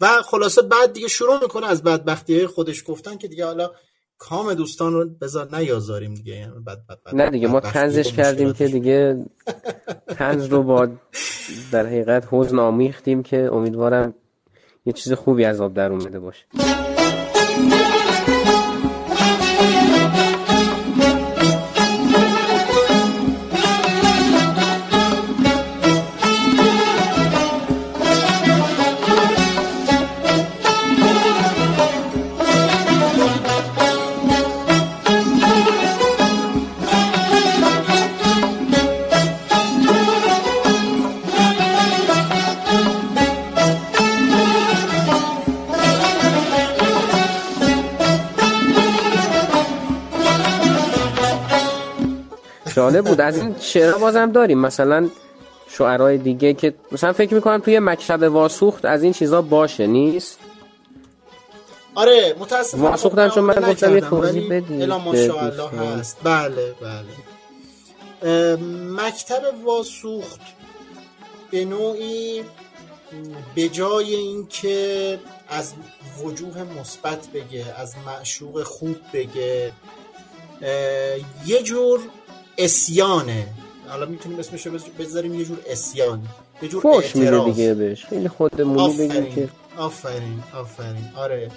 و 0.00 0.22
خلاصه 0.22 0.62
بعد 0.62 0.92
دیگه 0.92 1.08
شروع 1.08 1.42
می‌کنه 1.42 1.66
از 1.66 1.82
بدبختی 1.82 2.36
های 2.36 2.46
خودش 2.46 2.84
گفتن 2.86 3.16
که 3.16 3.28
دیگه 3.28 3.44
حالا 3.46 3.70
کام 4.18 4.54
دوستان 4.54 4.92
رو 4.92 5.08
بذار 5.08 5.56
نیازاریم 5.56 6.14
دیگه. 6.14 6.34
یعنی 6.34 6.52
بد 6.52 6.86
بد 6.88 7.02
بد 7.06 7.14
نه 7.14 7.30
دیگه 7.30 7.48
ما 7.48 7.60
تنزش 7.60 8.12
کردیم 8.12 8.52
که. 8.52 8.68
دیگه 8.68 9.24
تنز 10.08 10.46
رو 10.52 10.62
با 10.62 10.88
در 11.72 11.86
حقیقت 11.86 12.28
حزن 12.30 12.58
آمیختیم 12.58 13.22
که 13.22 13.48
امیدوارم 13.52 14.14
یه 14.86 14.92
چیز 14.92 15.12
خوبی 15.12 15.44
از 15.44 15.60
آب 15.60 15.74
در 15.74 15.92
اومده 15.92 16.20
باشه. 16.20 16.44
جالب 52.94 53.08
بود. 53.08 53.20
از 53.20 53.38
این 53.38 53.54
شعرها 53.60 53.98
بازم 53.98 54.32
داریم. 54.32 54.58
مثلا 54.58 55.08
شعرهای 55.68 56.18
دیگه 56.18 56.54
که 56.54 56.74
مثلا 56.92 57.12
فکر 57.12 57.34
می‌کنم 57.34 57.58
توی 57.58 57.78
مکتب 57.78 58.22
واسوخت 58.22 58.84
از 58.84 59.02
این 59.02 59.12
چیزا 59.12 59.42
باشه. 59.42 59.86
نیست؟ 59.86 60.38
آره 61.94 62.36
متاسفم 62.38 62.82
واسوختن 62.82 63.28
چون 63.28 63.44
من 63.44 63.54
گفتم 63.54 63.94
یه 63.94 64.00
توضیح 64.00 64.50
بدید. 64.50 64.82
الا 64.82 64.98
ماشاءالله. 64.98 65.68
هست. 65.68 66.16
بله 66.22 66.74
بله. 66.80 67.14
مکتب 68.90 69.42
واسوخت 69.64 70.40
به 71.50 71.64
نوعی 71.64 72.44
به 73.54 73.68
جای 73.68 74.14
اینکه 74.14 75.18
از 75.48 75.72
وجوه 76.24 76.62
مثبت 76.80 77.26
بگه 77.34 77.64
از 77.76 77.94
معشوق 78.06 78.62
خوب 78.62 78.96
بگه 79.12 79.72
یه 81.46 81.62
جور 81.62 82.00
اسیانه. 82.58 83.46
حالا 83.88 84.06
می‌تونیم 84.06 84.38
اسمشو 84.38 84.70
بذاریم 84.98 85.34
یه 85.34 85.44
جور 85.44 85.58
اسیان. 85.66 86.22
یه 86.62 86.68
جور 86.68 86.82
فوش 86.82 87.16
میده 87.16 87.26
اعتراض. 87.26 87.54
دیگه 87.54 87.74
بهش. 87.74 88.04
خیلی 88.04 88.28
خودمونی 88.28 88.96
بگیم 88.96 89.34
که 89.34 89.48
آفرین 89.76 90.42
آفرین. 90.54 91.08
آره. 91.16 91.50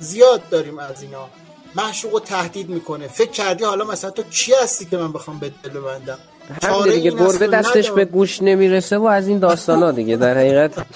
زیاد 0.00 0.48
داریم 0.50 0.78
از 0.78 1.02
اینا. 1.02 1.28
معشوق 1.74 2.12
رو 2.12 2.20
تهدید 2.20 2.68
می‌کنه. 2.68 3.08
فکر 3.08 3.30
کردی 3.30 3.64
حالا 3.64 3.84
مثلا 3.84 4.10
تو 4.10 4.22
کی 4.22 4.52
هستی 4.62 4.84
که 4.84 4.96
من 4.96 5.12
بخوام 5.12 5.38
به 5.38 5.52
دل 5.62 5.70
ببندم؟ 5.70 6.18
همین 6.62 6.94
دیگه 6.94 7.10
گربه 7.10 7.46
و 7.46 7.50
دستش 7.50 7.84
ندار. 7.84 7.96
به 7.96 8.04
گوش 8.04 8.42
نمی‌رسه 8.42 8.98
و 8.98 9.04
از 9.04 9.28
این 9.28 9.38
داستانا 9.38 9.92
دیگه. 9.92 10.16
در 10.16 10.38
حقیقت 10.38 10.86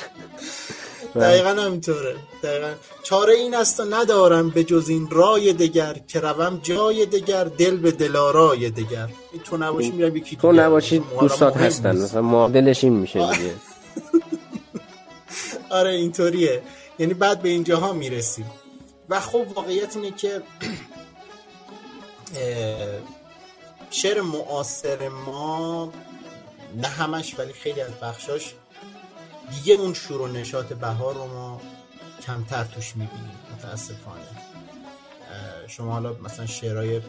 دقیقا 1.21 1.49
همینطوره. 1.49 2.17
دقیقا. 2.43 2.73
چاره 3.03 3.35
این 3.35 3.55
است 3.55 3.81
و 3.81 3.85
ندارم 3.85 4.51
به 4.51 4.65
جز 4.65 4.89
این 4.89 5.09
رای 5.11 5.53
دگر 5.53 5.97
که 6.09 6.21
روم 6.21 6.61
جای 6.63 7.07
دگر 7.07 7.45
دل 7.45 7.77
به 7.77 7.91
دلارای 7.91 8.71
دگر. 8.71 9.09
تو 9.45 9.57
نباشی 9.57 9.91
میرم 9.91 10.17
یکی 10.17 10.37
تو. 10.37 10.53
نباشی 10.53 11.03
دوستات 11.21 11.57
هستن. 11.57 11.97
مثلا 11.97 12.23
معادلش 12.23 12.85
این 12.85 12.93
میشه 12.93 13.33
دیگه. 13.33 13.55
آره 15.71 15.91
اینطوریه. 15.91 16.63
یعنی 16.99 17.15
بعد 17.15 17.43
به 17.43 17.49
اینجاها 17.49 17.93
می‌رسیم. 17.93 18.51
و 19.09 19.21
خب 19.21 19.47
واقعیت 19.55 19.97
اینه 19.97 20.11
که 20.11 20.41
شعر 23.91 24.21
معاصر 24.21 25.09
ما 25.09 25.93
نه 26.77 26.89
همش 26.89 27.39
ولی 27.39 27.53
خیلی 27.53 27.81
از 27.81 27.91
بخشاش 28.03 28.55
دیگه 29.51 29.75
اون 29.75 29.95
شور 29.95 30.21
و 30.21 30.27
نشاط 30.27 30.73
بهار 30.73 31.15
رو 31.15 31.27
ما 31.27 31.61
کمتر 32.27 32.65
توش 32.65 32.97
می‌بینیم 32.97 33.39
متاسفانه. 33.53 34.29
شما 35.67 35.93
حالا 35.93 36.13
مثلا 36.13 36.47
شعرهای 36.47 37.01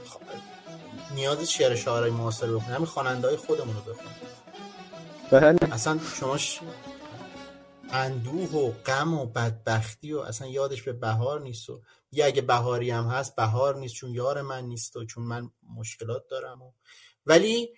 نیاز 1.16 1.52
شعر 1.52 1.76
شاعرای 1.76 2.12
معاصر 2.12 2.46
رو 2.46 2.56
بخونید 2.56 2.76
همین 2.76 2.86
خواننده 2.86 3.28
های 3.28 3.38
خودمون 3.38 3.76
رو 3.76 3.82
بخونید. 3.82 4.34
بله. 5.32 5.74
اصلا 5.74 6.00
شما 6.20 6.38
ش... 6.38 6.60
اندوه 7.92 8.50
و 8.50 8.72
غم 8.72 9.14
و 9.14 9.26
بدبختی 9.26 10.14
و 10.14 10.20
اصلا 10.20 10.48
یادش 10.48 10.82
به 10.82 10.94
بهار 10.94 11.42
نیست 11.42 11.70
و 11.70 11.82
یا 12.12 12.26
اگه 12.26 12.42
بهاری 12.42 12.92
هم 12.92 13.06
هست 13.08 13.36
بهار 13.36 13.76
نیست 13.76 13.96
چون 13.96 14.10
یار 14.10 14.42
من 14.42 14.64
نیست 14.64 14.96
و 14.96 15.06
چون 15.06 15.24
من 15.24 15.50
مشکلات 15.76 16.28
دارم 16.30 16.62
و... 16.62 16.72
ولی 17.26 17.70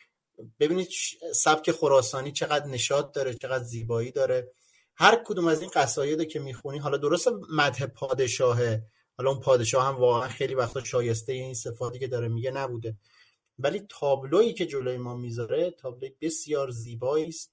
ببینید 0.59 0.89
سبک 1.35 1.71
خراسانی 1.71 2.31
چقدر 2.31 2.65
نشاط 2.65 3.11
داره 3.11 3.33
چقدر 3.33 3.63
زیبایی 3.63 4.11
داره. 4.11 4.51
هر 4.95 5.23
کدوم 5.25 5.47
از 5.47 5.61
این 5.61 5.71
قصاید 5.73 6.27
که 6.27 6.39
می‌خونی 6.39 6.77
حالا 6.77 6.97
درست 6.97 7.27
مدح 7.51 7.85
پادشاهه 7.85 8.85
حالا 9.17 9.31
اون 9.31 9.39
پادشاه 9.39 9.85
هم 9.85 9.95
واقعا 9.95 10.27
خیلی 10.27 10.55
وقتا 10.55 10.83
شایسته 10.83 11.33
این 11.33 11.53
صفاتی 11.53 11.99
که 11.99 12.07
داره 12.07 12.27
میگه 12.27 12.51
نبوده. 12.51 12.97
ولی 13.59 13.81
تابلویی 13.89 14.53
که 14.53 14.65
جلوی 14.65 14.97
ما 14.97 15.15
می‌ذاره 15.15 15.71
تابلوی 15.71 16.15
بسیار 16.21 16.69
زیبایی 16.69 17.27
است. 17.27 17.51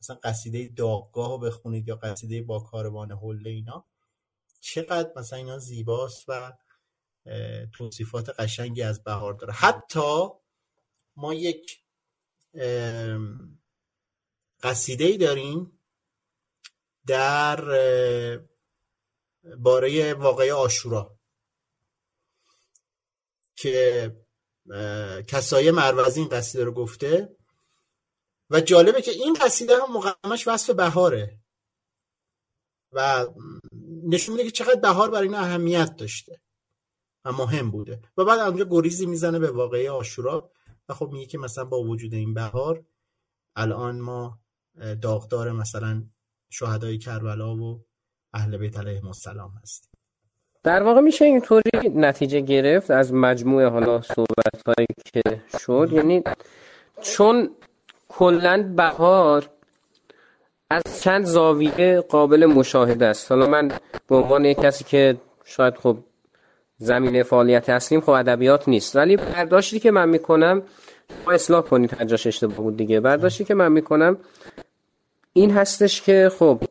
مثلا 0.00 0.18
قصیده 0.22 0.68
داغگاه 0.76 1.28
رو 1.28 1.38
بخونید 1.38 1.88
یا 1.88 1.96
قصیده 1.96 2.42
با 2.42 2.60
کاروان 2.60 3.12
حله 3.12 3.50
اینا. 3.50 3.84
چقدر 4.60 5.12
مثلا 5.16 5.38
اینا 5.38 5.58
زیباست 5.58 6.24
و 6.28 6.52
توصیفات 7.72 8.40
قشنگی 8.40 8.82
از 8.82 9.04
بهار 9.04 9.34
داره. 9.34 9.52
حتی 9.52 10.28
ما 11.16 11.34
یک 11.34 11.83
قصیده 14.62 15.04
ای 15.04 15.16
داریم 15.16 15.80
در 17.06 17.64
باره 19.58 20.14
واقعه 20.14 20.52
آشورا 20.52 21.18
که 23.56 24.10
کسایه 25.28 25.72
مروزی 25.72 26.20
این 26.20 26.28
قصیده 26.28 26.64
رو 26.64 26.72
گفته 26.72 27.36
و 28.50 28.60
جالبه 28.60 29.02
که 29.02 29.10
این 29.10 29.34
قصیده 29.34 29.76
هم 29.82 29.92
مقامش 29.92 30.48
وصف 30.48 30.70
بهاره 30.70 31.38
و 32.92 33.26
نشون 34.08 34.36
میده 34.36 34.44
که 34.44 34.50
چقدر 34.50 34.80
بهار 34.80 35.10
برای 35.10 35.28
این 35.28 35.36
اهمیت 35.36 35.96
داشته 35.96 36.40
و 37.24 37.32
مهم 37.32 37.70
بوده. 37.70 38.02
و 38.16 38.24
بعد 38.24 38.38
اونجا 38.38 38.66
گریزی 38.70 39.06
می‌زنه 39.06 39.38
به 39.38 39.50
واقعه 39.50 39.90
آشورا. 39.90 40.50
و 40.88 40.94
خب 40.94 41.10
میگه 41.12 41.26
که 41.26 41.38
مثلا 41.38 41.64
با 41.64 41.82
وجود 41.82 42.14
این 42.14 42.34
بهار 42.34 42.84
الان 43.56 44.00
ما 44.00 44.38
داغدار 45.02 45.52
مثلا 45.52 46.02
شهدای 46.50 46.98
کربلا 46.98 47.56
و 47.56 47.84
اهل 48.34 48.56
بیت 48.56 48.78
علیهم 48.78 49.06
السلام 49.06 49.52
هستیم. 49.62 49.90
در 50.62 50.82
واقع 50.82 51.00
میشه 51.00 51.24
اینطوری 51.24 51.70
نتیجه 51.94 52.40
گرفت 52.40 52.90
از 52.90 53.12
مجموعه 53.12 53.68
حالا 53.68 54.02
صحبت 54.02 54.62
هایی 54.66 54.86
که 55.04 55.42
شد. 55.58 55.88
یعنی 55.92 56.22
چون 57.02 57.50
کلا 58.08 58.72
بهار 58.76 59.50
از 60.70 60.82
چند 61.02 61.24
زاویه 61.24 62.00
قابل 62.00 62.46
مشاهده 62.46 63.06
است. 63.06 63.32
حالا 63.32 63.46
من 63.46 63.68
به 64.08 64.16
عنوان 64.16 64.44
یک 64.44 64.60
کسی 64.60 64.84
که 64.84 65.16
شاید 65.44 65.76
خب 65.76 65.98
زمینه 66.84 67.22
فعالیت 67.22 67.70
هستیم 67.70 68.00
خب 68.00 68.10
ادبیات 68.10 68.68
نیست. 68.68 68.96
ولی 68.96 69.16
برداشتی 69.16 69.80
که 69.80 69.90
من 69.90 70.08
می‌کنم 70.08 70.62
با 71.26 71.32
اصلاح 71.32 71.62
کنید 71.62 71.90
تجاش 71.90 72.26
اشتباه 72.26 72.56
بود 72.56 72.76
دیگه. 72.76 73.00
برداشتی 73.00 73.44
که 73.44 73.54
من 73.54 73.72
می‌کنم 73.72 74.16
این 75.32 75.50
هستش 75.50 76.02
که 76.02 76.30
خب 76.38 76.62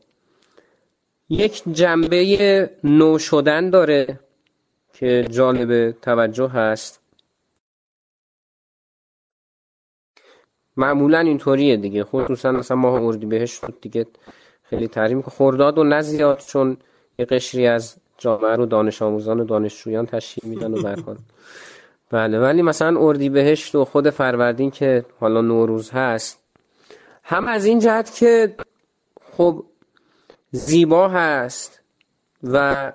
یک 1.29 1.63
جنبه 1.71 2.69
نو 2.83 3.19
شدن 3.19 3.69
داره 3.69 4.19
که 4.93 5.27
جالب 5.29 5.91
توجه 5.91 6.47
هست. 6.47 6.99
معمولا 10.77 11.19
اینطوریه 11.19 11.77
دیگه. 11.77 12.03
خصوصا 12.03 12.51
مثلا 12.51 12.77
ماه 12.77 13.01
اردیبهشت 13.01 13.61
شد 13.61 13.77
دیگه 13.81 14.05
خیلی 14.63 14.87
تحریم 14.87 15.21
که 15.21 15.31
خرداد 15.31 15.77
و 15.77 15.83
نزیاد 15.83 16.39
چون 16.39 16.77
یه 17.19 17.25
قشری 17.25 17.67
از 17.67 17.95
جامعه 18.17 18.55
رو 18.55 18.65
دانش 18.65 19.01
آموزان 19.01 19.39
و 19.39 19.43
دانشجویان 19.43 20.05
تشکیل 20.05 20.49
میدن 20.49 20.73
و 20.73 20.81
برخواد 20.81 21.17
بله 22.11 22.39
ولی 22.39 22.61
مثلا 22.61 22.99
اردیبهشت 22.99 23.75
و 23.75 23.85
خود 23.85 24.09
فروردین 24.09 24.71
که 24.71 25.05
حالا 25.19 25.41
نوروز 25.41 25.91
هست 25.91 26.43
هم 27.23 27.47
از 27.47 27.65
این 27.65 27.79
جهت 27.79 28.15
که 28.15 28.55
خب 29.37 29.65
زیبا 30.51 31.07
هست 31.07 31.81
و 32.43 32.91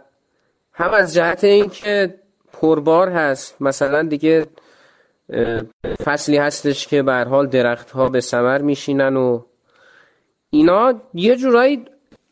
هم 0.72 0.90
از 0.90 1.14
جهت 1.14 1.44
اینکه 1.44 2.14
پربار 2.52 3.08
هست. 3.08 3.62
مثلا 3.62 4.02
دیگه 4.02 4.46
فصلی 6.04 6.36
هستش 6.36 6.86
که 6.86 7.02
به 7.02 7.12
حال 7.12 7.46
درخت 7.46 7.90
ها 7.90 8.08
به 8.08 8.20
ثمر 8.20 8.62
میشینن 8.62 9.16
و 9.16 9.42
اینا 10.50 11.00
یه 11.14 11.36
جورایی 11.36 11.84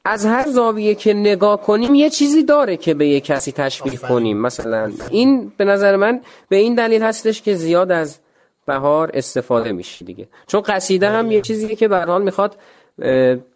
از 0.07 0.26
هر 0.26 0.50
زاویه 0.50 0.94
که 0.94 1.14
نگاه 1.14 1.62
کنیم 1.62 1.94
یه 1.94 2.11
چیزی 2.11 2.44
داره 2.44 2.76
که 2.76 2.94
به 2.94 3.07
یه 3.09 3.20
کسی 3.20 3.52
تشبیه 3.52 3.96
کنیم. 3.96 4.38
مثلا 4.38 4.92
این 5.11 5.52
به 5.57 5.64
نظر 5.64 5.96
من 5.96 6.20
به 6.48 6.57
این 6.57 6.74
دلیل 6.74 7.02
هستش 7.02 7.42
که 7.42 7.54
زیاد 7.54 7.92
از 7.92 8.18
بهار 8.66 9.11
استفاده 9.14 9.72
میشه 9.72 10.04
دیگه. 10.04 10.28
چون 10.46 10.61
قصیده 10.61 11.11
هم 11.11 11.30
یه 11.30 11.40
چیزیه 11.40 11.76
که 11.76 11.88
به 11.88 11.98
حال 11.98 12.22
می‌خواد 12.22 12.57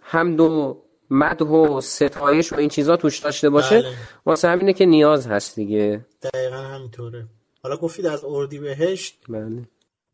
هم 0.03 0.37
دو 0.37 0.77
مدح 1.11 1.47
و 1.47 1.81
ستایش 1.81 2.53
و 2.53 2.57
این 2.57 2.69
چیزا 2.69 2.97
توش 2.97 3.19
داشته 3.19 3.51
باشه. 3.51 3.83
بله. 3.83 3.93
واسه 4.27 4.49
همینه 4.49 4.73
که 4.73 4.87
نیاز 4.87 5.27
هست 5.27 5.57
دیگه. 5.57 6.07
دقیقا 6.23 6.57
همینطوره. 6.57 7.27
حالا 7.63 7.77
گفتید 7.77 8.07
از 8.07 8.25
اردی 8.25 8.59
بهشت. 8.59 9.19
بله. 9.29 9.69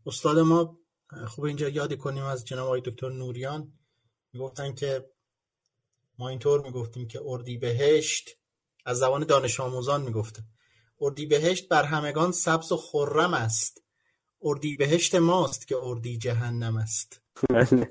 استاد 0.06 0.38
ما 0.38 0.78
خوب 1.26 1.44
اینجا 1.44 1.68
یادی 1.68 1.96
کنیم 1.96 2.24
از 2.24 2.44
جناب 2.44 2.66
آقای 2.66 2.80
دکتر 2.80 3.08
نوریان. 3.08 3.68
می‌گفتن 4.32 4.74
که 4.74 5.04
ما 6.18 6.28
اینطور 6.28 6.62
می‌گفتیم 6.62 7.08
که 7.08 7.20
اردی 7.24 7.58
بهشت 7.58 8.30
از 8.84 8.98
زبان 8.98 9.24
دانش 9.24 9.60
آموزان 9.60 10.02
می‌گفته. 10.02 10.42
اردی 11.00 11.26
بهشت 11.26 11.68
بر 11.68 11.84
همگان 11.84 12.32
سبز 12.32 12.72
و 12.72 12.76
خرم 12.76 13.34
است. 13.34 13.82
اردی 14.42 14.76
بهشت 14.76 15.14
ماست 15.14 15.68
که 15.68 15.76
اردی 15.82 16.18
جهنم 16.18 16.76
است. 16.76 17.20
بله. 17.50 17.90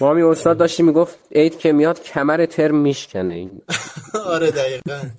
ما 0.00 0.14
می 0.14 0.22
استاد 0.22 0.58
داشتی 0.58 0.82
می‌گفت 0.82 1.18
عید 1.32 1.58
که 1.58 1.72
میاد 1.72 2.02
کمر 2.02 2.46
ترم 2.46 2.76
میشکنه 2.76 3.34
این. 3.34 3.62
آره 4.34 4.50
دقیقا. 4.50 5.10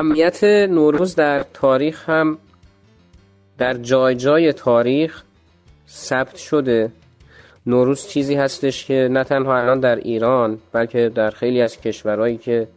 اهمیت 0.00 0.44
نوروز 0.44 1.14
در 1.14 1.44
تاریخ 1.54 2.08
هم 2.08 2.38
در 3.58 3.74
جای 3.74 4.14
جای 4.14 4.52
تاریخ 4.52 5.22
ثبت 5.88 6.36
شده. 6.36 6.92
نوروز 7.66 8.06
چیزی 8.06 8.34
هستش 8.34 8.84
که 8.84 9.08
نه 9.10 9.24
تنها 9.24 9.58
الان 9.58 9.80
در 9.80 9.96
ایران 9.96 10.58
بلکه 10.72 11.08
در 11.14 11.30
خیلی 11.30 11.62
از 11.62 11.80
کشورهایی 11.80 12.36
که 12.36 12.68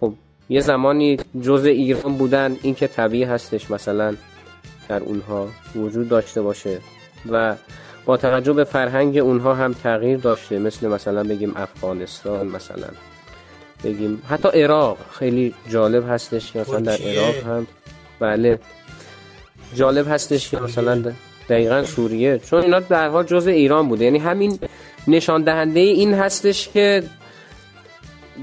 خب 0.00 0.12
یه 0.48 0.60
زمانی 0.60 1.16
جز 1.42 1.64
ایران 1.64 2.14
بودن 2.16 2.56
این 2.62 2.74
که 2.74 2.86
طبیعی 2.86 3.24
هستش 3.24 3.70
مثلا 3.70 4.14
در 4.88 5.02
اونها 5.02 5.48
وجود 5.76 6.08
داشته 6.08 6.42
باشه 6.42 6.78
و 7.30 7.54
با 8.04 8.16
توجه 8.16 8.52
به 8.52 8.64
فرهنگ 8.64 9.18
اونها 9.18 9.54
هم 9.54 9.72
تغییر 9.72 10.18
داشته. 10.18 10.58
مثل 10.58 10.88
مثلا 10.88 11.24
بگیم 11.24 11.52
افغانستان 11.56 12.46
مثلا. 12.46 12.88
بگیم. 13.84 14.22
حتی 14.28 14.48
عراق 14.48 14.98
خیلی 15.18 15.54
جالب 15.70 16.08
هستش 16.08 16.52
که 16.52 16.60
مثلا 16.60 16.80
در. 16.80 16.96
عراق 16.96 17.34
هم 17.46 17.66
بله. 18.20 18.58
جالب 19.74 20.08
هستش 20.08 20.50
که 20.50 20.60
مثلا 20.60 21.12
دقیقا 21.48 21.84
سوریه. 21.84 22.38
چون 22.38 22.62
اینا 22.62 22.80
در 22.80 23.08
حال 23.08 23.24
جزء 23.24 23.50
ایران 23.50 23.88
بوده. 23.88 24.04
یعنی 24.04 24.18
همین 24.18 24.58
نشان 25.08 25.42
دهنده 25.42 25.80
این 25.80 26.14
هستش 26.14 26.68
که 26.68 27.02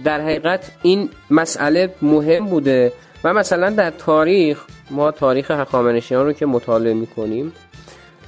در 0.04 0.22
حقیقت 0.22 0.72
این 0.82 1.10
مسئله 1.30 1.94
مهم 2.02 2.46
بوده. 2.46 2.94
و 3.24 3.34
مثلا 3.34 3.70
در 3.70 3.92
تاریخ 3.92 4.58
ما 4.92 5.12
تاریخ 5.12 5.52
هخامنشیان 5.52 6.26
رو 6.26 6.34
که 6.34 6.46
مطالعه 6.46 6.94
می‌کنیم 6.94 7.54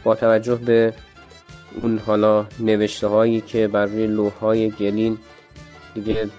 با 0.04 0.16
توجه 0.16 0.56
به 0.56 0.94
اون 1.82 1.98
حالا 2.06 2.46
نوشته 2.60 3.08
هایی 3.08 3.42
که 3.42 3.68
بر 3.68 3.86
روی 3.86 4.08
لوح 4.08 4.32
های 4.34 4.70
گلین 4.70 5.18
دیگه 5.96 6.30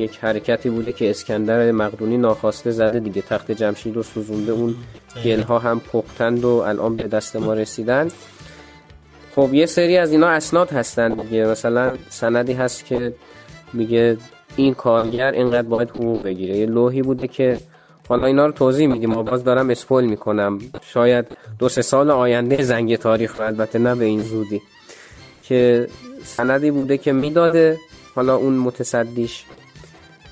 یک 0.00 0.18
حرکتی 0.18 0.70
بوده 0.70 0.92
که 0.92 1.10
اسکندر 1.10 1.72
مقدونی 1.72 2.16
ناخواسته 2.16 2.70
زده 2.70 3.00
دیگه. 3.00 3.22
تخت 3.22 3.52
جمشید 3.52 3.96
رو 3.96 4.02
سوزونده 4.02 4.52
اون 4.52 4.74
گل 5.24 5.42
ها 5.42 5.58
هم 5.58 5.80
پختند 5.80 6.44
و 6.44 6.48
الان 6.48 6.96
به 6.96 7.08
دست 7.08 7.36
ما 7.36 7.54
رسیدن. 7.54 8.08
خب 9.34 9.54
یه 9.54 9.66
سری 9.66 9.96
از 9.96 10.12
اینا 10.12 10.28
اسناد 10.28 10.70
هستن 10.70 11.14
دیگه. 11.14 11.46
مثلا 11.46 11.92
سندی 12.08 12.52
هست 12.52 12.86
که 12.86 13.14
میگه 13.72 14.16
این 14.56 14.74
کارگر 14.74 15.32
اینقدر 15.32 15.68
باید 15.68 15.90
حقوق 15.90 16.22
بگیره. 16.22 16.56
یه 16.56 16.66
لوحی 16.66 17.02
بوده 17.02 17.28
که 17.28 17.58
حالا 18.08 18.26
اینا 18.26 18.46
رو 18.46 18.52
توضیح 18.52 18.86
میدیم. 18.86 19.10
ما 19.10 19.22
باز 19.22 19.44
دارم 19.44 19.70
اسپول 19.70 20.04
می‌کنم. 20.04 20.58
شاید 20.82 21.26
دو 21.58 21.68
سه 21.68 21.82
سال 21.82 22.10
آینده 22.10 22.62
زنگ 22.62 22.96
تاریخ 22.96 23.40
رو 23.40 23.46
البته 23.46 23.78
نه 23.78 23.94
به 23.94 24.04
این 24.04 24.22
زودی. 24.22 24.60
که 25.42 25.88
سندی 26.24 26.70
بوده 26.70 26.98
که 26.98 27.12
می‌داده. 27.12 27.78
حالا 28.14 28.36
اون 28.36 28.54
متصدیش 28.54 29.44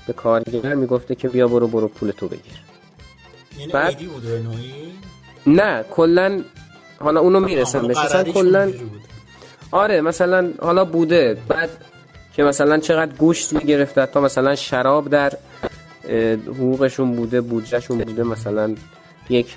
به 0.09 0.13
کارگر 0.13 0.75
می‌گفته 0.75 1.15
که 1.15 1.27
بیا 1.29 1.47
برو 1.47 1.67
برو 1.67 1.87
پول 1.87 2.11
تو 2.11 2.27
بگیر. 2.27 2.53
یعنی 3.59 3.71
بعد- 3.71 3.89
ایدی 3.89 4.05
بوده 4.05 4.43
نه 5.47 5.83
کلا 5.91 6.41
حالا 6.99 7.19
اونو 7.19 7.39
می‌رسم 7.39 7.77
آها، 7.79 7.87
بهش 7.87 7.97
مثلا 7.97 8.23
کلا. 8.23 8.71
آره 9.71 10.01
مثلا 10.01 10.49
حالا 10.61 10.85
بوده 10.85 11.37
بعد 11.47 11.69
که 12.33 12.43
مثلا 12.43 12.77
چقدر 12.77 13.11
گوشت 13.15 13.53
می‌گرفته 13.53 14.05
تا 14.05 14.21
مثلا 14.21 14.55
شراب 14.55 15.09
در 15.09 15.33
حقوقشون 16.47 17.15
بوده 17.15 17.41
بودجهشون 17.41 17.97
بوده 17.97 18.23
مثلا 18.23 18.75
یک 19.29 19.47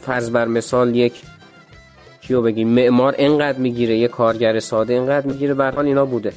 فرض 0.00 0.30
بر 0.30 0.44
مثال 0.48 0.94
یک 0.96 1.14
کیو 2.22 2.42
بگیم 2.42 2.68
معمار 2.68 3.14
اینقدر 3.18 3.58
می‌گیره 3.58 3.96
یه 3.96 4.08
کارگر 4.08 4.60
ساده 4.60 4.92
اینقدر 4.94 5.26
می‌گیره 5.26 5.54
به 5.54 5.64
حال 5.70 5.86
اینا 5.86 6.04
بوده. 6.04 6.32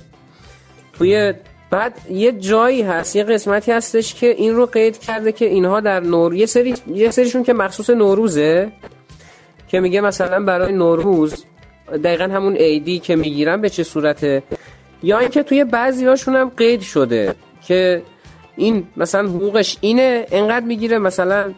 توی 0.94 1.34
بعد 1.74 1.94
یه 2.12 2.32
جایی 2.32 2.82
هست 2.82 3.16
یه 3.16 3.24
قسمتی 3.24 3.72
هستش 3.72 4.14
که 4.14 4.28
این 4.28 4.56
رو 4.56 4.66
قید 4.66 5.00
کرده 5.00 5.32
که 5.32 5.46
اینها 5.46 5.80
در 5.80 6.00
نور 6.00 6.36
یه 6.36 6.46
سری 6.46 6.74
یه 6.88 7.12
سریشون 7.12 7.44
که 7.44 7.54
مخصوص 7.54 7.90
نوروزه 7.90 8.72
که 9.68 9.80
میگه 9.80 10.02
مثلا 10.02 10.44
برای 10.44 10.74
نوروز 10.74 11.46
دقیقا 12.04 12.24
همون 12.24 12.56
ایدی 12.56 13.00
که 13.00 13.16
می‌گیرن 13.16 13.62
به 13.62 13.70
چه 13.70 13.84
صورته؟ 13.84 14.44
یا 15.04 15.20
اینکه 15.20 15.44
توی 15.44 15.64
بعضی 15.64 16.06
هاشون 16.06 16.36
هم 16.36 16.52
قید 16.58 16.82
شده 16.82 17.36
که 17.68 18.02
این 18.56 18.88
مثلا 18.98 19.30
حقوقش 19.30 19.78
اینه 19.82 20.26
انقدر 20.32 20.66
می‌گیره 20.66 20.98
مثلا 20.98 21.54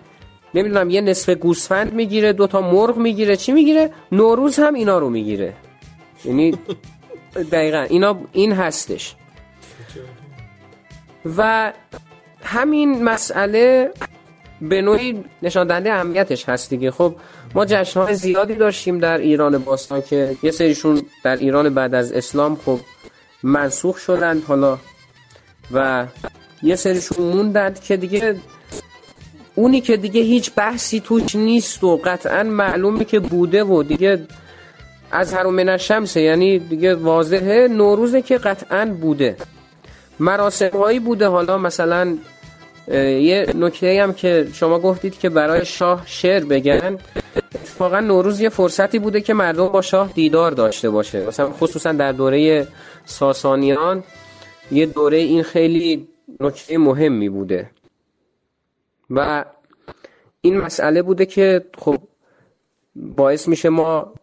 نمی‌دونم 0.54 0.90
یه 0.90 1.02
نصف 1.02 1.30
گوسفند 1.30 1.94
می‌گیره 1.94 2.34
دوتا 2.34 2.62
مرغ 2.62 2.98
می‌گیره 2.98 3.36
چی 3.36 3.52
می‌گیره؟ 3.52 3.92
نوروز 4.12 4.60
هم 4.60 4.74
اینا 4.74 5.00
رو 5.00 5.10
می‌گیره. 5.10 5.54
یعنی 6.26 6.54
دقیقا 7.52 7.86
اینا 7.90 8.20
این 8.34 8.52
هستش. 8.52 9.16
و 11.38 11.74
همین 12.44 13.04
مسئله 13.04 13.92
به 14.62 14.82
نوعی 14.82 15.24
نشان 15.42 15.68
دهنده 15.68 15.94
اهمیتش 15.94 16.50
هست 16.50 16.70
دیگه. 16.70 16.92
خب 16.92 17.16
ما 17.56 17.66
جشنهای 17.66 18.16
زیادی 18.16 18.56
داشتیم 18.56 19.00
در 19.00 19.18
ایران 19.18 19.58
باستان 19.58 20.02
که 20.02 20.36
یه 20.44 20.52
سریشون 20.52 21.02
در 21.24 21.36
ایران 21.36 21.74
بعد 21.74 21.96
از 21.96 22.12
اسلام 22.12 22.56
خب 22.66 22.80
منسوخ 23.44 23.98
شدند 23.98 24.44
حالا 24.44 24.78
و 25.72 26.06
یه 26.64 26.76
سریشون 26.76 27.26
موندند 27.26 27.80
که 27.80 27.98
دیگه 27.98 28.36
اونی 29.56 29.82
که 29.82 29.98
دیگه 29.98 30.22
هیچ 30.22 30.52
بحثی 30.56 31.00
توش 31.00 31.36
نیست 31.36 31.84
و 31.84 31.98
قطعا 31.98 32.44
معلومه 32.44 33.06
که 33.06 33.20
بوده 33.20 33.64
و 33.64 33.84
دیگه 33.84 34.28
از 35.12 35.34
هر 35.34 35.44
من 35.44 35.78
شمسه 35.78 36.22
یعنی 36.22 36.60
دیگه 36.60 36.96
واضحه 36.96 37.68
نوروزه 37.68 38.22
که 38.22 38.38
قطعا 38.38 38.86
بوده. 38.86 39.38
مراسم 40.20 40.70
هایی 40.70 41.00
بوده. 41.00 41.28
حالا 41.28 41.58
مثلا 41.58 42.18
یه 42.88 43.54
نکته 43.56 44.04
هم 44.04 44.14
که 44.14 44.48
شما 44.54 44.80
گفتید 44.80 45.20
که 45.20 45.30
برای 45.30 45.66
شاه 45.66 46.04
شعر 46.06 46.46
بگن 46.46 46.98
اتفاقا 47.56 48.00
نوروز 48.00 48.42
یه 48.42 48.50
فرصتی 48.50 49.00
بوده 49.00 49.22
که 49.22 49.34
مردم 49.34 49.68
با 49.68 49.82
شاه 49.82 50.12
دیدار 50.14 50.52
داشته 50.52 50.90
باشه. 50.90 51.28
مثلا 51.28 51.52
خصوصا 51.52 51.92
در 51.92 52.12
دوره 52.12 52.68
ساسانیان 53.06 54.04
یه 54.72 54.86
دوره 54.86 55.18
این 55.18 55.44
خیلی 55.44 56.08
نکته 56.40 56.78
مهمی 56.78 57.30
بوده. 57.30 57.70
و 59.10 59.46
این 60.42 60.58
مسئله 60.58 61.02
بوده 61.02 61.26
که 61.26 61.66
خب 61.78 61.98
باعث 62.96 63.48
میشه 63.48 63.70
ما 63.70 64.14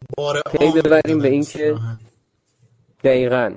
پی 0.53 0.73
ببریم 0.73 1.19
به 1.19 1.29
این 1.29 1.45
که 1.45 1.75
دقیقا. 3.05 3.53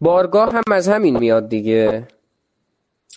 بارگاه 0.00 0.52
هم 0.52 0.62
از 0.72 0.88
همین 0.88 1.18
میاد 1.18 1.48
دیگه. 1.48 2.08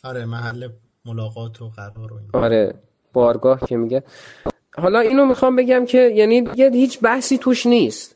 آره 0.04 0.26
محل 0.26 0.70
ملاقات 1.06 1.62
و 1.62 1.70
قرار 1.70 2.14
و 2.14 2.16
این. 2.16 2.44
آره 2.44 2.74
بارگاه 3.14 3.60
که 3.68 3.78
میگه. 3.78 4.04
حالا 4.76 5.00
اینو 5.00 5.26
می‌خوام 5.26 5.56
بگم 5.56 5.86
که 5.86 5.98
یعنی 5.98 6.44
یه 6.56 6.70
هیچ 6.70 7.00
بحثی 7.00 7.38
توش 7.38 7.66
نیست. 7.66 8.16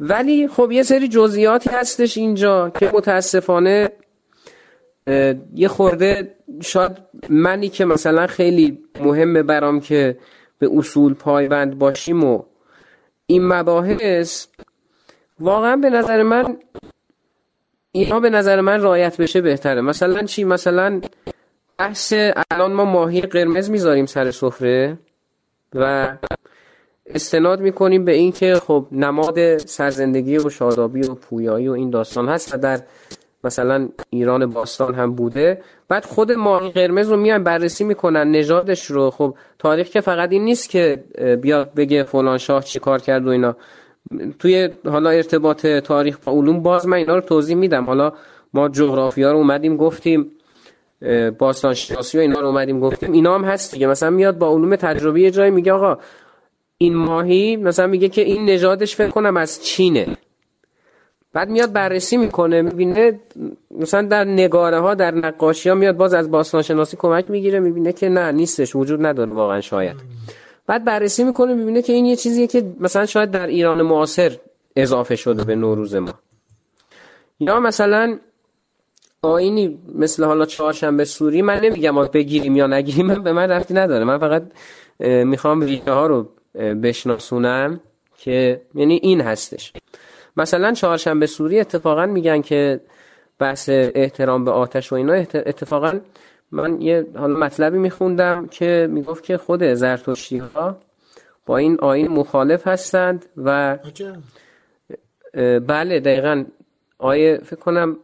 ولی 0.00 0.48
خب 0.48 0.72
یه 0.72 0.82
سری 0.82 1.08
جزئیاتی 1.08 1.70
هستش 1.70 2.18
اینجا 2.18 2.70
که 2.70 2.90
متاسفانه 2.94 3.92
یه 5.54 5.68
خورده 5.68 6.34
شاید 6.62 6.92
منی 7.28 7.68
که 7.68 7.84
مثلا 7.84 8.26
خیلی 8.26 8.78
مهمه 9.00 9.42
برام 9.42 9.80
که 9.80 10.18
به 10.58 10.70
اصول 10.76 11.14
پایبند 11.14 11.78
باشیم 11.78 12.24
و 12.24 12.42
این 13.26 13.46
مباحث 13.46 14.46
واقعا 15.40 15.76
به 15.76 15.90
نظر 15.90 16.22
من 16.22 16.56
اینا 17.92 18.20
به 18.20 18.30
نظر 18.30 18.60
من 18.60 18.82
رایت 18.82 19.20
بشه 19.20 19.40
بهتره. 19.40 19.80
مثلا 19.80 20.22
چی؟ 20.22 20.44
مثلا 20.44 21.00
بحث 21.78 22.14
الان 22.50 22.72
ما 22.72 22.84
ماهی 22.84 23.20
قرمز 23.20 23.70
می‌ذاریم 23.70 24.06
سر 24.06 24.30
سفره 24.30 24.98
و 25.74 26.08
استناد 27.06 27.60
می‌کنیم 27.60 28.04
به 28.04 28.12
اینکه 28.12 28.54
خب 28.54 28.86
نماد 28.92 29.58
سرزندگی 29.58 30.38
و 30.38 30.50
شادابی 30.50 31.00
و 31.00 31.14
پویایی 31.14 31.68
و 31.68 31.72
این 31.72 31.90
داستان 31.90 32.28
هست 32.28 32.54
و 32.54 32.58
در 32.58 32.80
مثلا 33.44 33.88
ایران 34.10 34.46
باستان 34.46 34.94
هم 34.94 35.14
بوده. 35.14 35.62
بعد 35.88 36.04
خود 36.04 36.32
ماهی 36.32 36.70
قرمز 36.70 37.08
رو 37.08 37.16
میان 37.16 37.44
بررسی 37.44 37.84
می‌کنن 37.84 38.30
نژادش 38.30 38.86
رو. 38.86 39.10
خب 39.10 39.34
تاریخ 39.58 39.88
که 39.88 40.00
فقط 40.00 40.32
این 40.32 40.44
نیست 40.44 40.70
که 40.70 41.04
بیاد 41.42 41.74
بگه 41.74 42.02
فلان 42.02 42.38
شاه 42.38 42.64
چی 42.64 42.78
کار 42.78 42.98
کرد 42.98 43.26
و 43.26 43.30
اینا. 43.30 43.56
توی 44.38 44.68
حالا 44.84 45.10
ارتباط 45.10 45.66
تاریخ 45.66 46.18
با 46.24 46.32
علوم 46.32 46.62
باز 46.62 46.86
من 46.86 46.96
اینا 46.96 47.14
رو 47.14 47.20
توضیح 47.20 47.56
میدم. 47.56 47.84
حالا 47.84 48.12
ما 48.54 48.68
جغرافیا 48.68 49.32
رو 49.32 49.38
اومدیم 49.38 49.76
گفتیم 49.76 50.30
باستان 51.38 51.74
شناسی 51.74 52.18
و 52.18 52.20
اینا 52.20 52.40
رو 52.40 52.46
اومدیم 52.46 52.80
گفتیم. 52.80 53.12
اینا 53.12 53.34
هم 53.34 53.44
هست 53.44 53.72
دیگه. 53.72 53.86
مثلا 53.86 54.10
میاد 54.10 54.38
با 54.38 54.48
علوم 54.52 54.76
تجربی 54.76 55.22
یه 55.22 55.30
جایی 55.30 55.50
میگه 55.50 55.72
آقا 55.72 55.98
این 56.78 56.96
ماهی 56.96 57.56
مثلا 57.56 57.86
میگه 57.86 58.08
که 58.08 58.22
این 58.22 58.50
نژادش 58.50 58.96
فکر 58.96 59.10
کنم 59.10 59.36
از 59.36 59.64
چینه. 59.64 60.16
بعد 61.32 61.50
میاد 61.50 61.72
بررسی 61.72 62.16
می‌کنه 62.16 62.62
می‌بینه 62.62 63.20
مثلا 63.70 64.02
در 64.02 64.24
نگاره 64.24 64.80
ها 64.80 64.94
در 64.94 65.10
نقاشی 65.14 65.68
ها 65.68 65.74
میاد 65.74 65.96
باز 65.96 66.14
از 66.14 66.30
باستان 66.30 66.62
شناسی 66.62 66.96
کمک 66.96 67.30
می‌گیره 67.30 67.60
می‌بینه 67.60 67.92
که 67.92 68.08
نه 68.08 68.32
نیستش 68.32 68.76
وجود 68.76 69.06
نداره 69.06 69.32
واقعا 69.32 69.60
شاید. 69.60 69.96
بعد 70.70 70.84
بررسی 70.84 71.24
می‌کنه 71.24 71.54
می‌بینه 71.54 71.82
که 71.82 71.92
این 71.92 72.06
یه 72.06 72.16
چیزیه 72.16 72.46
که 72.46 72.64
مثلا 72.80 73.06
شاید 73.06 73.30
در 73.30 73.46
ایران 73.46 73.82
معاصر 73.82 74.36
اضافه 74.76 75.16
شده 75.16 75.44
به 75.44 75.54
نوروز 75.54 75.94
ما. 75.94 76.14
یا 77.40 77.60
مثلا 77.60 78.18
آینی 79.22 79.78
مثل 79.94 80.24
حالا 80.24 80.46
چهارشنبه 80.46 81.04
سوری 81.04 81.42
من 81.42 81.60
نمیگم 81.60 82.04
بگیریم 82.04 82.56
یا 82.56 82.66
نگیریم 82.66 83.06
من 83.06 83.22
به 83.22 83.32
من 83.32 83.50
رفتی 83.50 83.74
نداره. 83.74 84.04
من 84.04 84.18
فقط 84.18 84.42
می‌خوام 85.24 85.60
ریشه 85.60 85.92
ها 85.92 86.06
رو 86.06 86.28
بشناسونم 86.82 87.80
که 88.18 88.60
یعنی 88.74 89.00
این 89.02 89.20
هستش. 89.20 89.72
مثلا 90.36 90.72
چهارشنبه 90.72 91.26
سوری 91.26 91.60
اتفاقا 91.60 92.06
میگن 92.06 92.42
که 92.42 92.80
بحث 93.38 93.68
احترام 93.72 94.44
به 94.44 94.50
آتش 94.50 94.92
و 94.92 94.94
اینا 94.94 95.12
اتفاقا 95.34 96.00
من 96.52 96.80
یه 96.80 97.06
حالا 97.16 97.38
مطلبی 97.38 97.78
میخوندم 97.78 98.46
که 98.46 98.88
می‌گفت 98.90 99.24
که 99.24 99.36
خود 99.36 99.74
زرتشتی 99.74 100.38
ها 100.38 100.76
با 101.46 101.56
این 101.56 101.78
آین 101.80 102.08
مخالف 102.08 102.66
هستند 102.66 103.26
و 103.36 103.78
بله 105.66 106.00
دقیقا. 106.00 106.44
آیه 106.98 107.40
فکر 107.44 107.60
کنم 107.60 107.96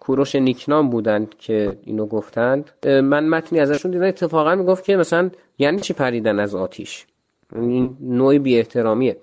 کوروش 0.00 0.34
نیکنام 0.34 0.90
بودند 0.90 1.34
که 1.38 1.78
اینو 1.84 2.06
گفتند. 2.06 2.70
من 2.84 3.28
متنی 3.28 3.60
ازشون 3.60 3.90
دیدم 3.90 4.04
اتفاقا 4.04 4.54
می‌گفت 4.54 4.84
که 4.84 4.96
مثلا 4.96 5.30
یعنی 5.58 5.80
چی 5.80 5.92
پریدن 5.92 6.38
از 6.38 6.54
آتیش؟ 6.54 7.06
این 7.54 7.96
نوعی 8.00 8.38
بی 8.38 8.56
احترامیه 8.56 9.16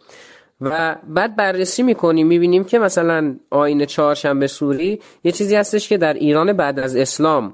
و 0.62 0.96
بعد 1.08 1.36
بررسی 1.36 1.84
می‌کنیم 1.84 2.28
می‌بینیم 2.28 2.64
که 2.64 2.80
مثلا 2.80 3.36
آین 3.50 3.86
چهارشنبه 3.86 4.48
سوری 4.48 5.00
یه 5.24 5.32
چیزی 5.32 5.56
هستش 5.56 5.90
که 5.90 5.98
در 5.98 6.14
ایران 6.14 6.54
بعد 6.54 6.80
از 6.80 6.96
اسلام 6.96 7.54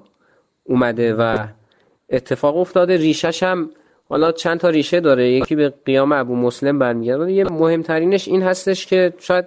اومده 0.67 1.13
و 1.13 1.37
اتفاق 2.09 2.57
افتاده. 2.57 2.97
ریشش 2.97 3.43
هم 3.43 3.69
حالا 4.09 4.31
چند 4.31 4.59
تا 4.59 4.69
ریشه 4.69 4.99
داره. 4.99 5.31
یکی 5.31 5.55
به 5.55 5.73
قیام 5.85 6.11
ابو 6.11 6.35
مسلم 6.35 6.79
برمیگرده. 6.79 7.31
یه 7.31 7.43
مهمترینش 7.43 8.27
این 8.27 8.41
هستش 8.41 8.85
که 8.85 9.13
شاید 9.19 9.45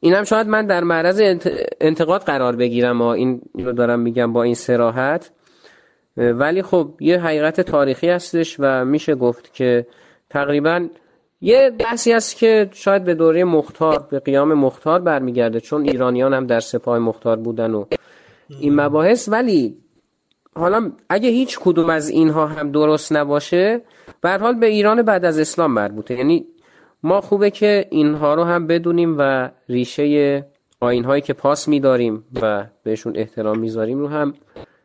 این 0.00 0.14
هم 0.14 0.24
شاید 0.24 0.46
من 0.46 0.66
در 0.66 0.84
معرض 0.84 1.40
انتقاد 1.80 2.22
قرار 2.22 2.56
بگیرم. 2.56 3.02
و 3.02 3.04
این 3.04 3.42
رو 3.54 3.72
دارم 3.72 4.00
میگم 4.00 4.32
با 4.32 4.42
این 4.42 4.54
سراحت 4.54 5.30
ولی 6.16 6.62
خب 6.62 6.94
یه 7.00 7.20
حقیقت 7.20 7.60
تاریخی 7.60 8.08
هستش 8.08 8.56
و 8.58 8.84
میشه 8.84 9.14
گفت 9.14 9.54
که 9.54 9.86
تقریبا 10.30 10.88
یه 11.40 11.70
بحثی 11.78 12.12
هست 12.12 12.36
که 12.36 12.70
شاید 12.72 13.04
به 13.04 13.14
دوره 13.14 13.44
مختار 13.44 14.06
به 14.10 14.20
قیام 14.20 14.54
مختار 14.54 15.00
برمیگرده 15.00 15.60
چون 15.60 15.82
ایرانیان 15.82 16.34
هم 16.34 16.46
در 16.46 16.60
سپاه 16.60 16.98
مختار 16.98 17.36
بودن 17.36 17.74
و 17.74 17.84
این 18.60 18.80
مباحث. 18.80 19.28
ولی 19.28 19.76
حالا 20.56 20.92
اگه 21.08 21.28
هیچ 21.28 21.58
کدوم 21.58 21.90
از 21.90 22.08
اینها 22.08 22.46
هم 22.46 22.72
درست 22.72 23.12
نباشه 23.12 23.82
به 24.20 24.38
حال 24.38 24.54
به 24.54 24.66
ایران 24.66 25.02
بعد 25.02 25.24
از 25.24 25.38
اسلام 25.38 25.72
مربوطه. 25.72 26.14
یعنی 26.14 26.46
ما 27.02 27.20
خوبه 27.20 27.50
که 27.50 27.88
اینها 27.90 28.34
رو 28.34 28.44
هم 28.44 28.66
بدونیم 28.66 29.16
و 29.18 29.50
ریشه 29.68 30.46
آینهایی 30.80 31.22
که 31.22 31.32
پاس 31.32 31.68
میداریم 31.68 32.24
و 32.42 32.66
بهشون 32.82 33.16
احترام 33.16 33.58
می‌ذاریم 33.58 33.98
رو 33.98 34.08
هم 34.08 34.34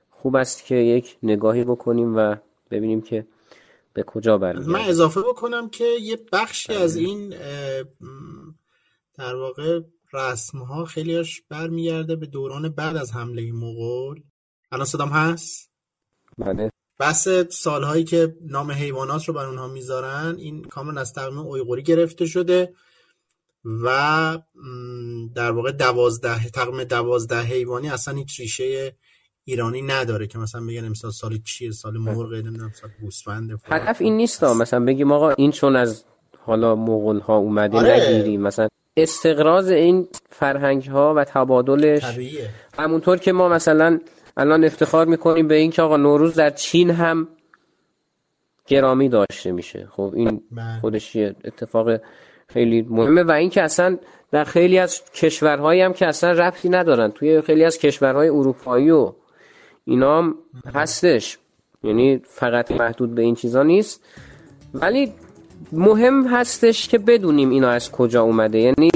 خوب 0.09 0.36
است 0.36 0.65
که 0.65 0.76
یک 0.76 1.17
نگاهی 1.24 1.63
بکنیم 1.63 2.15
و 2.17 2.36
ببینیم 2.72 3.01
که 3.01 3.26
به 3.93 4.03
کجا 4.03 4.38
برمیگرده 4.38 4.72
من 4.72 4.89
اضافه 4.89 5.22
بکنم 5.22 5.69
که 5.69 5.86
یه 6.01 6.17
بخشی 6.32 6.74
از 6.74 6.95
این 6.95 7.34
در 9.17 9.36
واقع 9.36 9.80
رسم 10.13 10.57
ها 10.57 10.86
خیلیش 10.86 11.41
برمیگرده 11.49 12.15
به 12.15 12.26
دوران 12.26 12.69
بعد 12.69 12.97
از 12.97 13.13
حمله 13.13 13.51
مغول. 13.51 14.22
الان 14.72 14.86
صدام 14.86 15.09
هست؟ 15.09 15.69
بله. 16.38 16.72
بحث 16.99 17.28
سالهایی 17.49 18.03
که 18.03 18.36
نام 18.41 18.72
حیوانات 18.72 19.26
رو 19.26 19.34
بر 19.34 19.45
اونها 19.45 19.67
می‌ذارن 19.67 20.36
این 20.38 20.63
کامل 20.63 20.97
از 20.97 21.13
تقویم 21.13 21.38
اویغوری 21.38 21.84
گرفته 21.84 22.26
شده 22.26 22.74
و 23.65 24.38
در 25.36 25.51
واقع 25.51 25.72
دوازده 25.72 26.49
تقویم 26.49 26.84
دوازده 26.84 27.41
حیوانی 27.41 27.89
اصلا 27.89 28.15
هیچ 28.15 28.39
ریشه 28.39 28.95
ایرانی 29.45 29.82
نداره 29.82 30.28
که 30.28 30.38
مثلا 30.38 30.65
بگن 30.65 30.86
امسال 30.86 31.11
سال 31.11 31.38
چیه 31.38 31.72
سال 31.72 31.97
مرغ 31.97 32.34
نمی‌دونم 32.34 32.72
سال 32.82 32.89
گوسفند 33.01 33.61
هدف 33.65 34.01
این 34.01 34.17
نیست 34.17 34.43
مثلا 34.43 34.86
بگیم 34.86 35.11
آقا 35.11 35.30
این 35.30 35.51
چون 35.51 35.76
از 35.76 36.05
حالا 36.45 36.76
مغول 36.76 37.19
ها 37.19 37.38
اومده 37.38 37.78
آره. 37.78 38.09
نگیریم 38.09 38.41
مثلا 38.41 38.67
استقراض 38.97 39.69
این 39.69 40.07
فرهنگ 40.30 40.84
ها 40.84 41.13
و 41.13 41.24
تبادلش 41.24 42.19
همونطور 42.78 43.17
که 43.17 43.32
ما 43.32 43.49
مثلا 43.49 43.99
الان 44.38 44.63
افتخار 44.63 45.05
می‌کنیم 45.05 45.47
به 45.47 45.55
این 45.55 45.71
که 45.71 45.82
آقا 45.82 45.97
نوروز 45.97 46.36
در 46.36 46.49
چین 46.49 46.89
هم 46.89 47.27
گرامی 48.67 49.09
داشته 49.09 49.51
میشه. 49.51 49.88
خب 49.91 50.13
این 50.15 50.41
بله. 50.51 50.79
خودش 50.82 51.15
یه 51.15 51.36
اتفاق 51.45 51.99
خیلی 52.47 52.82
مهمه 52.89 53.23
و 53.23 53.32
اینکه 53.32 53.61
اصلا 53.61 53.97
در 54.32 54.43
خیلی 54.43 54.79
از 54.79 55.01
کشورهایی 55.11 55.82
هم 55.82 55.93
که 55.93 56.07
اصلا 56.07 56.32
ربطی 56.32 56.69
ندارن. 56.69 57.11
توی 57.11 57.41
خیلی 57.41 57.63
از 57.63 57.77
کشورهای 57.77 58.29
اروپایی 58.29 58.91
و 58.91 59.13
اینا 59.86 60.17
هم 60.17 60.36
هستش. 60.75 61.38
یعنی 61.84 62.21
فقط 62.25 62.71
محدود 62.71 63.15
به 63.15 63.21
این 63.21 63.36
چیزا 63.36 63.63
نیست. 63.63 64.05
ولی 64.73 65.13
مهم 65.71 66.27
هستش 66.27 66.88
که 66.88 66.97
بدونیم 66.97 67.49
اینا 67.49 67.69
از 67.69 67.91
کجا 67.91 68.21
اومده. 68.21 68.59
یعنی 68.59 68.91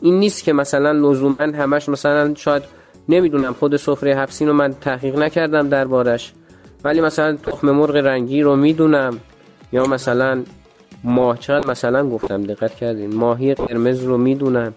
این 0.00 0.18
نیست 0.18 0.44
که 0.44 0.52
مثلا 0.52 0.92
لزوما 0.92 1.36
همش 1.38 1.88
مثلا 1.88 2.34
شاید 2.34 2.62
نمی‌دونم 3.08 3.52
خود 3.52 3.76
سفره 3.76 4.14
حفسین 4.14 4.48
رو 4.48 4.54
من 4.54 4.74
تحقیق 4.80 5.18
نکردم 5.18 5.68
دربارش. 5.68 6.32
ولی 6.84 7.00
مثلا 7.00 7.36
تخم 7.36 7.70
مرغ 7.70 7.96
رنگی 7.96 8.42
رو 8.42 8.56
می‌دونم. 8.56 9.18
یا 9.72 9.86
مثلا 9.86 10.42
ماه 11.04 11.38
چقدر 11.38 11.70
مثلا 11.70 12.08
گفتم 12.08 12.42
دقت 12.42 12.74
کردین 12.74 13.14
ماهی 13.14 13.54
قرمز 13.54 14.02
رو 14.02 14.18
می‌دونم. 14.18 14.72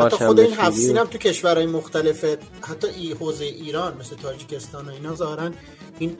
حتی 0.00 0.16
خود 0.16 0.40
این 0.40 0.96
و- 0.96 1.00
هم 1.00 1.06
تو 1.06 1.18
کشورهای 1.18 1.66
مختلف 1.66 2.24
حتی 2.62 2.88
ای 2.96 3.12
حوزه 3.12 3.44
ایران 3.44 3.96
مثل 4.00 4.16
تاجیکستان 4.16 4.88
و 4.88 4.90
اینا 4.90 5.14
ظاهرا 5.14 5.50
این 5.98 6.16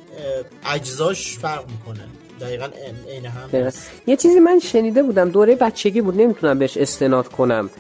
اجزاش 0.67 1.39
فرق 1.39 1.65
می‌کنه. 1.71 2.05
دقیقا 2.41 2.69
عین 3.09 3.27
هم 3.27 3.49
دقیقا. 3.49 3.71
یه 4.07 4.17
چیزی 4.17 4.41
من 4.41 4.59
شنیده 4.59 5.03
بودم 5.03 5.31
دوره 5.31 5.57
بچگی 5.57 6.01
بود 6.01 6.21
نمی‌تونم 6.21 6.59
بهش 6.59 6.77
استناد 6.77 7.29
کنم. 7.29 7.71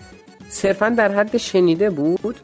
صرفا 0.48 0.88
در 0.88 1.12
حد 1.12 1.36
شنیده 1.36 1.90
بود 1.90 2.36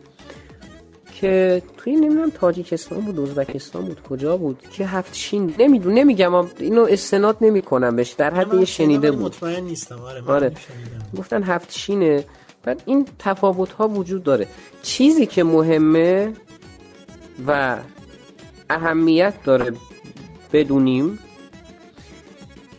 که 1.21 1.63
توی 1.77 1.93
نمی‌دونم 1.97 2.31
تاجیکستان 2.31 3.01
بود 3.01 3.21
ازبکستان 3.21 3.85
بود 3.85 4.03
کجا 4.03 4.37
بود 4.37 4.59
که 4.73 4.87
هفت 4.87 5.15
شین 5.15 5.55
نمی‌دونم 5.59 5.99
نمیگم 5.99 6.35
اینو 6.59 6.87
استناد 6.91 7.37
نمی‌کنم 7.41 7.97
بهش. 7.97 8.11
در 8.11 8.35
حد 8.35 8.55
یه 8.55 8.65
شنیده 8.65 9.11
بود. 9.11 9.23
مطمئن 9.23 9.65
نیستم. 9.65 10.01
آره, 10.01 10.23
آره. 10.27 10.53
گفتن 11.19 11.43
هفت 11.43 11.73
شینه. 11.73 12.25
بعد 12.65 12.83
این 12.87 13.07
تفاوت 13.19 13.73
ها 13.73 13.89
وجود 13.89 14.23
داره. 14.23 14.49
چیزی 14.83 15.27
که 15.27 15.45
مهمه 15.45 16.33
و 17.47 17.79
اهمیت 18.71 19.35
داره 19.45 19.73
بدونیم 20.53 21.19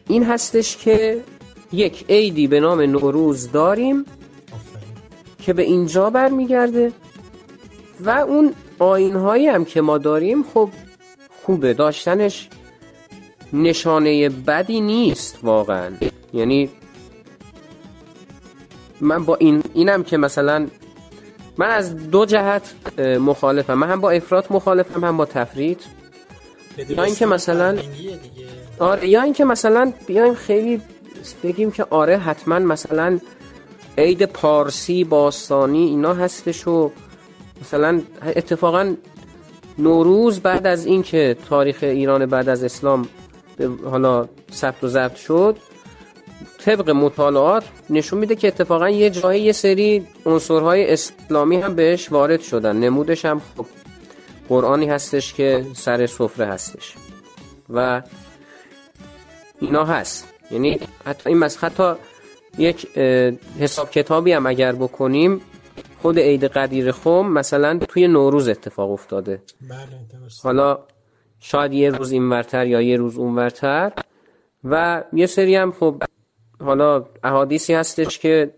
این 0.07 0.23
هستش 0.23 0.77
که 0.77 1.21
یک 1.71 2.05
عیدی 2.09 2.47
به 2.47 2.59
نام 2.59 2.81
نوروز 2.81 3.51
داریم. 3.51 4.05
که 5.39 5.53
به 5.53 5.63
اینجا 5.63 6.09
برمیگرده 6.09 6.91
و 7.99 8.09
اون 8.09 8.53
آین 8.79 9.15
هایی 9.15 9.47
هم 9.47 9.65
که 9.65 9.81
ما 9.81 9.97
داریم 9.97 10.43
خب 10.43 10.69
خوبه. 11.43 11.73
داشتنش 11.73 12.49
نشانه 13.53 14.29
بدی 14.29 14.81
نیست 14.81 15.39
واقعا. 15.43 15.91
یعنی 16.33 16.69
من 19.03 19.25
با 19.25 19.35
این 19.35 19.63
اینم 19.73 20.03
که 20.03 20.17
مثلا 20.17 20.67
من 21.57 21.67
از 21.69 22.09
دو 22.09 22.25
جهت 22.25 22.73
مخالفم 23.19 23.73
من 23.73 23.89
هم 23.89 24.01
با 24.01 24.11
افراط 24.11 24.51
مخالفم 24.51 25.03
هم 25.03 25.17
با 25.17 25.25
تفرید 25.25 25.81
یا 26.89 27.03
اینکه 27.03 27.25
مثلا-. 27.25 27.79
آره 28.79 29.07
یا 29.07 29.21
اینکه 29.21 29.45
مثلا 29.45 29.93
بیایم 30.07 30.33
خیلی 30.33 30.81
بگیم 31.43 31.71
که 31.71 31.85
آره 31.89 32.17
حتما 32.17 32.59
مثلا 32.59 33.19
عید 33.97 34.25
پارسی 34.25 35.03
باستانی 35.03 35.87
اینا 35.87 36.13
هستش 36.13 36.67
و 36.67 36.91
مثلا 37.61 38.01
اتفاقا 38.35 38.95
نوروز 39.77 40.39
بعد 40.39 40.67
از 40.67 40.85
اینکه 40.85 41.37
تاریخ 41.49 41.77
ایران 41.81 42.25
بعد 42.25 42.49
از 42.49 42.63
اسلام 42.63 43.07
به 43.57 43.69
حالا 43.89 44.27
ثبت 44.51 44.83
و 44.83 44.87
ضبط 44.87 45.15
شد 45.15 45.57
طبق 46.65 46.89
مطالعات 46.89 47.63
نشون 47.89 48.19
میده 48.19 48.35
که 48.35 48.47
اتفاقا 48.47 48.89
یه 48.89 49.09
جایی 49.09 49.41
یه 49.41 49.51
سری 49.51 50.07
عنصرهای 50.25 50.93
اسلامی 50.93 51.57
هم 51.57 51.75
بهش 51.75 52.11
وارد 52.11 52.41
شدن. 52.41 52.75
نمودش 52.75 53.25
هم 53.25 53.41
خب 53.57 53.65
قرآنی 54.49 54.85
هستش 54.85 55.33
که 55.33 55.65
سر 55.73 56.05
سفره 56.05 56.45
هستش. 56.45 56.95
و 57.69 58.01
اینا 59.59 59.85
هست. 59.85 60.27
یعنی 60.51 60.79
حتی 61.05 61.29
این 61.29 61.39
مس 61.39 61.57
حتی 61.57 61.93
یک 62.57 62.87
حساب 63.59 63.89
کتابی 63.89 64.31
هم 64.31 64.45
اگر 64.45 64.71
بکنیم 64.71 65.41
خود 66.01 66.19
عید 66.19 66.43
قدیر 66.43 66.91
خم 66.91 67.25
مثلا 67.25 67.79
توی 67.89 68.07
نوروز 68.07 68.47
اتفاق 68.47 68.91
افتاده. 68.91 69.41
بله 69.61 69.77
حالا 70.43 70.79
شاید 71.39 71.73
یه 71.73 71.89
روز 71.89 72.11
اینورتر 72.11 72.67
یا 72.67 72.81
یه 72.81 72.97
روز 72.97 73.17
اونورتر. 73.17 73.91
و 74.63 75.03
یه 75.13 75.25
سری 75.25 75.55
هم 75.55 75.71
خب 75.71 76.03
حالا 76.63 77.05
احادیثی 77.23 77.73
هستش 77.73 78.19
که 78.19 78.53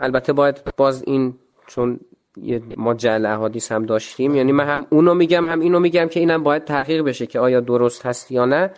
البته 0.00 0.32
باید 0.32 0.62
باز 0.76 1.02
این 1.06 1.34
چون 1.66 2.00
یه 2.36 2.62
ما 2.76 2.94
جعل 2.94 3.26
احادیث 3.26 3.72
هم 3.72 3.86
داشتیم 3.86 4.34
یعنی 4.34 4.52
من 4.52 4.66
هم 4.66 4.86
اونو 4.90 5.14
میگم 5.14 5.48
هم 5.48 5.60
اینو 5.60 5.80
میگم 5.80 6.08
که 6.08 6.20
اینم 6.20 6.42
باید 6.42 6.64
تحقیق 6.64 7.02
بشه 7.02 7.26
که 7.26 7.40
آیا 7.40 7.60
درست 7.60 8.06
هست 8.06 8.32
یا 8.32 8.44
نه 8.44 8.70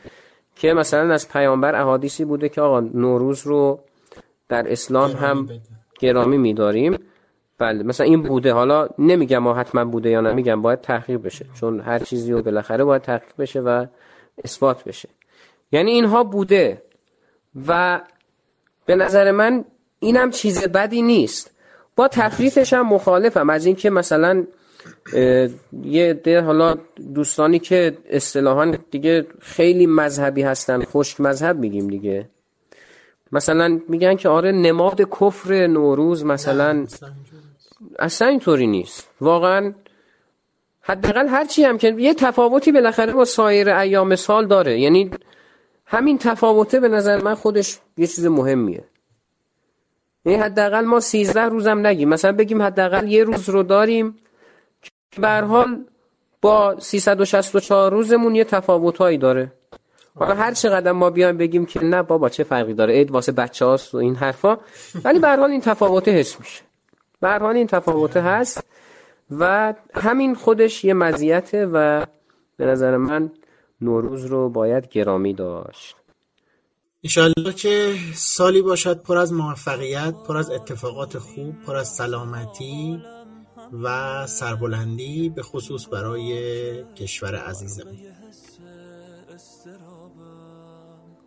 که 0.57 0.73
مثلا 0.73 1.15
از 1.15 1.29
پیامبر 1.29 1.75
احادیثی 1.75 2.25
بوده 2.25 2.49
که 2.49 2.61
آقا 2.61 2.81
نوروز 2.81 3.47
رو 3.47 3.81
در 4.49 4.73
اسلام 4.73 5.11
هم. 5.11 5.49
گرامی 5.99 6.39
میداریم. 6.39 6.99
بله 7.59 7.83
مثلا 7.83 8.07
این 8.07 8.23
بوده. 8.23 8.53
حالا 8.53 8.89
نمیگم 8.99 9.39
ما 9.39 9.55
حتما 9.55 9.85
بوده 9.85 10.11
یا 10.11 10.21
نمیگم 10.21 10.63
باید 10.63 10.81
تحقیق 10.81 11.23
بشه 11.23 11.47
چون 11.55 11.81
هر 11.81 11.99
چیزی 11.99 12.33
رو 12.33 12.43
بالاخره 12.43 12.85
باید 12.85 13.03
تحقیق 13.03 13.33
بشه 13.39 13.61
و 13.61 13.87
اثبات 14.45 14.85
بشه. 14.85 15.09
یعنی 15.73 15.91
اینها 15.91 16.25
بوده 16.25 16.83
و 17.69 18.01
به 18.89 18.97
نظر 18.97 19.31
من 19.31 19.65
اینم 20.01 20.31
چیز 20.31 20.65
بدی 20.65 21.03
نیست. 21.03 21.51
با 21.97 22.09
تفریطش 22.09 22.73
هم 22.73 22.89
مخالفم. 22.89 23.51
از 23.51 23.67
اینکه 23.67 23.91
مثلا 23.91 24.47
یه 25.83 26.15
ده 26.15 26.41
حالا 26.41 26.77
دوستانی 27.15 27.59
که 27.59 27.99
اصطلاحا 28.11 28.75
دیگه 28.91 29.27
خیلی 29.41 29.87
مذهبی 29.87 30.43
هستن 30.43 30.85
خشک 30.85 31.21
مذهب 31.21 31.59
میگیم 31.59 31.89
دیگه. 31.89 32.29
مثلا 33.33 33.81
میگن 33.89 34.17
که 34.17 34.29
آره 34.29 34.53
نماد 34.53 35.01
کفر 35.21 35.67
نوروز 35.67 36.25
مثلا. 36.25 36.87
اصلا 37.99 38.29
اینطوری 38.29 38.67
نیست. 38.67 39.09
واقعا 39.21 39.75
حداقل 40.81 41.29
هرچی 41.29 41.65
هم 41.65 41.79
که 41.79 41.95
یه 41.99 42.15
تفاوتی 42.15 42.73
بالاخره 42.73 43.13
با 43.13 43.25
سایر 43.25 43.71
ایام 43.71 44.17
سال 44.17 44.47
داره. 44.47 44.81
یعنی 44.81 45.11
همین 45.91 46.19
تفاوته 46.19 46.81
به 46.81 46.89
نظر 46.89 47.23
من 47.23 47.35
خودش 47.35 47.79
یه 47.97 48.07
چیز 48.07 48.27
مهمیه. 48.27 48.85
یعنی 50.25 50.39
حداقل 50.39 50.85
ما 50.85 51.01
13 51.01 51.41
روزم 51.41 51.87
نگیم. 51.87 52.09
مثلا 52.09 52.33
بگیم 52.33 52.63
حداقل 52.63 53.09
یه 53.09 53.25
روز 53.25 53.49
رو 53.49 53.63
داریم 53.63 54.17
که 55.11 55.21
به 55.21 55.29
حال 55.29 55.85
با 56.43 56.77
364 56.81 57.93
روزمون 57.93 58.35
یه 58.35 58.45
تفاوتهایی 58.45 59.19
داره. 59.19 59.53
حالا 60.15 60.35
هر 60.35 60.53
چقدر 60.53 60.93
ما 60.93 61.11
بیایم 61.11 61.37
بگیم 61.37 61.67
که 61.67 61.85
نه 61.85 62.03
بابا 62.03 62.29
چه 62.29 62.45
فرقی 62.45 62.75
داره 62.75 62.95
عید 62.95 63.11
واسه 63.11 63.33
بچه 63.33 63.65
هاست 63.65 63.95
و 63.95 63.97
این 63.99 64.15
حرفا 64.15 64.59
ولی 65.05 65.19
به 65.19 65.29
حال 65.29 65.51
این 65.51 65.61
تفاوته 65.61 66.11
حس 66.11 66.41
میشه. 66.41 66.63
به 67.21 67.39
حال 67.39 67.57
این 67.57 67.67
تفاوته 67.67 68.21
هست 68.21 68.65
و 69.31 69.75
همین 69.95 70.35
خودش 70.35 70.85
یه 70.85 70.95
مزیته 70.95 71.67
و 71.67 72.07
به 72.57 72.67
نظر 72.67 72.97
من 72.97 73.31
نوروز 73.81 74.25
رو 74.25 74.49
باید 74.49 74.89
گرامی 74.89 75.35
داشت. 75.35 75.97
ایشالله 77.01 77.53
که 77.57 77.95
سالی 78.15 78.63
باشد 78.63 79.03
پر 79.03 79.17
از 79.17 79.33
موفقیت 79.33 80.15
پر 80.27 80.37
از 80.37 80.51
اتفاقات 80.51 81.19
خوب 81.19 81.55
پر 81.67 81.77
از 81.77 81.89
سلامتی 81.89 83.03
و 83.83 84.27
سربلندی 84.27 85.29
به 85.29 85.43
خصوص 85.43 85.89
برای 85.93 86.35
کشور 86.95 87.37
عزیزمون 87.37 87.97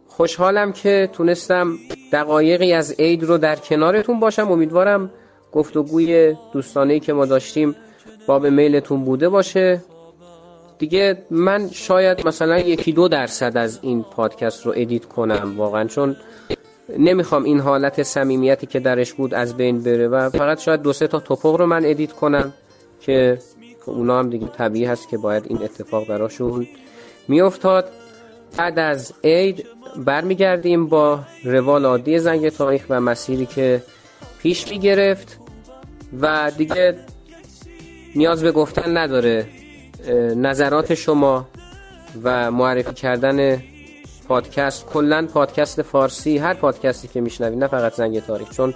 خوشحالم 0.08 0.74
که 0.74 1.10
تونستم 1.14 1.78
دقایقی 2.12 2.74
از 2.74 2.92
عید 2.92 3.24
رو 3.24 3.38
در 3.38 3.56
کنارتون 3.56 4.20
باشم. 4.20 4.52
امیدوارم 4.52 5.12
گفتگوی 5.52 6.36
دوستانه 6.54 7.00
که 7.00 7.14
ما 7.14 7.26
داشتیم 7.26 7.76
باب 8.28 8.48
میلتون 8.48 9.04
بوده 9.04 9.30
باشه. 9.30 9.82
دیگه 10.82 11.18
من 11.32 11.70
شاید 11.70 12.28
مثلا 12.28 12.60
یکی 12.60 12.92
دو 12.92 13.08
درصد 13.08 13.58
از 13.58 13.80
این 13.82 14.04
پادکست 14.04 14.66
رو 14.66 14.74
edit 14.76 15.06
کنم 15.06 15.54
واقعا 15.58 15.88
چون 15.88 16.16
نمی‌خوام 16.98 17.44
این 17.44 17.60
حالت 17.60 18.04
صمیمیتی 18.04 18.68
که 18.68 18.80
درش 18.80 19.14
بود 19.14 19.34
از 19.34 19.58
بین 19.58 19.84
بره 19.84 20.08
و 20.08 20.30
فقط 20.30 20.60
شاید 20.60 20.82
دو 20.82 20.94
سه 20.94 21.08
تا 21.08 21.20
توپق 21.20 21.56
رو 21.56 21.66
من 21.66 21.86
edit 21.86 22.12
کنم 22.12 22.54
که 23.02 23.38
اونا 23.86 24.20
هم 24.20 24.30
دیگه 24.30 24.48
طبیعی 24.48 24.86
هست 24.86 25.10
که 25.10 25.18
باید 25.18 25.44
این 25.48 25.64
اتفاق 25.64 26.08
براشون 26.08 26.68
میافتاد. 27.28 27.86
بعد 28.58 28.80
از 28.80 29.14
عید 29.24 29.66
برمیگردیم 29.98 30.88
با 30.88 31.20
روال 31.44 31.86
عادی 31.86 32.20
زنگ 32.20 32.50
تاریخ 32.50 32.86
و 32.90 33.02
مسیری 33.02 33.46
که 33.46 33.84
پیش 34.42 34.68
می‌گرفت 34.68 35.38
و 36.22 36.52
دیگه 36.58 36.96
نیاز 38.16 38.44
به 38.44 38.52
گفتن 38.52 38.98
نداره. 38.98 39.61
نظرات 40.36 40.94
شما 40.94 41.48
و 42.24 42.52
معرفی 42.52 42.94
کردن 42.94 43.64
پادکست 44.28 44.86
کلا 44.86 45.28
پادکست 45.34 45.82
فارسی 45.82 46.38
هر 46.38 46.54
پادکستی 46.54 47.08
که 47.08 47.22
میشنوید 47.22 47.60
نه 47.60 47.68
فقط 47.68 47.94
زنگ 47.94 48.20
تاریخ 48.20 48.50
چون 48.50 48.74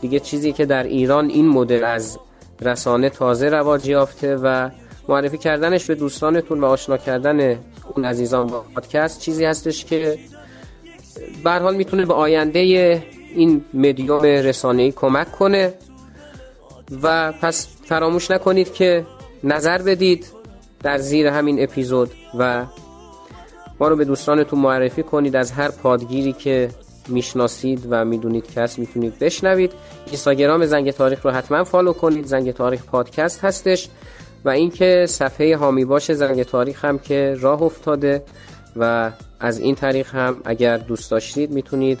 دیگه 0.00 0.20
چیزی 0.20 0.52
که 0.52 0.66
در 0.66 0.82
ایران 0.82 1.28
این 1.28 1.48
مدل 1.48 1.84
از 1.84 2.18
رسانه 2.60 3.10
تازه 3.10 3.48
رواج 3.48 3.88
یافته 3.88 4.36
و 4.36 4.70
معرفی 5.08 5.38
کردنش 5.38 5.84
به 5.84 5.94
دوستانتون 5.94 6.60
و 6.60 6.64
آشنا 6.64 6.96
کردن 6.96 7.58
اون 7.94 8.04
عزیزان 8.04 8.46
با 8.46 8.64
پادکست 8.74 9.20
چیزی 9.20 9.44
هستش 9.44 9.84
که 9.84 10.18
به 11.44 11.50
حال 11.50 11.76
می‌تونه 11.76 12.06
به 12.06 12.14
آینده 12.14 12.58
این 13.34 13.64
مدیوم 13.74 14.22
رسانه‌ای 14.22 14.92
کمک 14.92 15.32
کنه. 15.32 15.74
و 17.02 17.32
پس 17.32 17.68
فراموش 17.84 18.30
نکنید 18.30 18.72
که 18.72 19.06
نظر 19.44 19.82
بدید. 19.82 20.26
در 20.82 20.98
زیر 20.98 21.26
همین 21.26 21.62
اپیزود 21.62 22.10
و 22.38 22.66
ما 23.80 23.88
رو 23.88 23.96
به 23.96 24.04
دوستانتون 24.04 24.58
معرفی 24.58 25.02
کنید 25.02 25.36
از 25.36 25.52
هر 25.52 25.70
پادگیری 25.70 26.32
که 26.32 26.68
می‌شناسید 27.08 27.86
و 27.90 28.04
می‌دونید 28.04 28.58
هست 28.58 28.78
می‌تونید 28.78 29.18
بشنوید. 29.18 29.72
اینستاگرام 30.06 30.66
زنگ 30.66 30.90
تاریخ 30.90 31.26
رو 31.26 31.30
حتما 31.30 31.64
follow 31.64 31.92
کنید. 31.92 32.26
زنگ 32.26 32.50
تاریخ 32.50 32.84
پادکست 32.84 33.44
هستش 33.44 33.88
و 34.44 34.48
اینکه 34.48 35.06
صفحه 35.08 35.56
حامی 35.56 35.84
باش 35.84 36.12
زنگ 36.12 36.42
تاریخ 36.42 36.84
هم 36.84 36.98
که 36.98 37.36
راه 37.40 37.62
افتاده 37.62 38.22
و 38.76 39.10
از 39.40 39.58
این 39.58 39.74
طریق 39.74 40.06
هم 40.06 40.36
اگر 40.44 40.76
دوست 40.76 41.10
داشتید 41.10 41.50
می‌تونید 41.50 42.00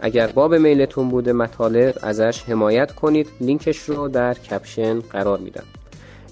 اگر 0.00 0.26
باب 0.26 0.54
میلتون 0.54 1.08
بوده 1.08 1.32
مطالب 1.32 1.94
ازش 2.02 2.42
حمایت 2.42 2.92
کنید. 2.94 3.28
لینکش 3.40 3.78
رو 3.78 4.08
در 4.08 4.34
caption 4.34 5.00
قرار 5.00 5.38
میدم. 5.38 5.64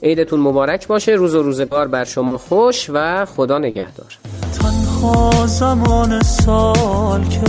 عیدتون 0.02 0.40
مبارک 0.40 0.86
باشه. 0.86 1.12
روز 1.12 1.34
و 1.34 1.42
روزگار 1.42 1.88
بر 1.88 2.04
شما 2.04 2.38
خوش 2.38 2.90
و 2.94 3.24
خدا 3.24 3.58
نگهدار. 3.58 4.18
تنها 4.58 5.46
زمان 5.46 6.22
سال 6.22 7.24
که 7.24 7.40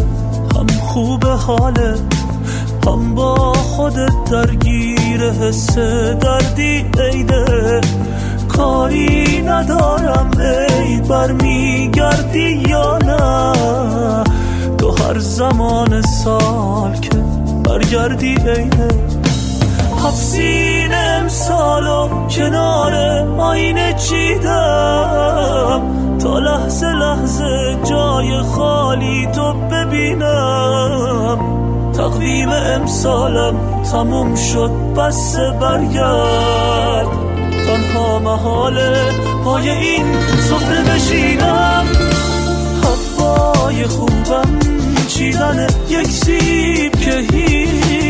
هم 0.59 0.67
خوب 0.67 1.25
حاله 1.25 1.95
هم 2.87 3.15
با 3.15 3.53
خودت 3.53 4.31
درگیر 4.31 5.21
حس 5.21 5.77
دردی 5.77 6.85
عیده 6.99 7.81
کاری 8.57 9.41
ندارم 9.41 10.31
ای 10.37 11.01
برمیگردی 11.09 12.63
یا 12.69 12.97
نه. 12.97 13.43
تو 14.77 14.91
هر 14.91 15.19
زمان 15.19 16.01
سال 16.01 16.93
که 17.01 17.17
برگردی 17.63 18.35
عیده 18.35 19.22
هفت 20.03 20.35
امسالو 20.93 22.27
کنار 22.29 22.93
آینه 23.39 23.93
چیدم؟ 23.93 25.81
تا 26.19 26.39
لحظه 26.39 26.87
لحظه 26.87 27.77
جای 27.83 28.41
خالی 28.41 29.27
تو 29.35 29.53
ببینم. 29.53 31.39
تقویم 31.93 32.49
امسالم 32.49 33.83
تموم 33.91 34.35
شد 34.35 34.71
بس 34.97 35.35
برگرد. 35.61 37.07
تنها 37.67 38.19
محاله 38.19 39.01
پای 39.43 39.69
این 39.69 40.05
سفره 40.39 40.83
بشینم 40.83 41.85
هوای 42.83 43.83
خوبم 43.83 44.59
چیدن 45.07 45.67
یک 45.89 46.07
سیب 46.07 46.91
که 46.91 47.23
هیچ 47.31 48.02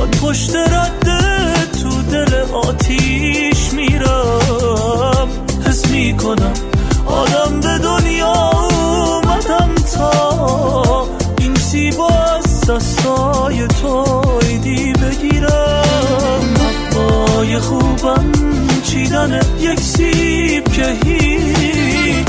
من 0.00 0.10
پشت 0.10 0.56
رده 0.56 1.66
تو 1.82 2.02
دل 2.02 2.34
آتیش 2.52 3.72
میرم. 3.72 5.28
حس 5.66 5.86
می‌کنم 5.86 6.52
آدم 7.06 7.60
به 7.60 7.78
دنیا 7.78 8.32
اومدم 8.32 9.74
تا 9.94 11.08
این 11.40 11.54
سیب 11.54 12.00
از 12.00 12.60
دستای 12.60 13.66
تو 13.66 14.22
ایدی 14.48 14.92
بگیرم. 14.92 16.54
هوای 16.94 17.58
خوبم 17.58 18.32
چیدن 18.82 19.40
یک 19.60 19.80
سیب 19.80 20.72
که 20.72 20.96
هیچ. 21.04 22.26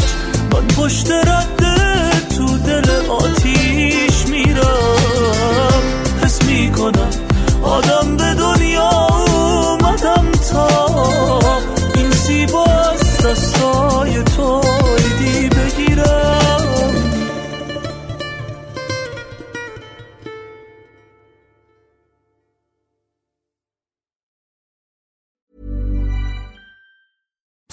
من 0.53 0.67
پشت 0.67 1.11
رده 1.11 2.11
تو 2.37 2.57
دل 2.57 2.89
آتیش 3.09 4.27
میرم. 4.29 5.00
آدم 7.70 8.16
به 8.16 8.34
دنیا 8.34 8.90
اومدم 8.90 10.32
تا 10.52 10.68
این 11.94 12.10
سیبا 12.10 12.64
از 12.64 13.18
دستای 13.18 14.22
تو 14.22 14.62
ایدی 14.98 15.48
بگیرم 15.48 16.66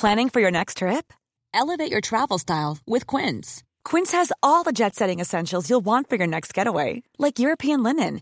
Planning 0.03 0.27
for 0.27 0.41
your 0.41 0.51
next 0.51 0.79
trip? 0.79 1.13
Elevate 1.53 1.89
your 1.89 2.01
travel 2.01 2.37
style 2.37 2.77
with 2.85 3.07
Quince. 3.07 3.63
Quince 3.85 4.11
has 4.11 4.33
all 4.41 4.63
the 4.63 4.73
jet 4.73 4.95
setting 4.95 5.21
essentials 5.21 5.69
you'll 5.69 5.85
want 5.85 6.09
for 6.09 6.17
your 6.17 6.27
next 6.27 6.53
getaway, 6.53 7.03
like 7.17 7.39
European 7.39 7.83
linen, 7.83 8.21